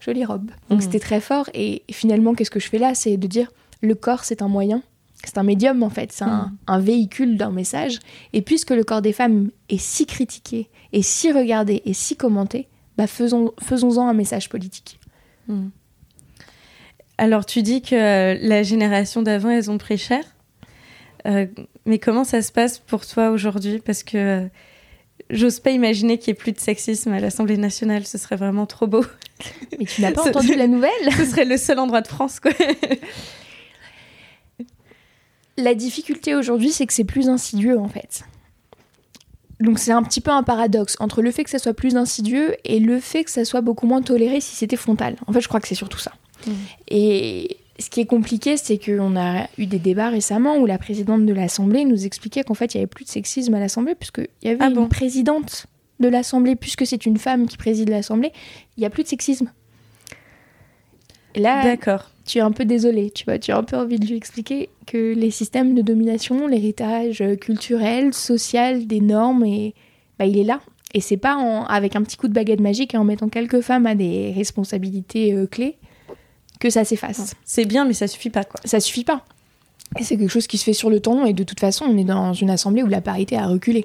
jolie 0.00 0.24
robe. 0.24 0.50
Donc 0.70 0.80
c'était 0.82 1.00
très 1.00 1.20
fort. 1.20 1.50
Et 1.52 1.82
finalement, 1.90 2.32
qu'est-ce 2.34 2.50
que 2.50 2.60
je 2.60 2.68
fais 2.68 2.78
là? 2.78 2.94
C'est 2.94 3.18
de 3.18 3.26
dire 3.26 3.48
le 3.82 3.94
corps, 3.94 4.24
c'est 4.24 4.42
un 4.42 4.48
moyen, 4.48 4.82
c'est 5.24 5.38
un 5.38 5.42
médium 5.42 5.82
en 5.82 5.90
fait, 5.90 6.12
c'est 6.12 6.24
un, 6.24 6.28
Mhm. 6.50 6.56
un 6.66 6.78
véhicule 6.80 7.36
d'un 7.36 7.50
message. 7.50 7.98
Et 8.32 8.42
puisque 8.42 8.70
le 8.70 8.84
corps 8.84 9.02
des 9.02 9.12
femmes 9.12 9.50
est 9.68 9.78
si 9.80 10.06
critiqué, 10.06 10.68
et 10.92 11.02
si 11.02 11.32
regardé, 11.32 11.82
et 11.84 11.92
si 11.94 12.16
commenté, 12.16 12.68
bah 12.96 13.06
faisons, 13.06 13.52
faisons-en 13.62 14.08
un 14.08 14.14
message 14.14 14.48
politique. 14.48 14.98
Hmm. 15.48 15.68
Alors, 17.18 17.46
tu 17.46 17.62
dis 17.62 17.80
que 17.82 18.36
la 18.46 18.62
génération 18.62 19.22
d'avant, 19.22 19.50
elles 19.50 19.70
ont 19.70 19.78
pris 19.78 19.96
cher. 19.98 20.22
Euh, 21.26 21.46
mais 21.86 21.98
comment 21.98 22.24
ça 22.24 22.42
se 22.42 22.52
passe 22.52 22.78
pour 22.78 23.06
toi 23.06 23.30
aujourd'hui? 23.30 23.80
Parce 23.84 24.02
que 24.02 24.16
euh, 24.16 24.46
j'ose 25.30 25.60
pas 25.60 25.70
imaginer 25.70 26.18
qu'il 26.18 26.32
n'y 26.32 26.36
ait 26.36 26.40
plus 26.40 26.52
de 26.52 26.60
sexisme 26.60 27.12
à 27.12 27.20
l'Assemblée 27.20 27.56
nationale. 27.56 28.06
Ce 28.06 28.18
serait 28.18 28.36
vraiment 28.36 28.66
trop 28.66 28.86
beau. 28.86 29.04
Mais 29.78 29.86
tu 29.86 30.02
n'as 30.02 30.12
pas 30.12 30.28
entendu 30.28 30.54
la 30.54 30.66
nouvelle? 30.66 30.90
Ce 31.16 31.24
serait 31.24 31.44
le 31.46 31.56
seul 31.56 31.78
endroit 31.78 32.00
de 32.02 32.08
France, 32.08 32.38
quoi. 32.40 32.52
La 35.56 35.74
difficulté 35.74 36.34
aujourd'hui, 36.34 36.70
c'est 36.70 36.86
que 36.86 36.92
c'est 36.92 37.04
plus 37.04 37.28
insidieux 37.28 37.78
en 37.78 37.88
fait. 37.88 38.24
Donc 39.60 39.78
c'est 39.78 39.92
un 39.92 40.02
petit 40.02 40.20
peu 40.20 40.30
un 40.30 40.42
paradoxe 40.42 40.96
entre 41.00 41.22
le 41.22 41.30
fait 41.30 41.44
que 41.44 41.50
ça 41.50 41.58
soit 41.58 41.72
plus 41.72 41.96
insidieux 41.96 42.54
et 42.64 42.78
le 42.78 43.00
fait 43.00 43.24
que 43.24 43.30
ça 43.30 43.44
soit 43.44 43.62
beaucoup 43.62 43.86
moins 43.86 44.02
toléré 44.02 44.40
si 44.40 44.54
c'était 44.54 44.76
frontal. 44.76 45.16
En 45.26 45.32
fait, 45.32 45.40
je 45.40 45.48
crois 45.48 45.60
que 45.60 45.68
c'est 45.68 45.74
surtout 45.74 45.98
ça. 45.98 46.12
Mhm. 46.46 46.54
Et 46.88 47.56
ce 47.78 47.88
qui 47.88 48.00
est 48.00 48.06
compliqué, 48.06 48.56
c'est 48.58 48.78
qu'on 48.78 49.16
a 49.16 49.46
eu 49.56 49.66
des 49.66 49.78
débats 49.78 50.10
récemment 50.10 50.58
où 50.58 50.66
la 50.66 50.78
présidente 50.78 51.24
de 51.24 51.32
l'Assemblée 51.32 51.84
nous 51.84 52.04
expliquait 52.04 52.42
qu'en 52.42 52.54
fait, 52.54 52.74
il 52.74 52.78
n'y 52.78 52.80
avait 52.82 52.86
plus 52.86 53.04
de 53.04 53.10
sexisme 53.10 53.54
à 53.54 53.60
l'Assemblée 53.60 53.94
puisqu'il 53.94 54.28
y 54.42 54.48
avait 54.48 54.58
Ah 54.60 54.68
une 54.68 54.88
présidente 54.88 55.66
de 56.00 56.08
l'Assemblée, 56.08 56.56
puisque 56.56 56.86
c'est 56.86 57.06
une 57.06 57.16
femme 57.16 57.46
qui 57.46 57.56
préside 57.56 57.88
l'Assemblée, 57.88 58.32
il 58.76 58.80
n'y 58.80 58.86
a 58.86 58.90
plus 58.90 59.02
de 59.02 59.08
sexisme. 59.08 59.50
Et 61.36 61.40
là, 61.40 61.62
D'accord. 61.62 62.10
tu 62.24 62.38
es 62.38 62.40
un 62.40 62.50
peu 62.50 62.64
désolé, 62.64 63.10
tu 63.10 63.24
vois, 63.24 63.38
tu 63.38 63.52
as 63.52 63.58
un 63.58 63.62
peu 63.62 63.76
envie 63.76 63.98
de 63.98 64.06
lui 64.06 64.16
expliquer 64.16 64.70
que 64.86 65.14
les 65.14 65.30
systèmes 65.30 65.74
de 65.74 65.82
domination, 65.82 66.46
l'héritage 66.48 67.22
culturel, 67.40 68.12
social, 68.14 68.86
des 68.86 69.00
normes, 69.00 69.44
et, 69.44 69.74
bah, 70.18 70.24
il 70.26 70.38
est 70.38 70.44
là. 70.44 70.60
Et 70.94 71.00
c'est 71.00 71.18
pas 71.18 71.36
en- 71.36 71.64
avec 71.66 71.94
un 71.94 72.02
petit 72.02 72.16
coup 72.16 72.26
de 72.26 72.32
baguette 72.32 72.60
magique 72.60 72.94
et 72.94 72.96
en 72.96 73.04
mettant 73.04 73.28
quelques 73.28 73.60
femmes 73.60 73.86
à 73.86 73.94
des 73.94 74.32
responsabilités 74.34 75.34
euh, 75.34 75.46
clés 75.46 75.76
que 76.58 76.70
ça 76.70 76.84
s'efface. 76.84 77.34
C'est 77.44 77.66
bien, 77.66 77.84
mais 77.84 77.92
ça 77.92 78.06
suffit 78.08 78.30
pas, 78.30 78.44
quoi. 78.44 78.58
Ça 78.64 78.80
suffit 78.80 79.04
pas. 79.04 79.22
Et 79.98 80.02
c'est 80.02 80.16
quelque 80.16 80.30
chose 80.30 80.46
qui 80.46 80.56
se 80.58 80.64
fait 80.64 80.72
sur 80.72 80.88
le 80.88 81.00
temps, 81.00 81.26
et 81.26 81.32
de 81.34 81.44
toute 81.44 81.60
façon, 81.60 81.84
on 81.86 81.98
est 81.98 82.04
dans 82.04 82.32
une 82.32 82.48
assemblée 82.50 82.82
où 82.82 82.86
la 82.88 83.00
parité 83.02 83.36
a 83.36 83.46
reculé. 83.46 83.84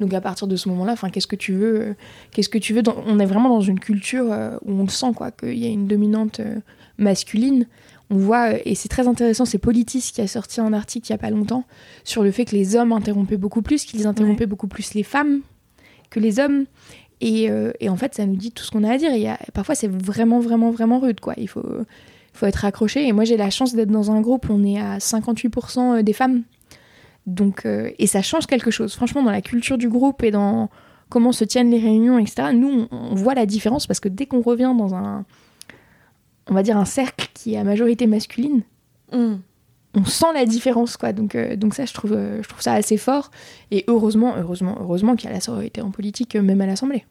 Donc 0.00 0.12
à 0.12 0.20
partir 0.20 0.46
de 0.46 0.56
ce 0.56 0.68
moment-là, 0.68 0.92
enfin, 0.92 1.08
qu'est-ce 1.10 1.26
que 1.26 1.36
tu 1.36 1.52
veux 1.54 1.94
Qu'est-ce 2.30 2.48
que 2.50 2.58
tu 2.58 2.74
veux 2.74 2.82
dans- 2.82 2.96
On 3.06 3.18
est 3.18 3.24
vraiment 3.26 3.48
dans 3.48 3.60
une 3.62 3.80
culture 3.80 4.26
euh, 4.30 4.56
où 4.64 4.72
on 4.72 4.82
le 4.82 4.88
sent, 4.90 5.12
quoi, 5.16 5.30
qu'il 5.30 5.56
y 5.58 5.64
a 5.66 5.70
une 5.70 5.86
dominante 5.86 6.40
euh, 6.40 6.56
masculine. 6.98 7.66
On 8.10 8.16
voit, 8.16 8.52
euh, 8.54 8.58
et 8.64 8.74
c'est 8.74 8.88
très 8.88 9.08
intéressant, 9.08 9.44
c'est 9.46 9.58
Politis 9.58 10.10
qui 10.14 10.20
a 10.20 10.26
sorti 10.28 10.60
un 10.60 10.72
article 10.72 11.06
il 11.08 11.10
y 11.10 11.14
a 11.14 11.18
pas 11.18 11.30
longtemps 11.30 11.64
sur 12.04 12.22
le 12.22 12.30
fait 12.30 12.44
que 12.44 12.54
les 12.54 12.76
hommes 12.76 12.92
interrompaient 12.92 13.36
beaucoup 13.38 13.62
plus, 13.62 13.84
qu'ils 13.84 14.06
interrompaient 14.06 14.46
beaucoup 14.46 14.68
plus 14.68 14.94
les 14.94 15.02
femmes 15.02 15.40
que 16.10 16.20
les 16.20 16.38
hommes. 16.38 16.66
Et, 17.22 17.50
euh, 17.50 17.72
et 17.80 17.88
en 17.88 17.96
fait, 17.96 18.14
ça 18.14 18.26
nous 18.26 18.36
dit 18.36 18.52
tout 18.52 18.62
ce 18.64 18.70
qu'on 18.70 18.84
a 18.84 18.92
à 18.92 18.98
dire. 18.98 19.10
Il 19.14 19.22
y 19.22 19.26
a, 19.28 19.38
parfois, 19.54 19.74
c'est 19.74 19.90
vraiment, 19.90 20.38
vraiment, 20.40 20.70
vraiment 20.70 21.00
rude, 21.00 21.20
quoi. 21.20 21.32
Il 21.38 21.48
faut, 21.48 21.64
il 21.64 22.38
faut 22.38 22.44
être 22.46 22.66
accroché. 22.66 23.08
Et 23.08 23.12
moi, 23.12 23.24
j'ai 23.24 23.38
la 23.38 23.48
chance 23.48 23.74
d'être 23.74 23.90
dans 23.90 24.10
un 24.10 24.20
groupe 24.20 24.50
où 24.50 24.52
on 24.52 24.62
est 24.62 24.78
à 24.78 24.98
58% 24.98 26.02
des 26.02 26.12
femmes. 26.12 26.42
Donc, 27.26 27.66
euh, 27.66 27.90
et 27.98 28.06
ça 28.06 28.22
change 28.22 28.46
quelque 28.46 28.70
chose. 28.70 28.94
Franchement, 28.94 29.22
dans 29.22 29.30
la 29.30 29.42
culture 29.42 29.78
du 29.78 29.88
groupe 29.88 30.22
et 30.22 30.30
dans 30.30 30.70
comment 31.08 31.32
se 31.32 31.44
tiennent 31.44 31.70
les 31.70 31.80
réunions, 31.80 32.18
etc., 32.18 32.48
nous, 32.54 32.88
on, 32.90 32.96
on 32.96 33.14
voit 33.14 33.34
la 33.34 33.46
différence 33.46 33.86
parce 33.86 34.00
que 34.00 34.08
dès 34.08 34.26
qu'on 34.26 34.42
revient 34.42 34.74
dans 34.76 34.94
un, 34.94 35.24
on 36.48 36.54
va 36.54 36.62
dire, 36.62 36.76
un 36.76 36.84
cercle 36.84 37.28
qui 37.34 37.54
est 37.54 37.58
à 37.58 37.64
majorité 37.64 38.06
masculine, 38.06 38.62
Hmm. 39.12 39.36
on 39.94 40.04
sent 40.04 40.26
la 40.34 40.44
différence, 40.46 40.96
quoi. 40.96 41.12
Donc, 41.12 41.34
euh, 41.34 41.56
donc 41.56 41.74
ça, 41.74 41.84
je 41.84 41.94
trouve, 41.94 42.12
euh, 42.12 42.42
je 42.42 42.48
trouve 42.48 42.60
ça 42.60 42.72
assez 42.72 42.96
fort. 42.96 43.30
Et 43.70 43.84
heureusement, 43.88 44.34
heureusement, 44.36 44.76
heureusement 44.80 45.16
qu'il 45.16 45.28
y 45.28 45.32
a 45.32 45.34
la 45.34 45.40
sororité 45.40 45.80
en 45.80 45.90
politique, 45.90 46.34
même 46.34 46.60
à 46.60 46.66
l'Assemblée. 46.66 47.04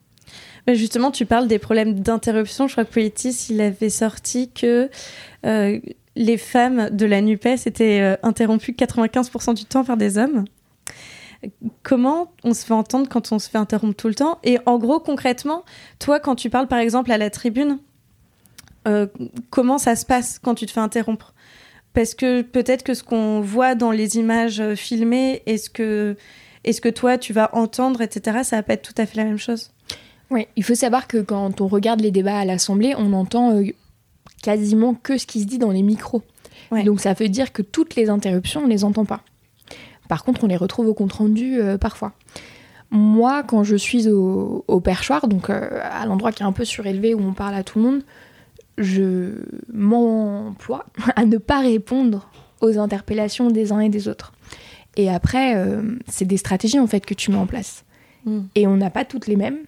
Mais 0.66 0.74
justement, 0.74 1.10
tu 1.10 1.26
parles 1.26 1.48
des 1.48 1.58
problèmes 1.58 2.00
d'interruption. 2.00 2.66
Je 2.66 2.72
crois 2.72 2.84
que 2.84 2.92
Politis, 2.92 3.46
il 3.50 3.60
avait 3.60 3.90
sorti 3.90 4.50
que 4.50 4.90
les 6.16 6.38
femmes 6.38 6.90
de 6.90 7.06
la 7.06 7.20
NUPES 7.20 7.66
étaient 7.66 8.00
euh, 8.00 8.16
interrompues 8.22 8.72
95% 8.72 9.54
du 9.54 9.66
temps 9.66 9.84
par 9.84 9.96
des 9.96 10.18
hommes. 10.18 10.44
Comment 11.82 12.32
on 12.42 12.54
se 12.54 12.64
fait 12.64 12.72
entendre 12.72 13.08
quand 13.08 13.30
on 13.30 13.38
se 13.38 13.48
fait 13.48 13.58
interrompre 13.58 13.94
tout 13.94 14.08
le 14.08 14.14
temps? 14.14 14.38
Et 14.42 14.58
en 14.64 14.78
gros, 14.78 14.98
concrètement, 14.98 15.64
toi, 15.98 16.18
quand 16.18 16.34
tu 16.34 16.50
parles 16.50 16.66
par 16.66 16.78
exemple 16.78 17.12
à 17.12 17.18
la 17.18 17.28
tribune, 17.28 17.78
euh, 18.88 19.06
comment 19.50 19.78
ça 19.78 19.94
se 19.94 20.06
passe 20.06 20.38
quand 20.38 20.54
tu 20.54 20.64
te 20.64 20.72
fais 20.72 20.80
interrompre? 20.80 21.34
Parce 21.92 22.14
que 22.14 22.42
peut-être 22.42 22.82
que 22.82 22.94
ce 22.94 23.04
qu'on 23.04 23.40
voit 23.40 23.74
dans 23.74 23.90
les 23.90 24.16
images 24.16 24.60
euh, 24.60 24.74
filmées 24.74 25.42
et 25.44 25.58
ce 25.58 25.68
que, 25.68 26.16
et 26.64 26.72
ce 26.72 26.80
que 26.80 26.88
toi 26.88 27.18
tu 27.18 27.34
vas 27.34 27.54
entendre, 27.54 28.00
etc., 28.00 28.38
ça 28.42 28.56
va 28.56 28.62
pas 28.62 28.72
être 28.72 28.82
tout 28.82 29.00
à 29.00 29.04
fait 29.04 29.18
la 29.18 29.24
même 29.24 29.38
chose. 29.38 29.70
Oui, 30.30 30.48
il 30.56 30.64
faut 30.64 30.74
savoir 30.74 31.06
que 31.06 31.18
quand 31.18 31.60
on 31.60 31.68
regarde 31.68 32.00
les 32.00 32.10
débats 32.10 32.38
à 32.38 32.44
l'Assemblée, 32.44 32.94
on 32.96 33.12
entend 33.12 33.62
quasiment 34.42 34.94
que 34.94 35.18
ce 35.18 35.26
qui 35.26 35.40
se 35.40 35.46
dit 35.46 35.58
dans 35.58 35.70
les 35.70 35.82
micros. 35.82 36.22
Donc 36.84 37.00
ça 37.00 37.12
veut 37.12 37.28
dire 37.28 37.52
que 37.52 37.62
toutes 37.62 37.94
les 37.94 38.10
interruptions, 38.10 38.62
on 38.64 38.66
les 38.66 38.84
entend 38.84 39.04
pas. 39.04 39.22
Par 40.08 40.24
contre, 40.24 40.44
on 40.44 40.46
les 40.46 40.56
retrouve 40.56 40.88
au 40.88 40.94
compte 40.94 41.12
rendu 41.12 41.60
euh, 41.60 41.78
parfois. 41.78 42.12
Moi, 42.90 43.42
quand 43.42 43.64
je 43.64 43.76
suis 43.76 44.08
au, 44.08 44.80
perchoir, 44.82 45.26
donc 45.26 45.50
euh, 45.50 45.80
à 45.82 46.06
l'endroit 46.06 46.32
qui 46.32 46.42
est 46.42 46.46
un 46.46 46.52
peu 46.52 46.64
surélevé 46.64 47.14
où 47.14 47.20
on 47.20 47.32
parle 47.32 47.54
à 47.54 47.64
tout 47.64 47.78
le 47.78 47.84
monde, 47.84 48.02
je 48.78 49.32
m'emploie 49.72 50.86
à 51.16 51.24
ne 51.24 51.38
pas 51.38 51.60
répondre 51.60 52.30
aux 52.60 52.78
interpellations 52.78 53.50
des 53.50 53.72
uns 53.72 53.80
et 53.80 53.88
des 53.88 54.08
autres. 54.08 54.32
Et 54.96 55.10
après, 55.10 55.56
euh, 55.56 55.82
c'est 56.06 56.24
des 56.24 56.36
stratégies 56.36 56.78
en 56.78 56.86
fait 56.86 57.04
que 57.04 57.14
tu 57.14 57.30
mets 57.30 57.36
en 57.36 57.46
place. 57.46 57.84
Hmm. 58.24 58.42
Et 58.54 58.66
on 58.66 58.76
n'a 58.76 58.90
pas 58.90 59.04
toutes 59.04 59.26
les 59.26 59.36
mêmes. 59.36 59.58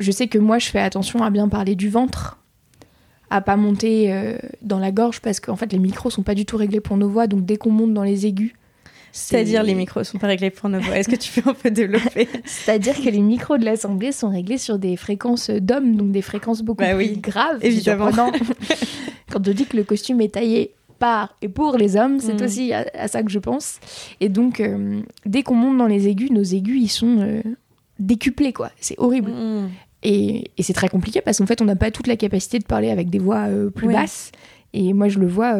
Je 0.00 0.10
sais 0.10 0.26
que 0.26 0.38
moi, 0.38 0.58
je 0.58 0.68
fais 0.68 0.80
attention 0.80 1.22
à 1.22 1.30
bien 1.30 1.48
parler 1.48 1.74
du 1.74 1.88
ventre, 1.88 2.38
à 3.34 3.40
pas 3.40 3.56
monter 3.56 4.12
euh, 4.12 4.38
dans 4.62 4.78
la 4.78 4.92
gorge 4.92 5.20
parce 5.20 5.40
qu'en 5.40 5.56
fait, 5.56 5.72
les 5.72 5.80
micros 5.80 6.08
sont 6.08 6.22
pas 6.22 6.36
du 6.36 6.46
tout 6.46 6.56
réglés 6.56 6.78
pour 6.78 6.96
nos 6.96 7.08
voix. 7.08 7.26
Donc 7.26 7.44
dès 7.44 7.56
qu'on 7.56 7.72
monte 7.72 7.92
dans 7.92 8.04
les 8.04 8.26
aigus, 8.26 8.52
c'est-à-dire 9.10 9.64
les 9.64 9.74
micros 9.74 10.04
sont 10.04 10.18
pas 10.18 10.28
réglés 10.28 10.50
pour 10.50 10.68
nos 10.68 10.78
voix. 10.78 10.96
Est-ce 10.96 11.08
que 11.08 11.16
tu 11.16 11.40
peux 11.40 11.50
un 11.50 11.54
peu 11.54 11.72
développer 11.72 12.28
C'est-à-dire 12.44 12.94
que 12.94 13.08
les 13.10 13.18
micros 13.18 13.58
de 13.58 13.64
l'Assemblée 13.64 14.12
sont 14.12 14.28
réglés 14.28 14.56
sur 14.56 14.78
des 14.78 14.96
fréquences 14.96 15.50
d'hommes, 15.50 15.96
donc 15.96 16.12
des 16.12 16.22
fréquences 16.22 16.62
beaucoup 16.62 16.84
bah 16.84 16.94
plus 16.94 17.16
graves. 17.16 17.58
Évidemment. 17.60 18.10
Quand 19.32 19.48
on 19.48 19.52
dit 19.52 19.66
que 19.66 19.76
le 19.76 19.82
costume 19.82 20.20
est 20.20 20.34
taillé 20.34 20.72
par 21.00 21.34
et 21.42 21.48
pour 21.48 21.76
les 21.76 21.96
hommes, 21.96 22.20
c'est 22.20 22.40
mm. 22.40 22.44
aussi 22.44 22.72
à, 22.72 23.08
ça 23.08 23.24
que 23.24 23.30
je 23.32 23.40
pense. 23.40 23.80
Et 24.20 24.28
donc, 24.28 24.60
euh, 24.60 25.00
dès 25.26 25.42
qu'on 25.42 25.56
monte 25.56 25.76
dans 25.76 25.88
les 25.88 26.06
aigus, 26.06 26.30
nos 26.30 26.44
aigus, 26.44 26.80
ils 26.80 26.88
sont 26.88 27.18
euh, 27.18 27.42
décuplés, 27.98 28.52
quoi. 28.52 28.70
C'est 28.80 28.98
horrible. 28.98 29.32
Mm. 29.32 29.70
Et, 30.04 30.50
c'est 30.60 30.74
très 30.74 30.88
compliqué 30.88 31.20
parce 31.20 31.38
qu'en 31.38 31.46
fait, 31.46 31.60
on 31.62 31.64
n'a 31.64 31.76
pas 31.76 31.90
toute 31.90 32.06
la 32.06 32.16
capacité 32.16 32.58
de 32.58 32.64
parler 32.64 32.90
avec 32.90 33.10
des 33.10 33.18
voix 33.18 33.48
euh, 33.48 33.70
plus 33.70 33.88
basses. 33.88 34.30
Et 34.72 34.92
moi, 34.92 35.08
je 35.08 35.18
le 35.18 35.26
vois 35.26 35.56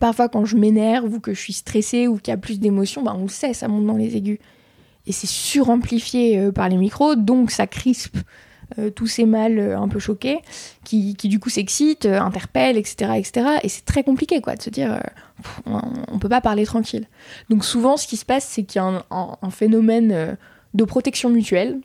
parfois 0.00 0.28
quand 0.28 0.44
je 0.44 0.56
m'énerve 0.56 1.12
ou 1.12 1.20
que 1.20 1.34
je 1.34 1.40
suis 1.40 1.52
stressée 1.52 2.08
ou 2.08 2.16
qu'il 2.16 2.32
y 2.32 2.34
a 2.34 2.36
plus 2.36 2.60
d'émotions, 2.60 3.02
bah, 3.02 3.14
on 3.16 3.22
le 3.22 3.28
sait, 3.28 3.54
ça 3.54 3.68
monte 3.68 3.86
dans 3.86 3.96
les 3.96 4.16
aigus. 4.16 4.38
Et 5.06 5.12
c'est 5.12 5.26
suramplifié 5.26 6.38
euh, 6.38 6.52
par 6.52 6.68
les 6.68 6.76
micros, 6.76 7.14
donc 7.14 7.50
ça 7.50 7.66
crispe 7.66 8.16
euh, 8.78 8.90
tous 8.90 9.06
ces 9.06 9.26
mâles 9.26 9.58
euh, 9.58 9.78
un 9.78 9.88
peu 9.88 9.98
choqués 9.98 10.38
qui, 10.84 11.14
du 11.14 11.38
coup 11.38 11.50
s'excitent, 11.50 12.06
interpellent, 12.06 12.78
etc. 12.78 13.12
etc. 13.16 13.46
Et 13.62 13.68
c'est 13.68 13.84
très 13.84 14.02
compliqué 14.02 14.40
quoi, 14.40 14.56
de 14.56 14.62
se 14.62 14.70
dire 14.70 15.00
on, 15.66 15.80
on, 16.08 16.18
peut 16.18 16.28
pas 16.28 16.40
parler 16.40 16.64
tranquille. 16.64 17.06
Donc 17.50 17.64
souvent 17.64 17.96
ce 17.96 18.06
qui 18.06 18.16
se 18.16 18.24
passe 18.24 18.44
c'est 18.44 18.62
qu'il 18.62 18.80
y 18.80 18.84
a 18.84 19.04
un, 19.10 19.50
phénomène 19.50 20.36
de 20.72 20.84
protection 20.84 21.28
mutuelle. 21.30 21.80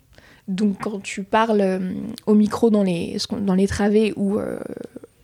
Donc 0.50 0.76
quand 0.82 1.02
tu 1.02 1.22
parles 1.22 1.80
au 2.26 2.34
micro 2.34 2.70
dans 2.70 2.82
les, 2.82 3.16
dans 3.40 3.54
les 3.54 3.66
travées 3.66 4.12
ou 4.16 4.38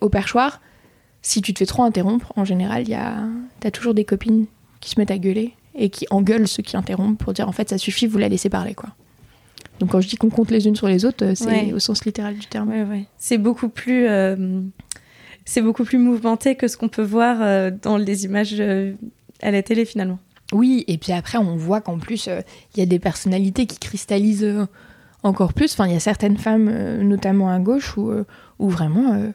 au 0.01 0.09
perchoir, 0.09 0.61
si 1.23 1.43
tu 1.43 1.53
te 1.53 1.59
fais 1.59 1.67
trop 1.67 1.83
interrompre, 1.83 2.33
en 2.37 2.45
général, 2.45 2.89
y 2.89 2.95
a... 2.95 3.25
t'as 3.61 3.71
toujours 3.71 3.95
des 3.95 4.05
copines 4.05 4.47
qui 4.81 4.91
se 4.91 5.01
mettent 5.01 5.11
à 5.11 5.19
gueuler 5.19 5.55
et 5.75 5.91
qui 5.91 6.07
engueulent 6.11 6.49
ceux 6.49 6.63
qui 6.63 6.77
interrompent 6.77 7.19
pour 7.19 7.33
dire 7.33 7.49
en 7.49 7.53
fait 7.53 7.69
ça 7.69 7.79
suffit, 7.79 8.07
vous 8.07 8.19
la 8.19 8.29
laissez 8.29 8.49
parler 8.49 8.75
quoi. 8.75 8.91
Donc 9.81 9.91
quand 9.91 10.01
je 10.01 10.09
dis 10.09 10.17
qu'on 10.17 10.31
compte 10.31 10.51
les 10.51 10.67
unes 10.67 10.77
sur 10.77 10.89
les 10.89 11.05
autres, 11.05 11.35
c'est 11.35 11.73
au 11.73 11.79
sens 11.79 12.05
littéral 12.05 12.35
du 12.35 12.47
terme. 12.47 12.73
C'est 13.19 13.39
beaucoup 13.39 13.69
plus 13.69 14.07
euh, 14.09 14.61
c'est 15.45 15.63
beaucoup 15.63 15.85
plus 15.85 15.99
mouvementé 15.99 16.55
que 16.55 16.67
ce 16.69 16.77
qu'on 16.77 16.89
peut 16.89 17.03
voir 17.03 17.39
euh, 17.41 17.71
dans 17.83 17.97
les 17.97 18.25
images 18.25 18.55
euh, 18.59 18.95
à 19.43 19.51
la 19.51 19.63
télé 19.63 19.85
finalement. 19.85 20.19
Oui, 20.53 20.85
et 20.87 20.97
puis 20.97 21.13
après 21.13 21.39
on 21.39 21.57
voit 21.57 21.81
qu'en 21.81 21.99
plus 21.99 22.27
il 22.27 22.81
y 22.81 22.83
a 22.83 22.87
des 22.87 22.99
personnalités 22.99 23.67
qui 23.67 23.79
cristallisent 23.79 24.67
encore 25.27 25.53
plus. 25.53 25.73
Enfin, 25.73 25.87
il 25.87 25.93
y 25.93 25.97
a 25.97 26.01
certaines 26.01 26.37
femmes, 26.37 26.71
notamment 27.03 27.51
à 27.51 27.59
gauche, 27.59 27.97
où, 27.97 28.13
où 28.59 28.69
vraiment 28.69 29.33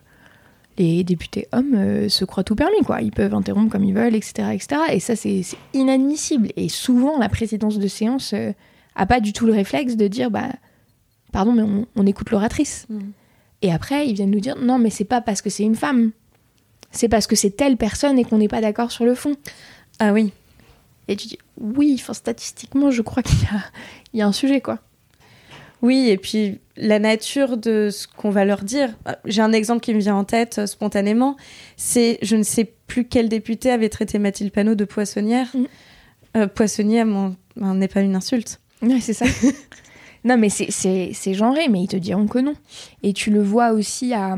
les 0.78 1.04
députés 1.04 1.48
hommes 1.52 1.76
euh, 1.76 2.10
se 2.10 2.26
croient 2.26 2.44
tout 2.44 2.56
permis, 2.56 2.82
quoi. 2.86 3.02
Ils 3.02 3.12
peuvent 3.12 3.34
interrompre 3.34 3.72
comme 3.72 3.84
ils 3.84 3.94
veulent, 3.94 4.16
etc., 4.16 4.50
etc. 4.54 4.82
Et 4.92 5.00
ça, 5.00 5.16
c'est 5.16 5.44
inadmissible. 5.74 6.50
Et 6.56 6.70
souvent, 6.70 7.18
la 7.20 7.30
présidence 7.30 7.78
de 7.78 7.88
séance 7.88 8.34
euh, 8.34 8.52
a 8.96 9.06
pas 9.06 9.20
du 9.20 9.34
tout 9.34 9.46
le 9.46 9.54
réflexe 9.54 9.96
de 9.96 10.08
dire, 10.08 10.32
bah, 10.32 10.50
pardon, 11.32 11.52
mais 11.52 11.86
on, 11.96 12.06
écoute 12.06 12.32
l'oratrice. 12.32 12.86
Mm. 12.90 13.00
Et 13.62 13.72
après, 13.72 14.08
ils 14.08 14.14
viennent 14.14 14.32
nous 14.32 14.40
dire, 14.40 14.58
non, 14.58 14.80
mais 14.80 14.90
c'est 14.90 15.06
pas 15.06 15.22
parce 15.22 15.42
que 15.42 15.50
c'est 15.50 15.64
une 15.64 15.76
femme, 15.76 16.12
c'est 16.92 17.10
parce 17.10 17.28
que 17.28 17.36
c'est 17.36 17.52
telle 17.52 17.78
personne 17.78 18.18
et 18.18 18.24
qu'on 18.24 18.38
n'est 18.38 18.48
pas 18.48 18.62
d'accord 18.62 18.92
sur 18.92 19.06
le 19.06 19.14
fond. 19.14 19.36
Ah 20.00 20.14
oui. 20.14 20.34
Et 21.08 21.16
tu 21.16 21.28
dis, 21.28 21.38
oui, 21.60 22.02
statistiquement, 22.12 22.92
je 22.92 23.02
crois 23.02 23.22
qu'il 23.22 23.38
y, 24.14 24.18
y 24.18 24.22
a 24.22 24.28
un 24.28 24.32
sujet, 24.32 24.62
quoi. 24.62 24.80
Oui, 25.82 26.10
et 26.10 26.18
puis 26.18 26.60
la 26.78 27.00
nature 27.00 27.58
de 27.58 27.90
ce 27.92 28.08
qu'on 28.08 28.30
va 28.30 28.46
leur 28.46 28.64
dire. 28.64 28.98
J'ai 29.26 29.42
un 29.42 29.52
exemple 29.52 29.82
qui 29.82 29.94
me 29.94 30.00
vient 30.00 30.16
en 30.16 30.24
tête 30.24 30.60
euh, 30.60 30.66
spontanément. 30.66 31.36
C'est, 31.78 32.20
je 32.22 32.36
ne 32.36 32.44
sais 32.44 32.72
plus 32.88 33.06
quel 33.06 33.30
député 33.30 33.72
avait 33.72 33.90
traité 33.90 34.20
Mathilde 34.20 34.52
Panot 34.52 34.76
de 34.76 34.86
poissonnière. 34.86 35.48
Mm. 35.54 35.66
Euh, 36.38 36.48
poissonnière 36.48 37.06
n'est 37.56 37.88
pas 37.88 38.02
une 38.02 38.16
insulte. 38.16 38.62
Oui, 38.82 39.02
c'est 39.02 39.14
ça. 39.14 39.26
non, 40.24 40.38
mais 40.38 40.50
c'est 40.50 41.34
genré, 41.34 41.68
mais 41.68 41.84
ils 41.84 41.88
te 41.88 41.98
diront 41.98 42.28
que 42.28 42.40
non. 42.40 42.56
Et 43.04 43.14
tu 43.14 43.32
le 43.32 43.42
vois 43.42 43.72
aussi 43.72 44.14
à. 44.14 44.38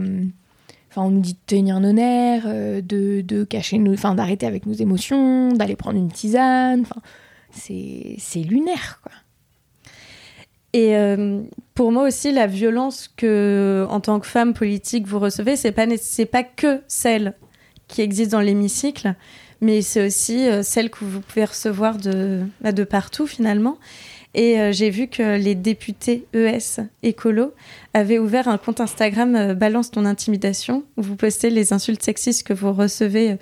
Enfin, 0.90 1.08
on 1.08 1.10
nous 1.10 1.22
dit 1.22 1.34
de 1.34 1.40
tenir 1.48 1.80
nos 1.80 1.92
nerfs, 1.92 2.44
euh, 2.46 2.82
de, 2.82 3.22
de 3.22 3.44
cacher 3.44 3.80
nos, 3.80 3.94
enfin, 3.94 4.14
d'arrêter 4.14 4.46
avec 4.46 4.68
nos 4.68 4.74
émotions, 4.74 5.52
d'aller 5.52 5.76
prendre 5.76 5.98
une 5.98 6.12
tisane. 6.12 6.82
Enfin, 6.82 7.02
c'est 7.52 8.40
lunaire, 8.40 9.00
quoi. 9.02 9.12
Et 10.74 10.98
euh, 10.98 11.42
pour 11.76 11.92
moi 11.92 12.04
aussi, 12.04 12.32
la 12.32 12.48
violence 12.48 13.08
que, 13.16 13.86
en 13.90 14.00
tant 14.00 14.20
que 14.20 14.26
femme 14.26 14.54
politique, 14.54 15.08
vous 15.08 15.20
recevez, 15.20 15.56
c'est 15.56 15.72
pas 15.72 15.86
c'est 15.98 16.26
pas 16.26 16.44
que 16.44 16.82
celle 16.88 17.36
qui 17.88 18.02
existe 18.02 18.32
dans 18.32 18.42
l'hémicycle, 18.42 19.14
mais 19.62 19.84
c'est 19.84 20.08
aussi 20.08 20.48
euh, 20.48 20.64
celle 20.64 20.90
que 20.90 21.06
vous 21.06 21.22
pouvez 21.22 21.46
recevoir 21.46 21.98
de, 21.98 22.42
bah, 22.62 22.72
de 22.72 22.84
partout 22.84 23.28
finalement. 23.28 23.78
Et 24.34 24.60
euh, 24.60 24.72
j'ai 24.72 24.90
vu 24.90 25.10
que 25.10 25.38
les 25.38 25.54
députés 25.54 26.26
ES 26.34 26.82
écolo 27.04 27.54
avaient 27.94 28.18
ouvert 28.18 28.48
un 28.48 28.58
compte 28.58 28.82
Instagram 28.82 29.54
Balance 29.54 29.92
ton 29.92 30.06
intimidation 30.06 30.86
où 30.98 31.04
vous 31.04 31.16
postez 31.16 31.52
les 31.52 31.72
insultes 31.72 32.02
sexistes 32.02 32.48
que 32.48 32.54
vous 32.54 32.74
recevez, 32.74 33.38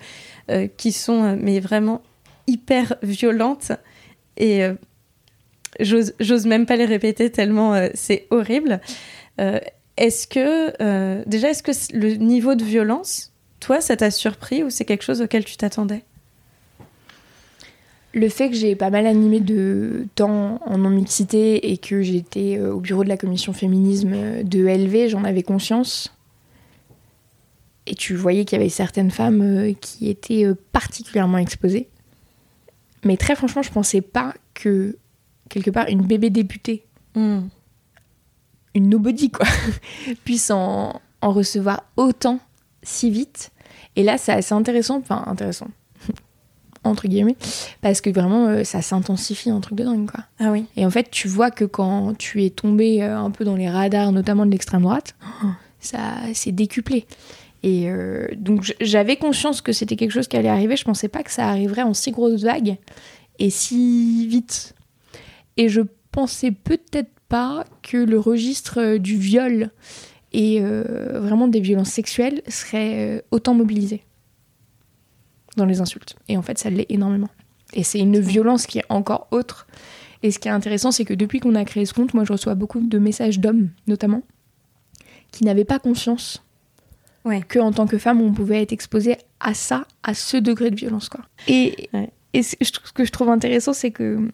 qui 0.76 0.92
sont 0.92 1.34
mais 1.40 1.60
vraiment 1.60 2.02
hyper 2.46 2.96
violentes. 3.02 3.72
Et 4.36 4.66
J'ose 5.80 6.46
même 6.46 6.66
pas 6.66 6.76
les 6.76 6.84
répéter 6.84 7.30
tellement 7.30 7.74
euh, 7.74 7.88
c'est 7.94 8.26
horrible. 8.30 8.80
Euh, 9.40 9.58
est-ce 9.96 10.26
que, 10.26 10.72
euh, 10.82 11.22
déjà, 11.26 11.50
est-ce 11.50 11.62
que 11.62 11.72
le 11.96 12.14
niveau 12.14 12.54
de 12.54 12.64
violence, 12.64 13.32
toi, 13.60 13.80
ça 13.80 13.96
t'a 13.96 14.10
surpris 14.10 14.62
ou 14.62 14.70
c'est 14.70 14.84
quelque 14.84 15.04
chose 15.04 15.22
auquel 15.22 15.44
tu 15.44 15.56
t'attendais? 15.56 16.02
Le 18.14 18.28
fait 18.28 18.50
que 18.50 18.56
j'ai 18.56 18.76
pas 18.76 18.90
mal 18.90 19.06
animé 19.06 19.40
de 19.40 20.06
temps 20.14 20.60
en 20.66 20.76
non-mixité 20.76 21.72
et 21.72 21.78
que 21.78 22.02
j'étais 22.02 22.60
au 22.60 22.78
bureau 22.78 23.04
de 23.04 23.08
la 23.08 23.16
commission 23.16 23.54
féminisme 23.54 24.42
de 24.42 24.66
LV, 24.66 25.08
j'en 25.08 25.24
avais 25.24 25.42
conscience. 25.42 26.14
Et 27.86 27.94
tu 27.94 28.14
voyais 28.14 28.44
qu'il 28.44 28.58
y 28.58 28.60
avait 28.60 28.68
certaines 28.68 29.10
femmes 29.10 29.74
qui 29.80 30.10
étaient 30.10 30.44
particulièrement 30.72 31.38
exposées. 31.38 31.88
Mais 33.02 33.16
très 33.16 33.34
franchement, 33.34 33.62
je 33.62 33.72
pensais 33.72 34.02
pas 34.02 34.34
que 34.52 34.98
quelque 35.52 35.70
part 35.70 35.86
une 35.88 36.02
bébé 36.02 36.30
députée, 36.30 36.84
hmm. 37.14 37.40
une 38.74 38.88
nobody 38.88 39.30
quoi, 39.30 39.46
puisse 40.24 40.50
en, 40.50 41.00
recevoir 41.20 41.84
autant 41.96 42.40
si 42.82 43.10
vite. 43.10 43.52
Et 43.94 44.02
là, 44.02 44.18
c'est 44.18 44.32
assez 44.32 44.54
intéressant, 44.54 44.98
enfin 44.98 45.22
intéressant, 45.26 45.68
entre 46.84 47.06
guillemets, 47.06 47.36
parce 47.82 48.00
que 48.00 48.10
vraiment, 48.10 48.46
euh, 48.46 48.64
ça 48.64 48.82
s'intensifie 48.82 49.50
un 49.50 49.60
truc 49.60 49.78
de 49.78 49.84
dingue, 49.84 50.10
quoi. 50.10 50.24
Ah 50.40 50.50
oui. 50.50 50.64
Et 50.76 50.86
en 50.86 50.90
fait, 50.90 51.10
tu 51.10 51.28
vois 51.28 51.50
que 51.50 51.64
quand 51.64 52.16
tu 52.18 52.44
es 52.44 52.50
tombé 52.50 53.02
euh, 53.02 53.16
un 53.16 53.30
peu 53.30 53.44
dans 53.44 53.56
les 53.56 53.68
radars, 53.68 54.10
notamment 54.10 54.46
de 54.46 54.50
l'extrême 54.50 54.82
droite, 54.82 55.14
ça 55.80 56.14
s'est 56.32 56.52
décuplé. 56.52 57.06
Et 57.62 57.88
euh, 57.88 58.26
donc, 58.36 58.74
j'avais 58.80 59.16
conscience 59.16 59.60
que 59.60 59.72
c'était 59.72 59.96
quelque 59.96 60.10
chose 60.10 60.26
qui 60.26 60.36
allait 60.36 60.48
arriver. 60.48 60.76
Je 60.76 60.84
pensais 60.84 61.08
pas 61.08 61.22
que 61.22 61.30
ça 61.30 61.48
arriverait 61.48 61.82
en 61.82 61.94
si 61.94 62.10
grosse 62.10 62.42
vague 62.42 62.78
et 63.38 63.50
si 63.50 64.26
vite. 64.26 64.74
Et 65.56 65.68
je 65.68 65.82
pensais 66.10 66.50
peut-être 66.50 67.10
pas 67.28 67.64
que 67.82 67.96
le 67.96 68.18
registre 68.18 68.78
euh, 68.80 68.98
du 68.98 69.16
viol 69.16 69.70
et 70.32 70.60
euh, 70.60 71.18
vraiment 71.20 71.48
des 71.48 71.60
violences 71.60 71.90
sexuelles 71.90 72.42
serait 72.48 73.18
euh, 73.18 73.22
autant 73.30 73.54
mobilisé 73.54 74.04
dans 75.56 75.66
les 75.66 75.80
insultes. 75.80 76.16
Et 76.28 76.36
en 76.36 76.42
fait, 76.42 76.58
ça 76.58 76.70
l'est 76.70 76.86
énormément. 76.90 77.28
Et 77.74 77.84
c'est 77.84 77.98
une 77.98 78.20
violence 78.20 78.66
qui 78.66 78.78
est 78.78 78.84
encore 78.88 79.28
autre. 79.30 79.66
Et 80.22 80.30
ce 80.30 80.38
qui 80.38 80.48
est 80.48 80.52
intéressant, 80.52 80.90
c'est 80.90 81.04
que 81.04 81.14
depuis 81.14 81.40
qu'on 81.40 81.54
a 81.54 81.64
créé 81.64 81.84
ce 81.86 81.94
compte, 81.94 82.14
moi 82.14 82.24
je 82.24 82.32
reçois 82.32 82.54
beaucoup 82.54 82.80
de 82.80 82.98
messages 82.98 83.40
d'hommes, 83.40 83.70
notamment, 83.86 84.22
qui 85.30 85.44
n'avaient 85.44 85.64
pas 85.64 85.78
conscience 85.78 86.44
ouais. 87.24 87.42
que 87.42 87.58
en 87.58 87.72
tant 87.72 87.86
que 87.86 87.98
femme, 87.98 88.20
on 88.20 88.32
pouvait 88.32 88.62
être 88.62 88.72
exposé 88.72 89.16
à 89.40 89.54
ça, 89.54 89.86
à 90.02 90.14
ce 90.14 90.36
degré 90.36 90.70
de 90.70 90.76
violence. 90.76 91.08
Quoi. 91.08 91.24
Et, 91.48 91.88
et 92.32 92.42
ce 92.42 92.54
que 92.94 93.04
je 93.04 93.10
trouve 93.10 93.30
intéressant, 93.30 93.72
c'est 93.72 93.90
que 93.90 94.28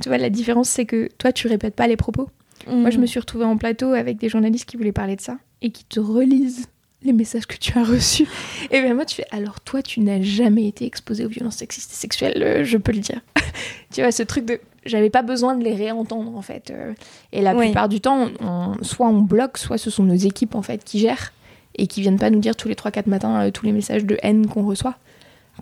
tu 0.00 0.08
vois, 0.08 0.18
la 0.18 0.30
différence, 0.30 0.68
c'est 0.68 0.86
que 0.86 1.08
toi, 1.18 1.32
tu 1.32 1.48
répètes 1.48 1.74
pas 1.74 1.86
les 1.86 1.96
propos. 1.96 2.28
Moi, 2.66 2.90
je 2.90 2.98
me 2.98 3.04
mm. 3.04 3.06
suis 3.06 3.20
retrouvée 3.20 3.44
en 3.44 3.56
plateau 3.56 3.92
avec 3.92 4.18
des 4.18 4.28
journalistes 4.28 4.64
qui 4.64 4.76
voulaient 4.76 4.92
parler 4.92 5.16
de 5.16 5.20
ça 5.20 5.36
et 5.60 5.70
qui 5.70 5.84
te 5.84 6.00
relisent 6.00 6.66
les 7.02 7.12
messages 7.12 7.46
que 7.46 7.56
tu 7.56 7.78
as 7.78 7.84
reçus. 7.84 8.26
Et 8.70 8.80
bien 8.80 8.94
moi, 8.94 9.04
tu 9.04 9.16
fais, 9.16 9.26
alors 9.30 9.60
toi, 9.60 9.82
tu 9.82 10.00
n'as 10.00 10.22
jamais 10.22 10.66
été 10.66 10.86
exposé 10.86 11.26
aux 11.26 11.28
violences 11.28 11.56
sexistes 11.56 11.92
et 11.92 11.96
sexuelles, 11.96 12.42
euh, 12.42 12.64
je 12.64 12.78
peux 12.78 12.92
le 12.92 13.00
dire. 13.00 13.20
tu 13.92 14.00
vois, 14.00 14.10
ce 14.10 14.22
truc 14.22 14.46
de, 14.46 14.58
j'avais 14.86 15.10
pas 15.10 15.22
besoin 15.22 15.54
de 15.54 15.62
les 15.62 15.74
réentendre, 15.74 16.34
en 16.34 16.40
fait. 16.40 16.70
euh. 16.70 16.94
et 17.32 17.42
la 17.42 17.54
Oui. 17.54 17.66
plupart 17.66 17.90
du 17.90 18.00
temps, 18.00 18.28
on- 18.40 18.82
soit 18.82 19.06
on 19.06 19.20
bloque, 19.20 19.58
soit 19.58 19.76
ce 19.76 19.90
sont 19.90 20.04
nos 20.04 20.14
équipes, 20.14 20.54
en 20.54 20.62
fait, 20.62 20.82
qui 20.82 20.98
gèrent 20.98 21.32
et 21.76 21.86
qui 21.86 22.00
viennent 22.00 22.18
pas 22.18 22.30
nous 22.30 22.40
dire 22.40 22.56
tous 22.56 22.68
les 22.68 22.74
3-4 22.74 23.08
matins 23.08 23.42
euh, 23.42 23.50
tous 23.50 23.66
les 23.66 23.72
messages 23.72 24.04
de 24.04 24.16
haine 24.22 24.46
qu'on 24.46 24.64
reçoit. 24.64 24.96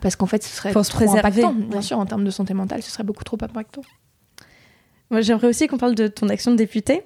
Parce 0.01 0.15
qu'en 0.15 0.25
fait, 0.25 0.43
ce 0.43 0.49
serait 0.49 0.69
se 0.69 0.89
trop 0.89 0.97
préserver, 0.97 1.43
impactant. 1.43 1.53
Bien 1.53 1.81
sûr, 1.81 1.99
en 1.99 2.05
termes 2.05 2.23
de 2.23 2.31
santé 2.31 2.53
mentale, 2.53 2.81
ce 2.81 2.89
serait 2.89 3.03
beaucoup 3.03 3.23
trop 3.23 3.37
impactant. 3.41 3.81
Moi, 5.13 5.21
j'aimerais 5.21 5.45
aussi 5.45 5.67
qu'on 5.67 5.77
parle 5.77 5.93
de 5.93 6.07
ton 6.07 6.27
action 6.29 6.49
de 6.49 6.55
député. 6.55 7.03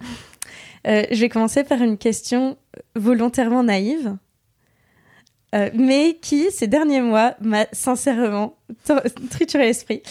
Euh, 0.88 1.04
je 1.12 1.20
vais 1.20 1.28
commencer 1.28 1.66
par 1.66 1.82
une 1.82 1.98
question 1.98 2.58
volontairement 2.96 3.64
naïve, 3.64 4.16
euh, 5.54 5.70
mais 5.74 6.18
qui, 6.22 6.50
ces 6.50 6.68
derniers 6.68 7.02
mois, 7.02 7.36
m'a 7.42 7.66
sincèrement 7.74 8.56
trituré 9.30 9.66
l'esprit. 9.66 10.04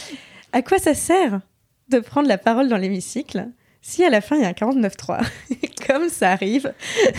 À 0.52 0.60
quoi 0.60 0.78
ça 0.78 0.92
sert 0.92 1.40
de 1.88 1.98
prendre 1.98 2.28
la 2.28 2.36
parole 2.36 2.68
dans 2.68 2.76
l'hémicycle 2.76 3.48
si 3.80 4.04
à 4.04 4.10
la 4.10 4.20
fin 4.20 4.36
il 4.36 4.42
y 4.42 4.44
a 4.44 4.48
un 4.48 4.52
49.3 4.52 5.26
Comme 5.86 6.10
ça 6.10 6.32
arrive 6.32 6.74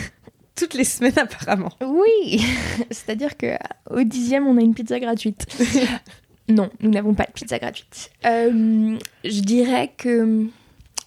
toutes 0.55 0.75
les 0.75 0.83
semaines 0.83 1.17
apparemment. 1.17 1.71
Oui, 1.81 2.45
c'est-à-dire 2.91 3.35
que 3.35 3.55
au 3.89 4.03
dixième, 4.03 4.45
on 4.45 4.57
a 4.57 4.61
une 4.61 4.75
pizza 4.75 4.99
gratuite. 4.99 5.47
non, 6.47 6.69
nous 6.81 6.91
n'avons 6.91 7.15
pas 7.15 7.23
de 7.23 7.31
pizza 7.31 7.57
gratuite. 7.57 8.11
Euh, 8.27 8.95
je 9.23 9.39
dirais 9.39 9.91
que 9.97 10.51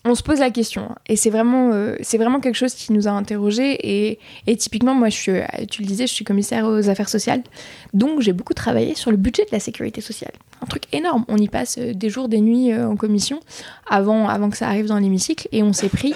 on 0.05 0.15
se 0.15 0.23
pose 0.23 0.41
la 0.41 0.51
question, 0.51 0.95
et 1.07 1.17
c'est 1.17 1.29
vraiment, 1.29 1.73
euh, 1.73 1.95
c'est 2.01 2.17
vraiment 2.17 2.41
quelque 2.41 2.55
chose 2.55 2.75
qui 2.75 2.93
nous 2.93 3.07
a 3.07 3.11
interrogés. 3.11 3.77
Et, 3.83 4.19
et 4.47 4.57
typiquement, 4.57 4.95
moi, 4.95 5.11
je 5.11 5.17
suis, 5.17 5.33
euh, 5.33 5.45
tu 5.71 5.83
le 5.83 5.87
disais, 5.87 6.07
je 6.07 6.15
suis 6.15 6.25
commissaire 6.25 6.65
aux 6.67 6.89
affaires 6.89 7.09
sociales, 7.11 7.43
donc 7.93 8.21
j'ai 8.21 8.33
beaucoup 8.33 8.55
travaillé 8.55 8.95
sur 8.95 9.11
le 9.11 9.19
budget 9.19 9.45
de 9.45 9.51
la 9.53 9.61
sécurité 9.61 10.01
sociale. 10.01 10.33
Un 10.63 10.67
truc 10.67 10.85
énorme. 10.93 11.25
On 11.29 11.37
y 11.37 11.49
passe 11.49 11.77
euh, 11.79 11.93
des 11.93 12.09
jours, 12.09 12.29
des 12.29 12.41
nuits 12.41 12.75
en 12.75 12.97
commission 12.97 13.41
avant, 13.89 14.29
avant 14.29 14.49
que 14.49 14.57
ça 14.57 14.69
arrive 14.69 14.87
dans 14.87 14.99
l'hémicycle, 14.99 15.49
et 15.53 15.63
on 15.63 15.75
s'est 15.75 15.91
pris 15.91 16.15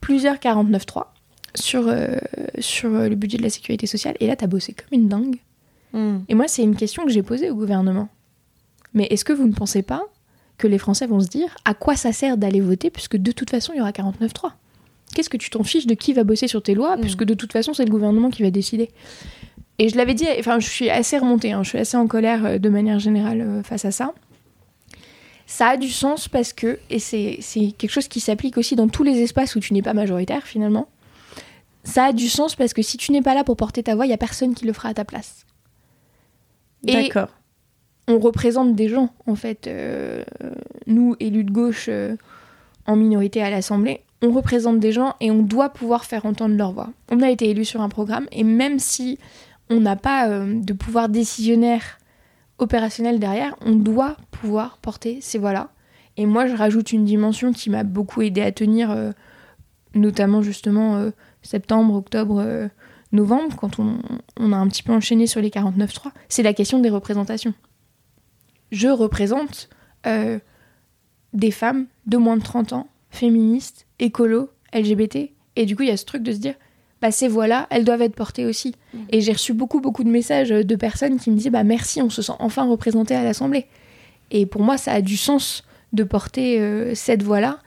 plusieurs 0.00 0.36
49.3 0.36 1.06
sur, 1.54 1.88
euh, 1.88 2.16
sur 2.60 2.90
le 2.90 3.14
budget 3.16 3.38
de 3.38 3.42
la 3.42 3.50
sécurité 3.50 3.86
sociale. 3.86 4.16
Et 4.20 4.26
là, 4.28 4.36
t'as 4.36 4.46
bossé 4.46 4.74
comme 4.74 5.00
une 5.00 5.08
dingue. 5.08 5.36
Et 6.28 6.34
moi, 6.34 6.48
c'est 6.48 6.64
une 6.64 6.74
question 6.74 7.04
que 7.04 7.12
j'ai 7.12 7.22
posée 7.22 7.50
au 7.50 7.54
gouvernement. 7.54 8.08
Mais 8.94 9.06
est-ce 9.10 9.24
que 9.24 9.32
vous 9.32 9.46
ne 9.46 9.52
pensez 9.52 9.82
pas 9.82 10.02
que 10.58 10.66
les 10.66 10.78
Français 10.78 11.06
vont 11.06 11.20
se 11.20 11.28
dire 11.28 11.54
à 11.64 11.74
quoi 11.74 11.96
ça 11.96 12.12
sert 12.12 12.36
d'aller 12.36 12.60
voter 12.60 12.90
puisque 12.90 13.16
de 13.16 13.32
toute 13.32 13.50
façon, 13.50 13.72
il 13.74 13.78
y 13.78 13.80
aura 13.80 13.90
49.3 13.90 14.52
Qu'est-ce 15.14 15.30
que 15.30 15.36
tu 15.36 15.50
t'en 15.50 15.62
fiches 15.62 15.86
de 15.86 15.94
qui 15.94 16.12
va 16.12 16.24
bosser 16.24 16.48
sur 16.48 16.62
tes 16.62 16.74
lois 16.74 16.96
Mm. 16.96 17.00
puisque 17.00 17.24
de 17.24 17.34
toute 17.34 17.52
façon, 17.52 17.72
c'est 17.74 17.84
le 17.84 17.90
gouvernement 17.90 18.30
qui 18.30 18.42
va 18.42 18.50
décider 18.50 18.90
Et 19.78 19.88
je 19.88 19.96
l'avais 19.96 20.14
dit, 20.14 20.26
enfin, 20.38 20.58
je 20.60 20.68
suis 20.68 20.90
assez 20.90 21.18
remontée, 21.18 21.52
hein, 21.52 21.62
je 21.62 21.68
suis 21.70 21.78
assez 21.78 21.96
en 21.96 22.06
colère 22.06 22.44
euh, 22.44 22.58
de 22.58 22.68
manière 22.68 22.98
générale 22.98 23.40
euh, 23.40 23.62
face 23.62 23.84
à 23.84 23.90
ça. 23.90 24.12
Ça 25.46 25.68
a 25.68 25.76
du 25.76 25.90
sens 25.90 26.26
parce 26.28 26.52
que, 26.52 26.78
et 26.88 26.98
c'est 26.98 27.38
quelque 27.76 27.90
chose 27.90 28.08
qui 28.08 28.20
s'applique 28.20 28.56
aussi 28.56 28.76
dans 28.76 28.88
tous 28.88 29.02
les 29.02 29.20
espaces 29.20 29.54
où 29.56 29.60
tu 29.60 29.74
n'es 29.74 29.82
pas 29.82 29.92
majoritaire 29.92 30.44
finalement, 30.44 30.88
ça 31.84 32.06
a 32.06 32.12
du 32.12 32.28
sens 32.30 32.56
parce 32.56 32.72
que 32.72 32.80
si 32.80 32.96
tu 32.96 33.12
n'es 33.12 33.20
pas 33.20 33.34
là 33.34 33.44
pour 33.44 33.56
porter 33.56 33.82
ta 33.82 33.94
voix, 33.94 34.06
il 34.06 34.08
n'y 34.08 34.14
a 34.14 34.18
personne 34.18 34.54
qui 34.54 34.64
le 34.64 34.72
fera 34.72 34.88
à 34.88 34.94
ta 34.94 35.04
place. 35.04 35.44
D'accord. 36.82 37.28
On 38.08 38.18
représente 38.18 38.74
des 38.74 38.88
gens, 38.88 39.10
en 39.26 39.34
fait. 39.34 39.66
euh, 39.66 40.24
nous, 40.86 41.16
élus 41.20 41.44
de 41.44 41.50
gauche 41.50 41.86
euh, 41.88 42.16
en 42.86 42.96
minorité 42.96 43.42
à 43.42 43.50
l'Assemblée, 43.50 44.02
on 44.22 44.30
représente 44.30 44.78
des 44.78 44.92
gens 44.92 45.14
et 45.20 45.30
on 45.30 45.42
doit 45.42 45.70
pouvoir 45.70 46.04
faire 46.04 46.26
entendre 46.26 46.56
leur 46.56 46.72
voix. 46.72 46.90
On 47.10 47.20
a 47.20 47.30
été 47.30 47.48
élus 47.48 47.64
sur 47.64 47.80
un 47.80 47.88
programme 47.88 48.26
et 48.32 48.44
même 48.44 48.78
si 48.78 49.18
on 49.70 49.80
n'a 49.80 49.96
pas 49.96 50.28
euh, 50.28 50.60
de 50.60 50.72
pouvoir 50.72 51.08
décisionnaire 51.08 51.98
opérationnel 52.58 53.18
derrière, 53.18 53.56
on 53.64 53.72
doit 53.72 54.16
pouvoir 54.30 54.78
porter 54.78 55.18
ces 55.20 55.38
voix-là. 55.38 55.70
Et 56.16 56.26
moi, 56.26 56.46
je 56.46 56.54
rajoute 56.54 56.92
une 56.92 57.04
dimension 57.04 57.52
qui 57.52 57.70
m'a 57.70 57.82
beaucoup 57.82 58.22
aidé 58.22 58.40
à 58.40 58.52
tenir, 58.52 58.96
notamment 59.94 60.42
justement 60.42 61.10
septembre, 61.42 61.96
octobre, 61.96 62.70
novembre, 63.10 63.56
quand 63.56 63.80
on, 63.80 63.98
on 64.38 64.52
a 64.52 64.56
un 64.56 64.68
petit 64.68 64.84
peu 64.84 64.92
enchaîné 64.92 65.26
sur 65.26 65.40
les 65.40 65.50
49.3, 65.50 66.12
c'est 66.28 66.44
la 66.44 66.54
question 66.54 66.78
des 66.78 66.90
représentations. 66.90 67.52
Je 68.74 68.88
représente 68.88 69.68
euh, 70.04 70.40
des 71.32 71.52
femmes 71.52 71.86
de 72.06 72.16
moins 72.16 72.36
de 72.36 72.42
30 72.42 72.72
ans, 72.72 72.88
féministes, 73.10 73.86
écolo, 74.00 74.50
LGBT, 74.72 75.30
et 75.54 75.64
du 75.64 75.76
coup, 75.76 75.82
il 75.82 75.90
y 75.90 75.92
a 75.92 75.96
ce 75.96 76.04
truc 76.04 76.24
de 76.24 76.32
se 76.32 76.38
dire, 76.38 76.54
bah, 77.00 77.12
ces 77.12 77.28
voix-là, 77.28 77.68
elles 77.70 77.84
doivent 77.84 78.02
être 78.02 78.16
portées 78.16 78.44
aussi. 78.44 78.74
Et 79.10 79.20
j'ai 79.20 79.32
reçu 79.32 79.52
beaucoup, 79.52 79.80
beaucoup 79.80 80.02
de 80.02 80.08
messages 80.08 80.48
de 80.48 80.76
personnes 80.76 81.20
qui 81.20 81.30
me 81.30 81.36
disaient, 81.36 81.50
bah, 81.50 81.62
merci, 81.62 82.02
on 82.02 82.10
se 82.10 82.20
sent 82.20 82.32
enfin 82.40 82.68
représenté 82.68 83.14
à 83.14 83.22
l'Assemblée. 83.22 83.66
Et 84.32 84.44
pour 84.44 84.62
moi, 84.62 84.76
ça 84.76 84.92
a 84.92 85.00
du 85.00 85.16
sens 85.16 85.62
de 85.92 86.02
porter 86.02 86.58
euh, 86.58 86.96
cette 86.96 87.22
voix-là. 87.22 87.60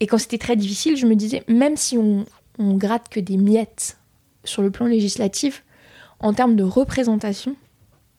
Et 0.00 0.08
quand 0.08 0.18
c'était 0.18 0.38
très 0.38 0.56
difficile, 0.56 0.96
je 0.96 1.06
me 1.06 1.14
disais, 1.14 1.44
même 1.46 1.76
si 1.76 1.96
on, 1.96 2.26
on 2.58 2.74
gratte 2.74 3.08
que 3.08 3.20
des 3.20 3.36
miettes 3.36 3.98
sur 4.42 4.62
le 4.62 4.72
plan 4.72 4.86
législatif, 4.86 5.64
en 6.18 6.32
termes 6.32 6.56
de 6.56 6.64
représentation, 6.64 7.54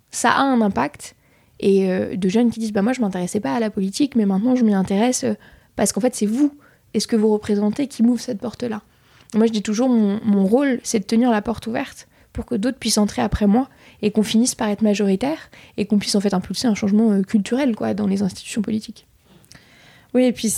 ça 0.10 0.32
a 0.32 0.42
un 0.42 0.62
impact. 0.62 1.16
Et 1.60 1.92
euh, 1.92 2.16
de 2.16 2.30
jeunes 2.30 2.52
qui 2.52 2.60
disent, 2.60 2.72
bah 2.72 2.82
moi 2.82 2.94
je 2.94 3.02
m'intéressais 3.02 3.40
pas 3.40 3.54
à 3.54 3.60
la 3.60 3.70
politique, 3.70 4.16
mais 4.16 4.26
maintenant 4.26 4.56
je 4.56 4.64
m'y 4.64 4.74
intéresse 4.74 5.24
euh, 5.24 5.34
parce 5.76 5.92
qu'en 5.92 6.02
fait 6.02 6.16
c'est 6.16 6.26
vous 6.26 6.54
et 6.94 7.00
ce 7.00 7.08
que 7.08 7.16
vous 7.16 7.30
représentez 7.30 7.88
qui 7.88 8.02
m'ouvre 8.02 8.22
cette 8.22 8.40
porte-là. 8.40 8.82
Moi 9.36 9.46
je 9.46 9.52
dis 9.52 9.62
toujours, 9.62 9.90
mon, 9.90 10.46
rôle 10.46 10.80
c'est 10.84 11.00
de 11.00 11.04
tenir 11.04 11.32
la 11.32 11.42
porte 11.42 11.68
ouverte 11.68 12.08
pour 12.34 12.46
que 12.46 12.56
d'autres 12.56 12.78
puissent 12.78 12.98
entrer 12.98 13.22
après 13.22 13.46
moi 13.46 13.70
et 14.02 14.12
qu'on 14.12 14.24
finisse 14.24 14.56
par 14.56 14.70
être 14.70 14.82
majoritaire 14.82 15.50
et 15.78 15.86
qu'on 15.86 16.00
puisse 16.00 16.16
en 16.16 16.22
fait 16.22 16.34
impulser 16.34 16.68
un 16.68 16.76
changement 16.76 17.12
euh, 17.12 17.22
culturel 17.24 17.76
quoi 17.76 17.94
dans 17.94 18.08
les 18.08 18.22
institutions 18.22 18.62
politiques. 18.62 19.06
Oui, 20.14 20.24
et 20.24 20.32
puis 20.32 20.54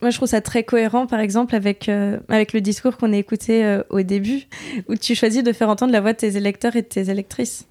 moi 0.00 0.10
je 0.10 0.16
trouve 0.16 0.28
ça 0.28 0.40
très 0.40 0.62
cohérent, 0.62 1.06
par 1.06 1.20
exemple, 1.20 1.54
avec, 1.54 1.90
avec 2.30 2.54
le 2.54 2.62
discours 2.62 2.96
qu'on 2.96 3.12
a 3.12 3.16
écouté 3.18 3.80
au 3.90 4.00
début, 4.00 4.44
où 4.88 4.94
tu 4.94 5.14
choisis 5.14 5.42
de 5.42 5.52
faire 5.52 5.68
entendre 5.68 5.92
la 5.92 6.00
voix 6.00 6.14
de 6.14 6.16
tes 6.16 6.38
électeurs 6.38 6.76
et 6.76 6.82
de 6.82 6.86
tes 6.86 7.10
électrices. 7.10 7.66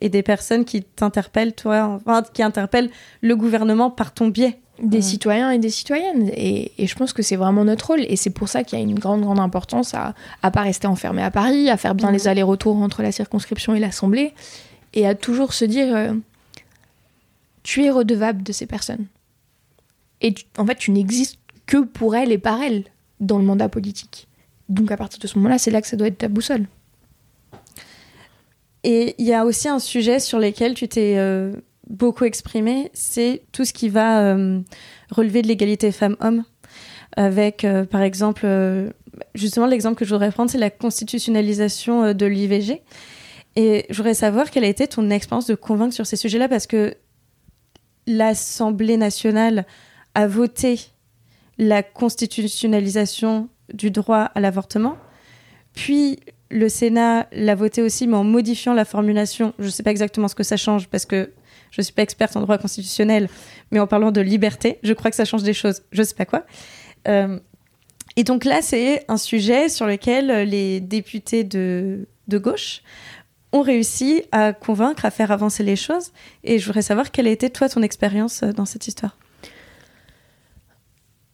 Et 0.00 0.08
des 0.08 0.22
personnes 0.22 0.64
qui 0.64 0.82
t'interpellent, 0.82 1.54
toi, 1.54 1.98
enfin, 2.04 2.22
qui 2.32 2.42
interpellent 2.42 2.90
le 3.22 3.34
gouvernement 3.36 3.90
par 3.90 4.12
ton 4.12 4.28
biais. 4.28 4.58
des 4.82 5.00
citoyens 5.00 5.50
et 5.52 5.58
des 5.58 5.70
citoyennes. 5.70 6.28
Et, 6.34 6.70
et 6.76 6.86
je 6.86 6.94
pense 6.96 7.14
que 7.14 7.22
c'est 7.22 7.36
vraiment 7.36 7.64
notre 7.64 7.86
rôle. 7.86 8.02
Et 8.08 8.16
c'est 8.16 8.28
pour 8.28 8.46
ça 8.50 8.62
qu'il 8.62 8.78
y 8.78 8.82
a 8.82 8.84
une 8.84 8.98
grande, 8.98 9.22
grande 9.22 9.38
importance 9.40 9.94
à 9.94 10.14
à 10.42 10.50
pas 10.50 10.60
rester 10.60 10.86
enfermé 10.86 11.22
à 11.22 11.30
Paris, 11.30 11.70
à 11.70 11.78
faire 11.78 11.94
bien 11.94 12.08
Mhm. 12.08 12.14
les 12.14 12.28
allers-retours 12.28 12.76
entre 12.76 13.00
la 13.02 13.10
circonscription 13.10 13.74
et 13.74 13.80
l'Assemblée, 13.80 14.34
et 14.92 15.06
à 15.06 15.14
toujours 15.14 15.54
se 15.54 15.64
dire, 15.64 15.96
euh, 15.96 16.12
tu 17.62 17.84
es 17.84 17.90
redevable 17.90 18.42
de 18.42 18.52
ces 18.52 18.66
personnes. 18.66 19.06
Et 20.20 20.34
tu- 20.34 20.44
en 20.58 20.66
fait, 20.66 20.76
tu 20.76 20.90
n'existes 20.90 21.38
que 21.66 21.78
pour 21.78 22.14
elles 22.14 22.30
et 22.32 22.38
par 22.38 22.60
elles 22.62 22.84
dans 23.20 23.38
le 23.38 23.44
mandat 23.44 23.68
politique. 23.70 24.28
Donc 24.68 24.90
à 24.90 24.96
partir 24.98 25.18
de 25.20 25.26
ce 25.26 25.38
moment-là, 25.38 25.58
c'est 25.58 25.70
là 25.70 25.80
que 25.80 25.88
ça 25.88 25.96
doit 25.96 26.08
être 26.08 26.18
ta 26.18 26.28
boussole. 26.28 26.66
Et 28.88 29.16
il 29.18 29.26
y 29.26 29.34
a 29.34 29.44
aussi 29.44 29.68
un 29.68 29.80
sujet 29.80 30.20
sur 30.20 30.38
lequel 30.38 30.74
tu 30.74 30.86
t'es 30.86 31.14
euh, 31.16 31.52
beaucoup 31.90 32.22
exprimé, 32.22 32.88
c'est 32.94 33.42
tout 33.50 33.64
ce 33.64 33.72
qui 33.72 33.88
va 33.88 34.20
euh, 34.20 34.60
relever 35.10 35.42
de 35.42 35.48
l'égalité 35.48 35.90
femmes-hommes. 35.90 36.44
Avec, 37.16 37.64
euh, 37.64 37.84
par 37.84 38.02
exemple, 38.02 38.46
justement, 39.34 39.66
l'exemple 39.66 39.98
que 39.98 40.04
je 40.04 40.14
voudrais 40.14 40.30
prendre, 40.30 40.52
c'est 40.52 40.58
la 40.58 40.70
constitutionnalisation 40.70 42.14
de 42.14 42.26
l'IVG. 42.26 42.80
Et 43.56 43.86
je 43.90 43.96
voudrais 43.96 44.14
savoir 44.14 44.52
quelle 44.52 44.62
a 44.62 44.68
été 44.68 44.86
ton 44.86 45.10
expérience 45.10 45.48
de 45.48 45.56
convaincre 45.56 45.92
sur 45.92 46.06
ces 46.06 46.14
sujets-là, 46.14 46.48
parce 46.48 46.68
que 46.68 46.94
l'Assemblée 48.06 48.98
nationale 48.98 49.66
a 50.14 50.28
voté 50.28 50.78
la 51.58 51.82
constitutionnalisation 51.82 53.48
du 53.74 53.90
droit 53.90 54.30
à 54.32 54.38
l'avortement, 54.38 54.96
puis 55.74 56.20
le 56.50 56.68
Sénat 56.68 57.26
l'a 57.32 57.54
voté 57.54 57.82
aussi, 57.82 58.06
mais 58.06 58.16
en 58.16 58.24
modifiant 58.24 58.74
la 58.74 58.84
formulation. 58.84 59.52
Je 59.58 59.64
ne 59.64 59.70
sais 59.70 59.82
pas 59.82 59.90
exactement 59.90 60.28
ce 60.28 60.34
que 60.34 60.42
ça 60.42 60.56
change 60.56 60.88
parce 60.88 61.06
que 61.06 61.32
je 61.70 61.80
ne 61.80 61.84
suis 61.84 61.92
pas 61.92 62.02
experte 62.02 62.36
en 62.36 62.40
droit 62.40 62.58
constitutionnel, 62.58 63.28
mais 63.70 63.80
en 63.80 63.86
parlant 63.86 64.12
de 64.12 64.20
liberté, 64.20 64.78
je 64.82 64.92
crois 64.92 65.10
que 65.10 65.16
ça 65.16 65.24
change 65.24 65.42
des 65.42 65.52
choses. 65.52 65.82
Je 65.92 66.00
ne 66.00 66.06
sais 66.06 66.14
pas 66.14 66.24
quoi. 66.24 66.46
Euh, 67.08 67.38
et 68.16 68.24
donc 68.24 68.44
là, 68.44 68.62
c'est 68.62 69.04
un 69.08 69.18
sujet 69.18 69.68
sur 69.68 69.86
lequel 69.86 70.48
les 70.48 70.80
députés 70.80 71.44
de, 71.44 72.06
gauche 72.28 72.82
ont 73.52 73.62
réussi 73.62 74.22
à 74.32 74.52
convaincre, 74.52 75.04
à 75.04 75.10
faire 75.10 75.30
avancer 75.32 75.62
les 75.62 75.76
choses. 75.76 76.12
Et 76.44 76.58
je 76.58 76.66
voudrais 76.66 76.82
savoir 76.82 77.10
quelle 77.10 77.26
a 77.26 77.30
été, 77.30 77.50
toi, 77.50 77.68
ton 77.68 77.82
expérience 77.82 78.42
euh, 78.42 78.52
dans 78.52 78.64
cette 78.64 78.86
histoire? 78.88 79.16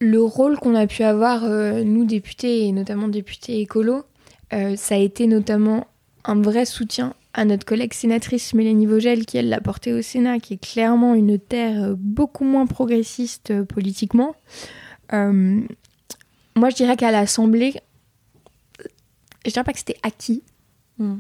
le 0.03 0.21
rôle 0.21 0.59
qu'on 0.59 0.75
a 0.75 0.89
pu 0.89 1.05
avoir, 1.05 1.45
euh, 1.45 1.85
nous 1.85 2.05
députés, 2.05 2.67
et 2.67 2.73
notamment 2.73 3.07
députés 3.07 3.61
écolos, 3.61 4.05
euh, 4.53 4.77
ça 4.77 4.95
a 4.95 4.99
été 4.99 5.27
notamment 5.27 5.87
un 6.25 6.41
vrai 6.41 6.65
soutien 6.65 7.15
à 7.35 7.45
notre 7.45 7.65
collègue 7.65 7.95
sénatrice 7.95 8.53
Mélanie 8.55 8.87
Vogel, 8.87 9.25
qui 9.27 9.39
elle 9.39 9.49
l'a 9.49 9.61
porté 9.61 9.93
au 9.93 10.03
Sénat, 10.03 10.39
qui 10.39 10.55
est 10.55 10.63
clairement 10.65 11.15
une 11.15 11.39
terre 11.39 11.83
euh, 11.83 11.95
beaucoup 11.99 12.45
moins 12.45 12.67
progressiste 12.67 13.51
euh, 13.51 13.65
politiquement. 13.65 14.35
Euh, 15.13 15.61
moi, 16.57 16.69
je 16.71 16.77
dirais 16.77 16.97
qu'à 16.97 17.11
l'Assemblée, 17.11 17.75
je 19.47 19.51
dirais 19.51 19.65
pas 19.65 19.73
que 19.73 19.79
c'était 19.79 19.99
acquis, 20.03 20.43
Mm. 20.99 21.15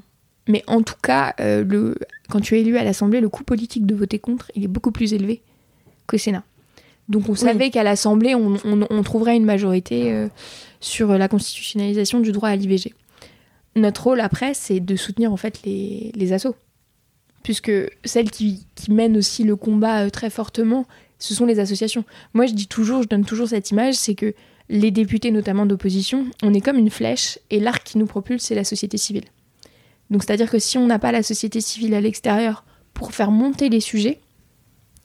Mais 0.48 0.62
en 0.66 0.82
tout 0.82 0.96
cas, 1.02 1.34
euh, 1.40 1.64
le, 1.64 1.94
quand 2.28 2.40
tu 2.40 2.56
es 2.56 2.60
élu 2.60 2.76
à 2.76 2.84
l'Assemblée, 2.84 3.20
le 3.22 3.28
coût 3.30 3.42
politique 3.44 3.86
de 3.86 3.94
voter 3.94 4.18
contre, 4.18 4.50
il 4.54 4.64
est 4.64 4.68
beaucoup 4.68 4.90
plus 4.92 5.14
élevé 5.14 5.40
qu'au 6.06 6.18
Sénat. 6.18 6.42
Donc 7.08 7.28
on 7.28 7.34
savait 7.34 7.70
qu'à 7.70 7.82
l'Assemblée, 7.84 8.34
on, 8.34 8.56
on- 8.64 8.86
on 8.90 9.02
trouverait 9.02 9.36
une 9.36 9.44
majorité 9.46 10.12
euh, 10.12 10.28
sur 10.80 11.16
la 11.16 11.28
constitutionnalisation 11.28 12.20
du 12.20 12.32
droit 12.32 12.48
à 12.50 12.56
l'IVG. 12.56 12.92
Notre 13.74 14.04
rôle 14.04 14.20
après, 14.20 14.54
c'est 14.54 14.80
de 14.80 14.96
soutenir 14.96 15.32
en 15.32 15.36
fait 15.36 15.62
les, 15.64 16.12
les 16.14 16.32
assos. 16.32 16.54
Puisque 17.42 17.72
celles 18.04 18.30
qui, 18.30 18.66
qui 18.74 18.92
mènent 18.92 19.16
aussi 19.16 19.42
le 19.44 19.56
combat 19.56 20.04
euh, 20.04 20.10
très 20.10 20.30
fortement, 20.30 20.86
ce 21.18 21.34
sont 21.34 21.46
les 21.46 21.58
associations. 21.58 22.04
Moi, 22.34 22.46
je 22.46 22.52
dis 22.52 22.66
toujours, 22.68 23.02
je 23.02 23.08
donne 23.08 23.24
toujours 23.24 23.48
cette 23.48 23.70
image, 23.70 23.94
c'est 23.94 24.14
que 24.14 24.34
les 24.68 24.90
députés, 24.90 25.30
notamment 25.30 25.66
d'opposition, 25.66 26.26
on 26.42 26.54
est 26.54 26.60
comme 26.60 26.78
une 26.78 26.90
flèche 26.90 27.38
et 27.50 27.60
l'arc 27.60 27.82
qui 27.84 27.98
nous 27.98 28.06
propulse, 28.06 28.42
c'est 28.44 28.54
la 28.54 28.64
société 28.64 28.96
civile. 28.96 29.24
Donc, 30.10 30.22
c'est-à-dire 30.22 30.50
que 30.50 30.58
si 30.58 30.78
on 30.78 30.86
n'a 30.86 30.98
pas 30.98 31.12
la 31.12 31.22
société 31.22 31.60
civile 31.60 31.94
à 31.94 32.00
l'extérieur 32.00 32.64
pour 32.94 33.12
faire 33.12 33.30
monter 33.30 33.68
les 33.68 33.80
sujets, 33.80 34.20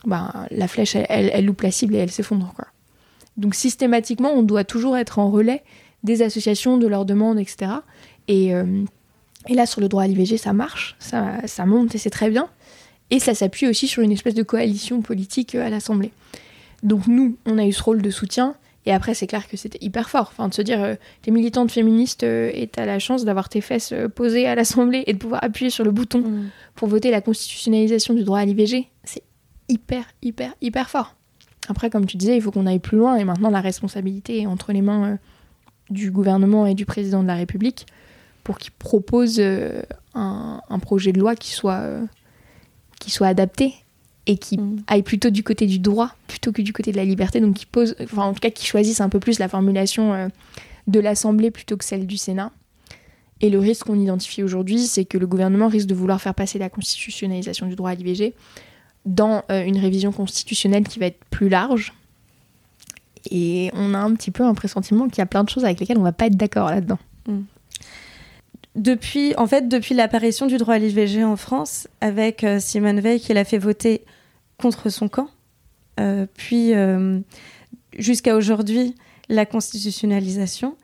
ben, 0.06 0.48
la 0.52 0.68
flèche, 0.68 0.96
elle, 0.96 1.32
elle- 1.34 1.46
loupe 1.46 1.62
la 1.62 1.72
cible 1.72 1.96
et 1.96 2.00
elle 2.00 2.12
s'effondre. 2.12 2.54
Donc, 3.38 3.56
systématiquement, 3.56 4.32
on 4.32 4.44
doit 4.44 4.64
toujours 4.64 4.98
être 4.98 5.20
en 5.20 5.32
relais 5.32 5.64
des 6.04 6.22
associations, 6.22 6.78
de 6.78 6.88
leurs 6.88 7.06
demandes, 7.06 7.40
etc. 7.40 7.72
Et, 8.28 8.54
euh, 8.54 8.84
et 9.48 9.54
là, 9.54 9.66
sur 9.66 9.82
le 9.82 9.88
droit 9.88 10.04
à 10.04 10.08
l'IVG, 10.08 10.38
ça 10.38 10.54
marche, 10.54 10.96
ça, 11.00 11.36
ça 11.46 11.66
monte 11.66 11.96
et 11.96 11.98
c'est 11.98 12.10
très 12.10 12.30
bien. 12.30 12.50
Et 13.10 13.20
ça 13.20 13.34
s'appuie 13.34 13.68
aussi 13.68 13.88
sur 13.88 14.04
une 14.04 14.12
espèce 14.12 14.34
de 14.34 14.44
coalition 14.44 15.02
politique 15.02 15.56
euh, 15.56 15.66
à 15.66 15.70
l'Assemblée. 15.70 16.12
Donc 16.84 17.08
nous, 17.08 17.38
on 17.46 17.58
a 17.58 17.66
eu 17.66 17.72
ce 17.72 17.82
rôle 17.84 18.02
de 18.02 18.10
soutien. 18.10 18.56
Et 18.88 18.94
après, 18.94 19.14
c'est 19.14 19.28
clair 19.28 19.50
que 19.50 19.58
c'était 19.58 19.80
hyper 19.82 20.10
fort. 20.10 20.30
Enfin, 20.32 20.48
de 20.48 20.54
se 20.54 20.62
dire, 20.62 20.82
euh, 20.82 20.96
t'es 21.22 21.30
militante 21.30 21.72
féministe 21.72 22.24
euh, 22.24 22.50
et 22.54 22.68
t'as 22.68 22.86
la 22.86 23.00
chance 23.00 23.26
d'avoir 23.26 23.50
tes 23.50 23.60
fesses 23.60 23.92
euh, 23.92 24.08
posées 24.08 24.48
à 24.48 24.56
l'Assemblée 24.56 25.04
et 25.08 25.14
de 25.14 25.18
pouvoir 25.18 25.44
appuyer 25.44 25.70
sur 25.70 25.84
le 25.84 25.92
bouton 25.92 26.22
Mm. 26.22 26.50
pour 26.74 26.88
voter 26.88 27.12
la 27.12 27.20
constitutionnalisation 27.20 28.14
du 28.14 28.24
droit 28.24 28.40
à 28.40 28.46
l'IVG. 28.46 28.88
C'est 29.04 29.24
hyper, 29.68 30.06
hyper, 30.22 30.54
hyper 30.62 30.90
fort. 30.90 31.16
Après, 31.68 31.90
comme 31.90 32.06
tu 32.06 32.16
disais, 32.16 32.38
il 32.38 32.42
faut 32.42 32.52
qu'on 32.52 32.66
aille 32.66 32.80
plus 32.80 32.98
loin. 32.98 33.18
Et 33.18 33.26
maintenant, 33.26 33.50
la 33.50 33.60
responsabilité 33.60 34.44
est 34.44 34.46
entre 34.46 34.72
les 34.72 34.82
mains 34.82 35.20
du 35.90 36.10
gouvernement 36.10 36.66
et 36.66 36.74
du 36.74 36.86
président 36.86 37.22
de 37.22 37.28
la 37.28 37.36
République 37.36 37.88
pour 38.48 38.60
qu'il 38.60 38.72
propose 38.72 39.42
euh, 39.42 39.82
un, 40.14 40.62
un 40.70 40.80
projet 40.80 41.12
de 41.12 41.20
loi 41.20 41.36
qui 41.36 41.52
soit, 41.52 41.82
euh, 41.82 42.06
qui 42.98 43.12
soit 43.12 43.28
adapté 43.28 43.74
et 44.26 44.38
qui 44.38 44.58
Mm. 44.58 44.84
aille 44.88 45.04
plutôt 45.04 45.30
du 45.32 45.44
côté 45.44 45.66
du 45.66 45.80
droit 45.80 46.16
plutôt 46.28 46.54
que 46.54 46.62
du 46.62 46.72
côté 46.72 46.94
de 46.94 46.96
la 46.96 47.04
liberté. 47.04 47.42
Donc, 47.42 47.56
qui 47.56 47.66
pose, 47.66 47.98
enfin, 48.02 48.24
en 48.24 48.34
tout 48.34 48.40
cas, 48.40 48.50
qui 48.50 48.66
choisisse 48.66 49.02
un 49.02 49.10
peu 49.10 49.20
plus 49.20 49.38
la 49.40 49.50
formulation 49.50 50.14
euh, 50.14 50.30
de 50.88 51.02
l'Assemblée 51.02 51.52
plutôt 51.52 51.76
que 51.76 51.84
celle 51.84 52.08
du 52.08 52.16
Sénat. 52.16 52.54
Et 53.42 53.50
le 53.50 53.60
risque 53.60 53.88
qu'on 53.88 54.00
identifie 54.00 54.44
aujourd'hui, 54.44 54.80
c'est 54.80 55.04
que 55.04 55.18
le 55.18 55.28
gouvernement 55.28 55.68
risque 55.68 55.88
de 55.88 55.96
vouloir 55.96 56.22
faire 56.22 56.34
passer 56.34 56.58
la 56.58 56.70
constitutionnalisation 56.70 57.68
du 57.68 57.76
droit 57.76 57.90
à 57.90 57.96
l'IVG 57.96 58.34
dans 59.06 59.44
une 59.50 59.78
révision 59.78 60.14
constitutionnelle 60.14 60.88
qui 60.88 61.00
va 61.00 61.08
être 61.08 61.20
plus 61.30 61.50
large. 61.50 61.94
Et 63.30 63.72
on 63.74 63.94
a 63.94 64.00
un 64.00 64.14
petit 64.16 64.32
peu 64.32 64.44
un 64.44 64.54
pressentiment 64.54 65.10
qu'il 65.10 65.18
y 65.18 65.22
a 65.22 65.26
plein 65.26 65.44
de 65.44 65.50
choses 65.50 65.66
avec 65.66 65.82
lesquelles 65.82 65.98
on 65.98 66.04
va 66.04 66.14
pas 66.14 66.28
être 66.28 66.38
d'accord 66.38 66.70
là-dedans. 66.70 66.98
Depuis, 68.78 69.34
en 69.38 69.48
fait, 69.48 69.68
depuis 69.68 69.96
l'apparition 69.96 70.46
du 70.46 70.58
droit 70.58 70.76
à 70.76 70.78
l'IVG 70.78 71.24
en 71.24 71.36
France, 71.36 71.88
avec 72.00 72.44
euh, 72.44 72.60
Simone 72.60 73.00
Veil 73.00 73.20
qui 73.20 73.34
l'a 73.34 73.44
fait 73.44 73.58
voter 73.58 74.06
contre 74.60 74.90
son 74.90 75.08
camp, 75.08 75.30
euh, 76.00 76.28
puis 76.36 76.76
euh, 76.76 77.20
jusqu'à 77.98 78.36
aujourd'hui, 78.36 78.94
la 79.30 79.48
constitutionnalisation. 79.48 80.78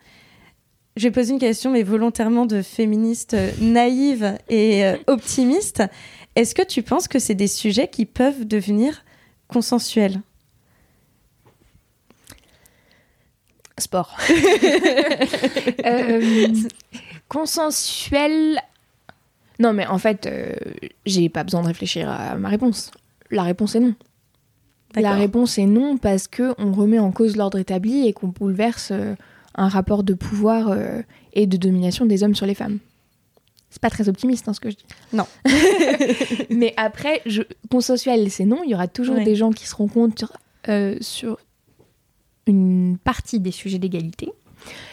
Je 0.96 1.04
vais 1.04 1.12
poser 1.12 1.32
une 1.32 1.38
question, 1.38 1.70
mais 1.70 1.84
volontairement 1.84 2.46
de 2.46 2.62
féministe 2.62 3.34
euh, 3.34 3.52
naïve 3.60 4.38
et 4.48 4.84
euh, 4.84 4.96
optimiste. 5.06 5.84
Est-ce 6.34 6.56
que 6.56 6.62
tu 6.62 6.82
penses 6.82 7.06
que 7.06 7.20
c'est 7.20 7.36
des 7.36 7.46
sujets 7.46 7.86
qui 7.86 8.06
peuvent 8.06 8.44
devenir 8.44 9.04
consensuels? 9.46 10.20
Sport. 13.78 14.16
Euh, 15.86 16.52
consensuel. 17.34 18.60
Non, 19.58 19.72
mais 19.72 19.86
en 19.86 19.98
fait, 19.98 20.26
euh, 20.26 20.52
j'ai 21.06 21.28
pas 21.28 21.44
besoin 21.44 21.62
de 21.62 21.66
réfléchir 21.68 22.08
à 22.08 22.36
ma 22.36 22.48
réponse. 22.48 22.90
La 23.30 23.42
réponse 23.42 23.74
est 23.74 23.80
non. 23.80 23.94
La 24.96 25.14
réponse 25.14 25.58
est 25.58 25.66
non 25.66 25.96
parce 25.96 26.28
que 26.28 26.54
on 26.58 26.72
remet 26.72 27.00
en 27.00 27.10
cause 27.10 27.36
l'ordre 27.36 27.58
établi 27.58 28.06
et 28.06 28.12
qu'on 28.12 28.28
bouleverse 28.28 28.90
euh, 28.92 29.14
un 29.56 29.68
rapport 29.68 30.04
de 30.04 30.14
pouvoir 30.14 30.68
euh, 30.68 31.02
et 31.32 31.46
de 31.48 31.56
domination 31.56 32.06
des 32.06 32.22
hommes 32.22 32.36
sur 32.36 32.46
les 32.46 32.54
femmes. 32.54 32.78
C'est 33.70 33.82
pas 33.82 33.90
très 33.90 34.08
optimiste 34.08 34.48
hein, 34.48 34.52
ce 34.52 34.60
que 34.60 34.70
je 34.70 34.76
dis. 34.76 34.84
Non. 35.12 35.26
Mais 36.50 36.74
après, 36.76 37.22
je, 37.26 37.42
consensuel, 37.68 38.30
c'est 38.30 38.44
non. 38.44 38.60
Il 38.64 38.70
y 38.70 38.74
aura 38.74 38.86
toujours 38.86 39.16
Ouais. 39.16 39.24
des 39.24 39.34
gens 39.34 39.50
qui 39.50 39.66
seront 39.66 39.88
contre 39.88 40.32
euh, 40.68 40.96
sur 41.00 41.38
une 42.46 42.96
partie 43.02 43.40
des 43.40 43.50
sujets 43.50 43.78
d'égalité. 43.80 44.30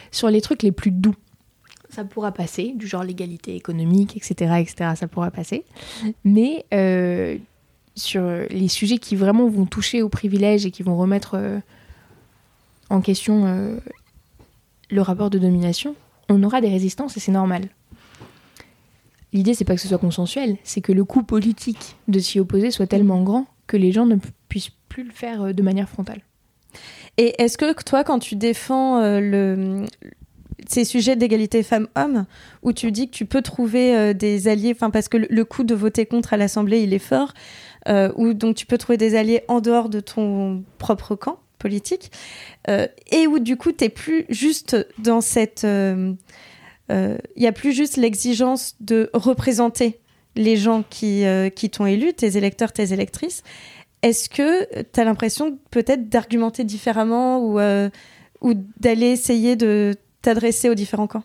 Sur 0.09 0.31
les 0.31 0.41
trucs 0.41 0.63
les 0.63 0.71
plus 0.71 0.89
doux, 0.91 1.15
ça 1.91 2.03
pourra 2.05 2.31
passer, 2.31 2.73
du 2.75 2.87
genre 2.87 3.03
l'égalité 3.03 3.55
économique, 3.55 4.15
etc., 4.17 4.55
etc., 4.59 4.91
ça 4.95 5.07
pourra 5.07 5.31
passer. 5.31 5.65
Mais 6.23 6.65
euh, 6.73 7.37
sur 7.95 8.23
les 8.49 8.67
sujets 8.67 8.97
qui 8.97 9.15
vraiment 9.15 9.47
vont 9.47 9.65
toucher 9.65 10.01
aux 10.01 10.09
privilèges 10.09 10.65
et 10.65 10.71
qui 10.71 10.83
vont 10.83 10.97
remettre 10.97 11.35
euh, 11.35 11.59
en 12.89 13.01
question 13.01 13.45
euh, 13.45 13.77
le 14.89 15.01
rapport 15.01 15.29
de 15.29 15.37
domination, 15.39 15.95
on 16.29 16.41
aura 16.43 16.61
des 16.61 16.69
résistances 16.69 17.17
et 17.17 17.19
c'est 17.19 17.31
normal. 17.31 17.69
L'idée, 19.33 19.53
c'est 19.53 19.63
pas 19.65 19.75
que 19.75 19.81
ce 19.81 19.87
soit 19.87 19.97
consensuel, 19.97 20.57
c'est 20.63 20.81
que 20.81 20.91
le 20.91 21.05
coût 21.05 21.23
politique 21.23 21.95
de 22.07 22.19
s'y 22.19 22.39
opposer 22.39 22.69
soit 22.71 22.87
tellement 22.87 23.21
grand 23.23 23.45
que 23.67 23.77
les 23.77 23.91
gens 23.93 24.05
ne 24.05 24.15
pu- 24.15 24.31
puissent 24.49 24.71
plus 24.89 25.03
le 25.03 25.11
faire 25.11 25.53
de 25.53 25.61
manière 25.63 25.87
frontale. 25.87 26.21
Et 27.17 27.41
est-ce 27.41 27.57
que 27.57 27.73
toi, 27.83 28.03
quand 28.03 28.19
tu 28.19 28.35
défends 28.35 28.99
le, 29.01 29.85
ces 30.71 30.85
sujets 30.85 31.15
d'égalité 31.15 31.63
femmes-hommes, 31.63 32.25
où 32.63 32.73
tu 32.73 32.91
dis 32.91 33.07
que 33.09 33.15
tu 33.15 33.25
peux 33.25 33.41
trouver 33.41 33.95
euh, 33.95 34.13
des 34.13 34.47
alliés, 34.47 34.73
enfin 34.75 34.89
parce 34.89 35.07
que 35.09 35.17
le, 35.17 35.27
le 35.29 35.45
coût 35.45 35.63
de 35.63 35.75
voter 35.75 36.05
contre 36.05 36.33
à 36.33 36.37
l'Assemblée, 36.37 36.81
il 36.81 36.93
est 36.93 36.99
fort, 36.99 37.33
euh, 37.87 38.11
ou 38.15 38.33
donc 38.33 38.55
tu 38.55 38.65
peux 38.65 38.77
trouver 38.77 38.97
des 38.97 39.15
alliés 39.15 39.43
en 39.47 39.59
dehors 39.59 39.89
de 39.89 39.99
ton 39.99 40.63
propre 40.77 41.15
camp 41.15 41.39
politique, 41.59 42.11
euh, 42.69 42.87
et 43.11 43.27
où 43.27 43.39
du 43.39 43.55
coup, 43.57 43.71
tu 43.71 43.89
plus 43.89 44.25
juste 44.29 44.75
dans 44.97 45.21
cette... 45.21 45.63
euh, 45.63 46.13
Il 46.89 47.43
y 47.43 47.47
a 47.47 47.51
plus 47.51 47.73
juste 47.73 47.97
l'exigence 47.97 48.75
de 48.79 49.09
représenter 49.13 49.99
les 50.35 50.57
gens 50.57 50.83
qui, 50.89 51.23
qui 51.55 51.69
t'ont 51.69 51.85
élu, 51.85 52.13
tes 52.13 52.37
électeurs, 52.37 52.71
tes 52.71 52.93
électrices. 52.93 53.43
Est-ce 54.01 54.27
que 54.29 54.65
tu 54.81 54.99
as 54.99 55.03
l'impression 55.03 55.57
peut-être 55.69 56.09
d'argumenter 56.09 56.63
différemment 56.63 57.39
ou, 57.45 57.59
ou 58.41 58.53
d'aller 58.79 59.07
essayer 59.07 59.55
de 59.55 59.95
t'adresser 60.21 60.69
aux 60.69 60.75
différents 60.75 61.07
camps? 61.07 61.23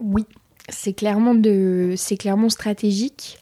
Oui, 0.00 0.24
c'est 0.68 0.92
clairement, 0.92 1.34
de... 1.34 1.94
c'est 1.96 2.16
clairement 2.16 2.48
stratégique. 2.48 3.38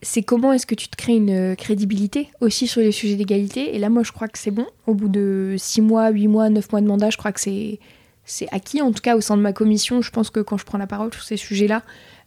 C'est 0.00 0.22
comment 0.22 0.52
est-ce 0.52 0.66
que 0.66 0.76
tu 0.76 0.88
te 0.88 0.96
crées 0.96 1.16
une 1.16 1.56
crédibilité 1.56 2.28
aussi 2.40 2.68
sur 2.68 2.80
les 2.80 2.92
sujets 2.92 3.16
d'égalité? 3.16 3.74
Et 3.74 3.78
là, 3.78 3.88
moi, 3.88 4.04
je 4.04 4.12
crois 4.12 4.28
que 4.28 4.38
c'est 4.38 4.52
bon. 4.52 4.66
Au 4.86 4.94
bout 4.94 5.08
de 5.08 5.56
6 5.58 5.80
mois, 5.80 6.10
8 6.10 6.28
mois, 6.28 6.50
9 6.50 6.70
mois 6.70 6.80
de 6.80 6.86
mandat, 6.86 7.10
je 7.10 7.16
crois 7.16 7.32
que 7.32 7.40
c'est, 7.40 7.80
c'est 8.24 8.46
acquis. 8.52 8.80
En 8.80 8.92
tout 8.92 9.02
cas, 9.02 9.16
au 9.16 9.20
sein 9.20 9.36
de 9.36 9.42
ma 9.42 9.52
commission, 9.52 10.00
je 10.00 10.10
pense 10.10 10.30
que 10.30 10.38
quand 10.40 10.56
je 10.56 10.64
prends 10.64 10.78
la 10.78 10.86
parole 10.86 11.12
sur 11.12 11.24
ces 11.24 11.36
sujets-là, 11.36 11.82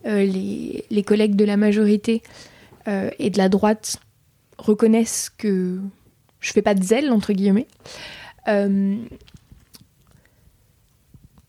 euh, 0.06 0.26
les, 0.26 0.84
les 0.90 1.04
collègues 1.04 1.36
de 1.36 1.46
la 1.46 1.56
majorité 1.56 2.24
euh, 2.88 3.10
et 3.20 3.30
de 3.30 3.38
la 3.38 3.48
droite 3.48 3.98
reconnaissent 4.58 5.32
que 5.38 5.80
je 6.40 6.52
fais 6.52 6.62
pas 6.62 6.74
de 6.74 6.84
zèle, 6.84 7.12
entre 7.12 7.34
guillemets. 7.34 7.68
Euh, 8.48 8.98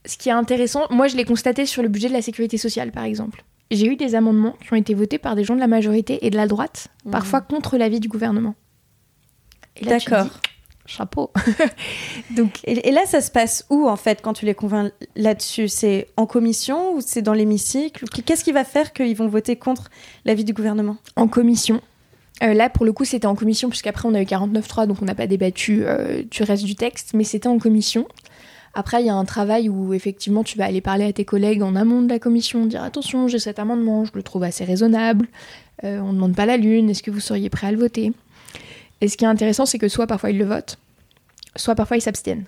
ce 0.05 0.16
qui 0.16 0.28
est 0.28 0.32
intéressant, 0.32 0.82
moi 0.90 1.09
je 1.09 1.16
l'ai 1.16 1.24
constaté 1.24 1.66
sur 1.66 1.82
le 1.82 1.88
budget 1.88 2.09
de 2.09 2.12
la 2.12 2.22
sécurité 2.22 2.59
sociale 2.59 2.92
par 2.92 3.05
exemple. 3.05 3.44
J'ai 3.70 3.86
eu 3.86 3.96
des 3.96 4.14
amendements 4.14 4.57
qui 4.62 4.72
ont 4.72 4.76
été 4.76 4.92
votés 4.92 5.18
par 5.18 5.34
des 5.34 5.44
gens 5.44 5.55
de 5.55 5.61
la 5.61 5.66
majorité 5.66 6.26
et 6.26 6.30
de 6.30 6.36
la 6.36 6.46
droite, 6.46 6.88
parfois 7.11 7.40
contre 7.40 7.78
l'avis 7.78 8.00
du 8.00 8.09
gouvernement. 8.09 8.55
D'accord. 9.80 10.26
Chapeau. 10.84 11.30
Donc, 12.36 12.61
Et, 12.64 12.88
et 12.88 12.90
là, 12.90 13.03
ça 13.07 13.20
se 13.20 13.30
passe 13.30 13.64
où 13.70 13.88
en 13.88 13.96
fait 13.96 14.20
quand 14.20 14.32
tu 14.32 14.44
les 14.44 14.55
convaincs 14.55 14.92
là-dessus? 15.14 15.68
C'est 15.68 16.09
en 16.16 16.26
commission 16.26 16.94
ou 16.94 17.00
c'est 17.00 17.22
dans 17.22 17.32
l'hémicycle? 17.32 18.05
Qu'est-ce 18.26 18.44
qui 18.44 18.53
va 18.53 18.64
faire 18.64 18.92
qu'ils 18.92 19.16
vont 19.16 19.28
voter 19.28 19.57
contre 19.57 19.90
l'avis 20.24 20.44
du 20.44 20.53
gouvernement? 20.53 20.96
En 21.16 21.28
commission. 21.28 21.80
Euh, 22.42 22.55
là, 22.55 22.68
pour 22.68 22.84
le 22.84 22.92
coup, 22.92 23.05
c'était 23.05 23.26
en 23.26 23.36
commission, 23.36 23.68
puisqu'après, 23.68 24.09
on 24.09 24.14
a 24.14 24.20
eu 24.20 24.24
49.3, 24.24 24.86
donc 24.86 25.00
on 25.00 25.05
n'a 25.05 25.14
pas 25.14 25.28
débattu 25.28 25.84
euh, 25.84 26.22
du 26.28 26.42
reste 26.42 26.64
du 26.64 26.74
texte, 26.74 27.12
mais 27.14 27.24
c'était 27.24 27.46
en 27.46 27.59
commission. 27.59 28.09
Après, 28.74 29.02
il 29.02 29.06
y 29.06 29.10
a 29.10 29.14
un 29.14 29.24
travail 29.24 29.68
où, 29.68 29.92
effectivement, 29.92 30.44
tu 30.44 30.56
vas 30.56 30.64
aller 30.64 30.80
parler 30.80 31.04
à 31.04 31.12
tes 31.12 31.24
collègues 31.24 31.62
en 31.62 31.76
amont 31.76 32.02
de 32.02 32.08
la 32.08 32.18
commission, 32.18 32.64
dire 32.64 32.82
attention, 32.82 33.28
j'ai 33.28 33.38
cet 33.38 33.58
amendement, 33.58 34.04
je 34.04 34.12
le 34.14 34.22
trouve 34.22 34.44
assez 34.44 34.64
raisonnable, 34.64 35.28
euh, 35.84 35.98
on 36.00 36.08
ne 36.08 36.14
demande 36.14 36.34
pas 36.34 36.46
la 36.46 36.56
lune, 36.56 36.88
est-ce 36.88 37.02
que 37.02 37.10
vous 37.10 37.20
seriez 37.20 37.50
prêt 37.50 37.66
à 37.66 37.72
le 37.72 37.78
voter? 37.78 38.12
Et 39.00 39.08
ce 39.08 39.16
qui 39.16 39.24
est 39.24 39.28
intéressant, 39.28 39.66
c'est 39.66 39.78
que 39.78 39.88
soit 39.88 40.06
parfois 40.06 40.30
ils 40.30 40.38
le 40.38 40.44
votent, 40.44 40.78
soit 41.56 41.74
parfois 41.74 41.96
ils 41.98 42.02
s'abstiennent. 42.02 42.44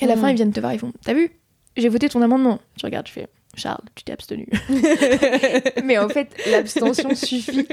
Et 0.00 0.04
à 0.04 0.08
la 0.08 0.16
fin, 0.16 0.30
ils 0.30 0.36
viennent 0.36 0.52
te 0.52 0.60
voir, 0.60 0.72
ils 0.72 0.78
font 0.78 0.92
T'as 1.04 1.14
vu? 1.14 1.30
J'ai 1.76 1.88
voté 1.88 2.08
ton 2.08 2.22
amendement. 2.22 2.60
Tu 2.78 2.86
regardes, 2.86 3.06
tu 3.06 3.12
fais 3.12 3.28
Charles, 3.56 3.82
tu 3.94 4.04
t'es 4.04 4.12
abstenu. 4.12 4.48
Mais 5.84 5.98
en 5.98 6.08
fait, 6.08 6.34
l'abstention 6.50 7.14
suffit 7.14 7.66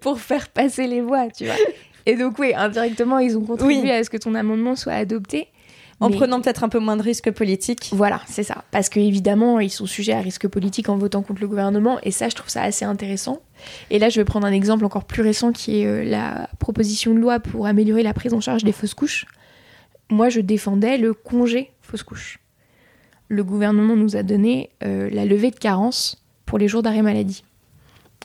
pour 0.00 0.20
faire 0.20 0.48
passer 0.48 0.86
les 0.86 1.00
voix, 1.00 1.28
tu 1.30 1.46
vois. 1.46 1.54
Et 2.06 2.14
donc, 2.14 2.38
oui, 2.38 2.54
indirectement, 2.54 3.18
ils 3.18 3.36
ont 3.36 3.44
contribué 3.44 3.90
à 3.90 4.04
ce 4.04 4.10
que 4.10 4.16
ton 4.16 4.34
amendement 4.34 4.76
soit 4.76 4.92
adopté. 4.92 5.48
En 5.98 6.10
prenant 6.10 6.42
peut-être 6.42 6.62
un 6.62 6.68
peu 6.68 6.78
moins 6.78 6.96
de 6.96 7.02
risques 7.02 7.30
politiques. 7.30 7.90
Voilà, 7.92 8.20
c'est 8.26 8.42
ça. 8.42 8.64
Parce 8.70 8.90
qu'évidemment, 8.90 9.60
ils 9.60 9.70
sont 9.70 9.86
sujets 9.86 10.12
à 10.12 10.20
risque 10.20 10.46
politique 10.46 10.90
en 10.90 10.98
votant 10.98 11.22
contre 11.22 11.40
le 11.40 11.48
gouvernement. 11.48 11.98
Et 12.02 12.10
ça, 12.10 12.28
je 12.28 12.34
trouve 12.34 12.50
ça 12.50 12.62
assez 12.62 12.84
intéressant. 12.84 13.40
Et 13.90 13.98
là, 13.98 14.10
je 14.10 14.20
vais 14.20 14.24
prendre 14.24 14.46
un 14.46 14.52
exemple 14.52 14.84
encore 14.84 15.04
plus 15.04 15.22
récent 15.22 15.52
qui 15.52 15.80
est 15.80 15.86
euh, 15.86 16.04
la 16.04 16.50
proposition 16.58 17.14
de 17.14 17.18
loi 17.18 17.40
pour 17.40 17.66
améliorer 17.66 18.02
la 18.02 18.12
prise 18.12 18.34
en 18.34 18.40
charge 18.40 18.62
des 18.62 18.72
fausses 18.72 18.92
couches. 18.92 19.24
Moi, 20.10 20.28
je 20.28 20.40
défendais 20.40 20.98
le 20.98 21.14
congé 21.14 21.72
fausse 21.80 22.02
couche. 22.02 22.40
Le 23.28 23.42
gouvernement 23.42 23.96
nous 23.96 24.16
a 24.16 24.22
donné 24.22 24.70
euh, 24.84 25.08
la 25.10 25.24
levée 25.24 25.50
de 25.50 25.56
carence 25.56 26.22
pour 26.44 26.58
les 26.58 26.68
jours 26.68 26.82
d'arrêt 26.82 27.02
maladie. 27.02 27.42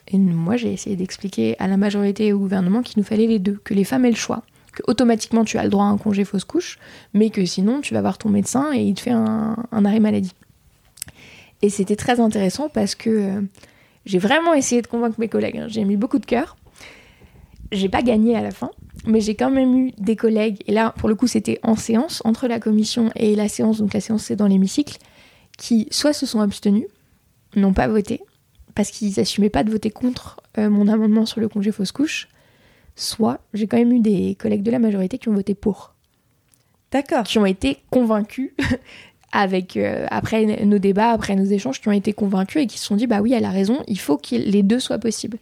Et 0.09 0.17
moi, 0.17 0.57
j'ai 0.57 0.73
essayé 0.73 0.95
d'expliquer 0.95 1.55
à 1.59 1.67
la 1.67 1.77
majorité 1.77 2.27
et 2.27 2.33
au 2.33 2.39
gouvernement 2.39 2.81
qu'il 2.81 2.99
nous 2.99 3.05
fallait 3.05 3.27
les 3.27 3.39
deux, 3.39 3.59
que 3.63 3.73
les 3.73 3.85
femmes 3.85 4.05
aient 4.05 4.11
le 4.11 4.15
choix 4.15 4.43
que 4.71 4.83
automatiquement 4.87 5.43
tu 5.43 5.57
as 5.57 5.63
le 5.63 5.69
droit 5.69 5.85
à 5.85 5.87
un 5.87 5.97
congé 5.97 6.23
fausse 6.23 6.45
couche, 6.45 6.79
mais 7.13 7.29
que 7.29 7.45
sinon 7.45 7.81
tu 7.81 7.93
vas 7.93 8.01
voir 8.01 8.17
ton 8.17 8.29
médecin 8.29 8.71
et 8.73 8.81
il 8.81 8.93
te 8.93 9.01
fait 9.01 9.11
un, 9.11 9.55
arrêt 9.71 9.99
maladie. 9.99 10.33
Et 11.61 11.69
c'était 11.69 11.95
très 11.95 12.19
intéressant 12.19 12.69
parce 12.69 12.95
que 12.95 13.09
euh, 13.09 13.41
j'ai 14.05 14.19
vraiment 14.19 14.53
essayé 14.53 14.81
de 14.81 14.87
convaincre 14.87 15.19
mes 15.19 15.27
collègues. 15.27 15.57
Hein. 15.57 15.67
J'ai 15.67 15.83
mis 15.83 15.97
beaucoup 15.97 16.19
de 16.19 16.25
cœur. 16.25 16.57
J'ai 17.71 17.87
pas 17.87 18.01
gagné 18.01 18.35
à 18.35 18.41
la 18.41 18.51
fin, 18.51 18.71
mais 19.05 19.21
j'ai 19.21 19.35
quand 19.35 19.51
même 19.51 19.77
eu 19.77 19.91
des 19.97 20.17
collègues, 20.17 20.57
et 20.67 20.73
là 20.73 20.93
pour 20.97 21.07
le 21.07 21.15
coup 21.15 21.27
c'était 21.27 21.57
en 21.63 21.77
séance, 21.77 22.21
entre 22.25 22.47
la 22.47 22.59
commission 22.59 23.11
et 23.15 23.33
la 23.33 23.47
séance, 23.47 23.77
donc 23.77 23.93
la 23.93 24.01
séance 24.01 24.23
c'est 24.23 24.35
dans 24.35 24.47
l'hémicycle, 24.47 24.97
qui 25.57 25.87
soit 25.89 26.11
se 26.11 26.25
sont 26.25 26.41
abstenus, 26.41 26.87
n'ont 27.55 27.71
pas 27.71 27.87
voté, 27.87 28.19
parce 28.75 28.91
qu'ils 28.91 29.13
n'assumaient 29.15 29.49
pas 29.49 29.63
de 29.63 29.71
voter 29.71 29.89
contre 29.89 30.41
euh, 30.57 30.69
mon 30.69 30.89
amendement 30.89 31.25
sur 31.25 31.39
le 31.39 31.47
congé 31.47 31.71
fausse 31.71 31.93
couche, 31.93 32.27
soit 32.95 33.39
j'ai 33.53 33.67
quand 33.67 33.77
même 33.77 33.91
eu 33.91 33.99
des 33.99 34.35
collègues 34.35 34.63
de 34.63 34.71
la 34.71 34.79
majorité 34.79 35.17
qui 35.17 35.29
ont 35.29 35.33
voté 35.33 35.55
pour. 35.55 35.93
D'accord. 36.91 37.23
Qui 37.23 37.37
ont 37.39 37.45
été 37.45 37.77
convaincus 37.89 38.51
avec 39.31 39.77
euh, 39.77 40.05
après 40.09 40.65
nos 40.65 40.79
débats, 40.79 41.11
après 41.11 41.35
nos 41.35 41.45
échanges, 41.45 41.79
qui 41.79 41.87
ont 41.87 41.93
été 41.93 42.13
convaincus 42.13 42.63
et 42.63 42.67
qui 42.67 42.77
se 42.77 42.85
sont 42.85 42.95
dit 42.95 43.07
bah 43.07 43.21
oui, 43.21 43.33
elle 43.33 43.45
a 43.45 43.49
raison, 43.49 43.81
il 43.87 43.99
faut 43.99 44.17
que 44.17 44.35
les 44.35 44.63
deux 44.63 44.79
soient 44.79 44.99
possibles. 44.99 45.37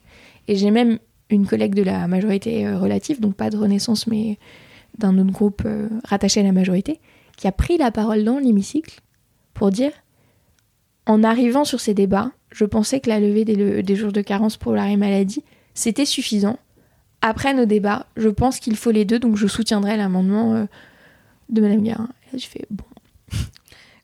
Et 0.47 0.55
j'ai 0.55 0.71
même 0.71 0.99
une 1.29 1.45
collègue 1.45 1.75
de 1.75 1.83
la 1.83 2.07
majorité 2.07 2.67
euh, 2.67 2.77
relative, 2.77 3.19
donc 3.19 3.35
pas 3.35 3.49
de 3.49 3.57
Renaissance, 3.57 4.07
mais 4.07 4.37
d'un 4.97 5.17
autre 5.17 5.31
groupe 5.31 5.63
euh, 5.65 5.87
rattaché 6.03 6.39
à 6.39 6.43
la 6.43 6.51
majorité, 6.51 6.99
qui 7.37 7.47
a 7.47 7.51
pris 7.51 7.77
la 7.77 7.91
parole 7.91 8.23
dans 8.23 8.39
l'hémicycle 8.39 8.99
pour 9.53 9.71
dire 9.71 9.91
en 11.05 11.23
arrivant 11.23 11.65
sur 11.65 11.79
ces 11.79 11.93
débats, 11.93 12.31
je 12.51 12.65
pensais 12.65 12.99
que 12.99 13.09
la 13.09 13.19
levée 13.19 13.45
des, 13.45 13.81
des 13.81 13.95
jours 13.95 14.11
de 14.11 14.21
carence 14.21 14.57
pour 14.57 14.73
l'arrêt 14.73 14.97
maladie, 14.97 15.43
c'était 15.73 16.05
suffisant 16.05 16.57
après 17.21 17.53
nos 17.53 17.65
débats, 17.65 18.05
je 18.15 18.29
pense 18.29 18.59
qu'il 18.59 18.75
faut 18.75 18.91
les 18.91 19.05
deux, 19.05 19.19
donc 19.19 19.35
je 19.35 19.47
soutiendrai 19.47 19.97
l'amendement 19.97 20.55
euh, 20.55 20.65
de 21.49 21.61
Madame 21.61 21.81
Guérin. 21.81 22.09
je 22.33 22.45
fais 22.45 22.65
bon. 22.69 22.83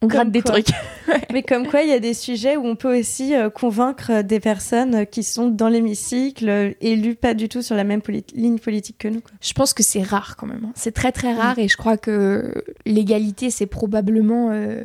On 0.02 0.08
gratte 0.08 0.30
des 0.30 0.42
trucs. 0.42 0.68
Mais 1.32 1.42
comme 1.42 1.68
quoi, 1.68 1.82
il 1.82 1.90
y 1.90 1.94
a 1.94 2.00
des 2.00 2.14
sujets 2.14 2.58
où 2.58 2.66
on 2.66 2.76
peut 2.76 3.00
aussi 3.00 3.34
euh, 3.34 3.50
convaincre 3.50 4.22
des 4.22 4.42
personnes 4.42 5.06
qui 5.08 5.24
sont 5.24 5.48
dans 5.48 5.70
l'hémicycle, 5.70 6.76
élues 6.82 7.16
pas 7.16 7.34
du 7.34 7.48
tout 7.48 7.62
sur 7.62 7.76
la 7.76 7.86
même 7.86 8.02
ligne 8.34 8.60
politique 8.60 8.98
que 9.00 9.08
nous. 9.08 9.22
Je 9.42 9.54
pense 9.54 9.74
que 9.74 9.84
c'est 9.84 10.04
rare 10.04 10.36
quand 10.36 10.48
même. 10.48 10.66
Hein. 10.66 10.74
C'est 10.76 10.94
très 10.94 11.14
très 11.14 11.34
rare 11.34 11.58
et 11.58 11.70
je 11.70 11.78
crois 11.78 11.98
que 11.98 12.66
l'égalité, 12.86 13.50
c'est 13.50 13.66
probablement 13.66 14.52
euh, 14.52 14.84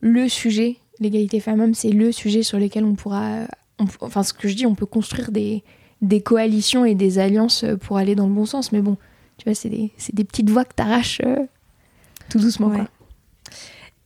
le 0.00 0.28
sujet. 0.28 0.78
L'égalité 0.98 1.38
femmes-hommes, 1.38 1.74
c'est 1.74 1.92
le 1.92 2.10
sujet 2.10 2.42
sur 2.42 2.58
lequel 2.58 2.84
on 2.84 2.96
pourra. 2.96 3.46
enfin, 4.00 4.24
ce 4.24 4.32
que 4.32 4.48
je 4.48 4.54
dis, 4.54 4.66
on 4.66 4.74
peut 4.74 4.84
construire 4.84 5.30
des, 5.30 5.62
des 6.02 6.20
coalitions 6.20 6.84
et 6.84 6.94
des 6.94 7.18
alliances 7.18 7.64
euh, 7.64 7.76
pour 7.76 7.96
aller 7.96 8.14
dans 8.14 8.26
le 8.26 8.32
bon 8.32 8.46
sens. 8.46 8.72
Mais 8.72 8.80
bon, 8.80 8.96
tu 9.36 9.44
vois, 9.44 9.54
c'est 9.54 9.68
des, 9.68 9.92
des, 10.12 10.24
petites 10.24 10.50
voix 10.50 10.64
que 10.64 10.74
t'arraches 10.74 11.20
euh, 11.24 11.46
tout 12.30 12.38
doucement. 12.38 12.72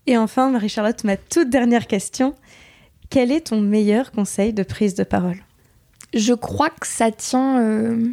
Et 0.07 0.17
enfin, 0.17 0.51
Marie-Charlotte, 0.51 1.05
ma 1.05 1.17
toute 1.17 1.51
dernière 1.51 1.87
question. 1.87 2.35
Quel 3.11 3.31
est 3.31 3.49
ton 3.49 3.61
meilleur 3.61 4.11
conseil 4.11 4.53
de 4.53 4.63
prise 4.63 4.95
de 4.95 5.05
parole? 5.05 5.37
Je 6.15 6.33
crois 6.33 6.71
que 6.71 6.87
ça 6.87 7.11
tient 7.11 7.61
euh, 7.61 8.09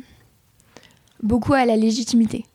beaucoup 1.23 1.53
à 1.53 1.65
la 1.65 1.77
légitimité. 1.77 2.45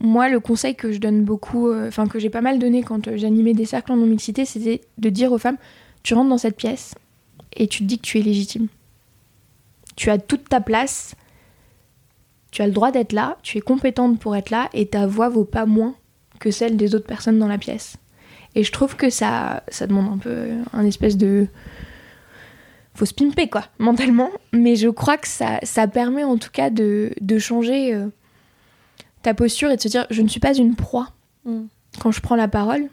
Moi, 0.00 0.28
le 0.28 0.38
conseil 0.38 0.76
que 0.76 0.92
je 0.92 0.98
donne 0.98 1.24
beaucoup, 1.24 1.72
enfin 1.74 2.06
que 2.06 2.20
j'ai 2.20 2.30
pas 2.30 2.40
mal 2.40 2.60
donné 2.60 2.84
quand 2.84 3.16
j'animais 3.16 3.52
des 3.52 3.64
cercles 3.64 3.90
en 3.90 3.96
non-mixité, 3.96 4.44
c'était 4.44 4.82
de 4.98 5.10
dire 5.10 5.32
aux 5.32 5.38
femmes, 5.38 5.56
tu 6.04 6.14
rentres 6.14 6.28
dans 6.28 6.38
cette 6.38 6.56
pièce 6.56 6.94
et 7.56 7.66
tu 7.66 7.80
te 7.80 7.84
dis 7.84 7.98
que 7.98 8.06
tu 8.06 8.18
es 8.18 8.22
légitime. 8.22 8.68
Tu 9.98 10.10
as 10.10 10.18
toute 10.18 10.48
ta 10.48 10.60
place, 10.60 11.16
tu 12.52 12.62
as 12.62 12.68
le 12.68 12.72
droit 12.72 12.92
d'être 12.92 13.12
là, 13.12 13.36
tu 13.42 13.58
es 13.58 13.60
compétente 13.60 14.20
pour 14.20 14.36
être 14.36 14.50
là 14.50 14.68
et 14.72 14.86
ta 14.86 15.08
voix 15.08 15.28
vaut 15.28 15.44
pas 15.44 15.66
moins 15.66 15.96
que 16.38 16.52
celle 16.52 16.76
des 16.76 16.94
autres 16.94 17.08
personnes 17.08 17.40
dans 17.40 17.48
la 17.48 17.58
pièce. 17.58 17.96
Et 18.54 18.62
je 18.62 18.70
trouve 18.70 18.94
que 18.94 19.10
ça, 19.10 19.64
ça 19.66 19.88
demande 19.88 20.12
un 20.12 20.18
peu 20.18 20.50
un 20.72 20.84
espèce 20.84 21.16
de. 21.16 21.48
Faut 22.94 23.06
se 23.06 23.14
pimper, 23.14 23.48
quoi, 23.48 23.64
mentalement. 23.80 24.30
Mais 24.52 24.76
je 24.76 24.88
crois 24.88 25.16
que 25.16 25.26
ça, 25.26 25.58
ça 25.64 25.88
permet 25.88 26.22
en 26.22 26.38
tout 26.38 26.50
cas 26.52 26.70
de, 26.70 27.12
de 27.20 27.38
changer 27.40 27.92
euh, 27.92 28.06
ta 29.22 29.34
posture 29.34 29.72
et 29.72 29.76
de 29.76 29.82
se 29.82 29.88
dire 29.88 30.06
je 30.10 30.22
ne 30.22 30.28
suis 30.28 30.38
pas 30.38 30.54
une 30.54 30.76
proie. 30.76 31.08
Mm. 31.44 31.64
Quand 31.98 32.12
je 32.12 32.20
prends 32.20 32.36
la 32.36 32.46
parole, 32.46 32.88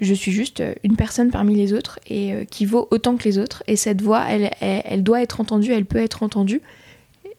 je 0.00 0.12
suis 0.12 0.32
juste 0.32 0.60
euh, 0.60 0.74
une 0.84 0.96
personne 0.96 1.30
parmi 1.30 1.54
les 1.54 1.72
autres 1.72 1.98
et 2.06 2.34
euh, 2.34 2.44
qui 2.44 2.66
vaut 2.66 2.88
autant 2.90 3.16
que 3.16 3.24
les 3.24 3.38
autres. 3.38 3.62
Et 3.66 3.76
cette 3.76 4.02
voix, 4.02 4.24
elle, 4.28 4.50
elle, 4.60 5.02
doit 5.02 5.22
être 5.22 5.40
entendue, 5.40 5.72
elle 5.72 5.86
peut 5.86 5.98
être 5.98 6.22
entendue. 6.22 6.60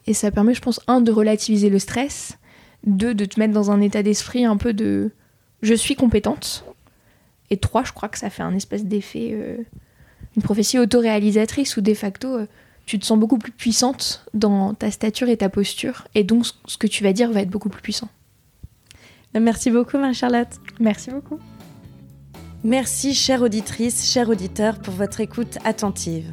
Et 0.08 0.14
ça 0.14 0.32
permet, 0.32 0.54
je 0.54 0.62
pense, 0.62 0.80
un, 0.88 1.02
de 1.02 1.12
relativiser 1.12 1.70
le 1.70 1.80
stress, 1.80 2.38
deux, 2.86 3.14
de 3.14 3.26
te 3.26 3.40
mettre 3.40 3.54
dans 3.54 3.72
un 3.72 3.82
état 3.82 4.02
d'esprit 4.04 4.46
un 4.46 4.58
peu 4.58 4.74
de 4.74 5.12
je 5.62 5.74
suis 5.74 5.96
compétente. 5.96 6.66
Et 7.50 7.58
trois, 7.58 7.84
je 7.84 7.94
crois 7.94 8.10
que 8.10 8.18
ça 8.18 8.30
fait 8.30 8.44
un 8.44 8.56
espèce 8.56 8.86
d'effet, 8.86 9.30
euh, 9.34 9.58
une 10.36 10.44
prophétie 10.44 10.80
autoréalisatrice 10.80 11.78
où 11.78 11.82
de 11.82 11.94
facto, 11.94 12.40
tu 12.86 13.00
te 13.00 13.06
sens 13.06 13.20
beaucoup 13.20 13.38
plus 13.38 13.52
puissante 13.52 14.26
dans 14.34 14.74
ta 14.74 14.92
stature 14.92 15.30
et 15.30 15.38
ta 15.38 15.50
posture. 15.50 16.08
Et 16.16 16.24
donc, 16.24 16.46
ce 16.66 16.78
que 16.78 16.88
tu 16.88 17.04
vas 17.04 17.14
dire 17.14 17.32
va 17.32 17.42
être 17.42 17.50
beaucoup 17.50 17.70
plus 17.70 17.82
puissant. 17.82 18.10
Merci 19.40 19.70
beaucoup, 19.70 19.98
Marie-Charlotte. 19.98 20.50
Merci 20.80 21.12
beaucoup. 21.12 21.40
Merci, 22.64 23.14
chère 23.14 23.44
auditrice, 23.44 24.12
chers 24.12 24.30
auditeurs, 24.30 24.80
pour 24.80 24.96
votre 24.96 25.22
écoute 25.22 25.60
attentive. 25.64 26.32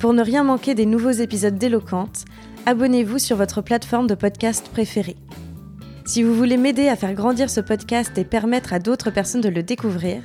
Pour 0.00 0.12
ne 0.12 0.22
rien 0.22 0.42
manquer 0.42 0.74
des 0.74 0.84
nouveaux 0.84 1.12
épisodes 1.12 1.56
d'Éloquente, 1.56 2.24
abonnez-vous 2.66 3.20
sur 3.20 3.36
votre 3.36 3.62
plateforme 3.62 4.08
de 4.08 4.16
podcast 4.16 4.68
préférée. 4.68 5.16
Si 6.04 6.24
vous 6.24 6.34
voulez 6.34 6.56
m'aider 6.56 6.88
à 6.88 6.96
faire 6.96 7.14
grandir 7.14 7.48
ce 7.50 7.60
podcast 7.60 8.18
et 8.18 8.24
permettre 8.24 8.72
à 8.72 8.80
d'autres 8.80 9.10
personnes 9.10 9.42
de 9.42 9.48
le 9.48 9.62
découvrir, 9.62 10.22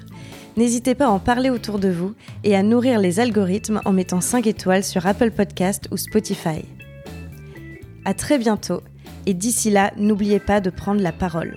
n'hésitez 0.58 0.96
pas 0.96 1.06
à 1.06 1.12
en 1.12 1.20
parler 1.20 1.52
autour 1.52 1.78
de 1.78 1.90
vous 1.90 2.16
et 2.44 2.56
à 2.56 2.64
nourrir 2.64 3.00
les 3.00 3.20
algorithmes 3.20 3.82
en 3.86 3.94
mettant 3.94 4.22
5 4.22 4.48
étoiles 4.48 4.84
sur 4.84 5.06
Apple 5.06 5.32
Podcast 5.32 5.88
ou 5.92 5.98
Spotify. 5.98 6.66
À 8.04 8.16
très 8.16 8.40
bientôt 8.40 8.82
et 9.28 9.36
d'ici 9.36 9.70
là, 9.70 9.94
n'oubliez 9.96 10.40
pas 10.40 10.60
de 10.60 10.72
prendre 10.72 11.02
la 11.02 11.12
parole. 11.12 11.54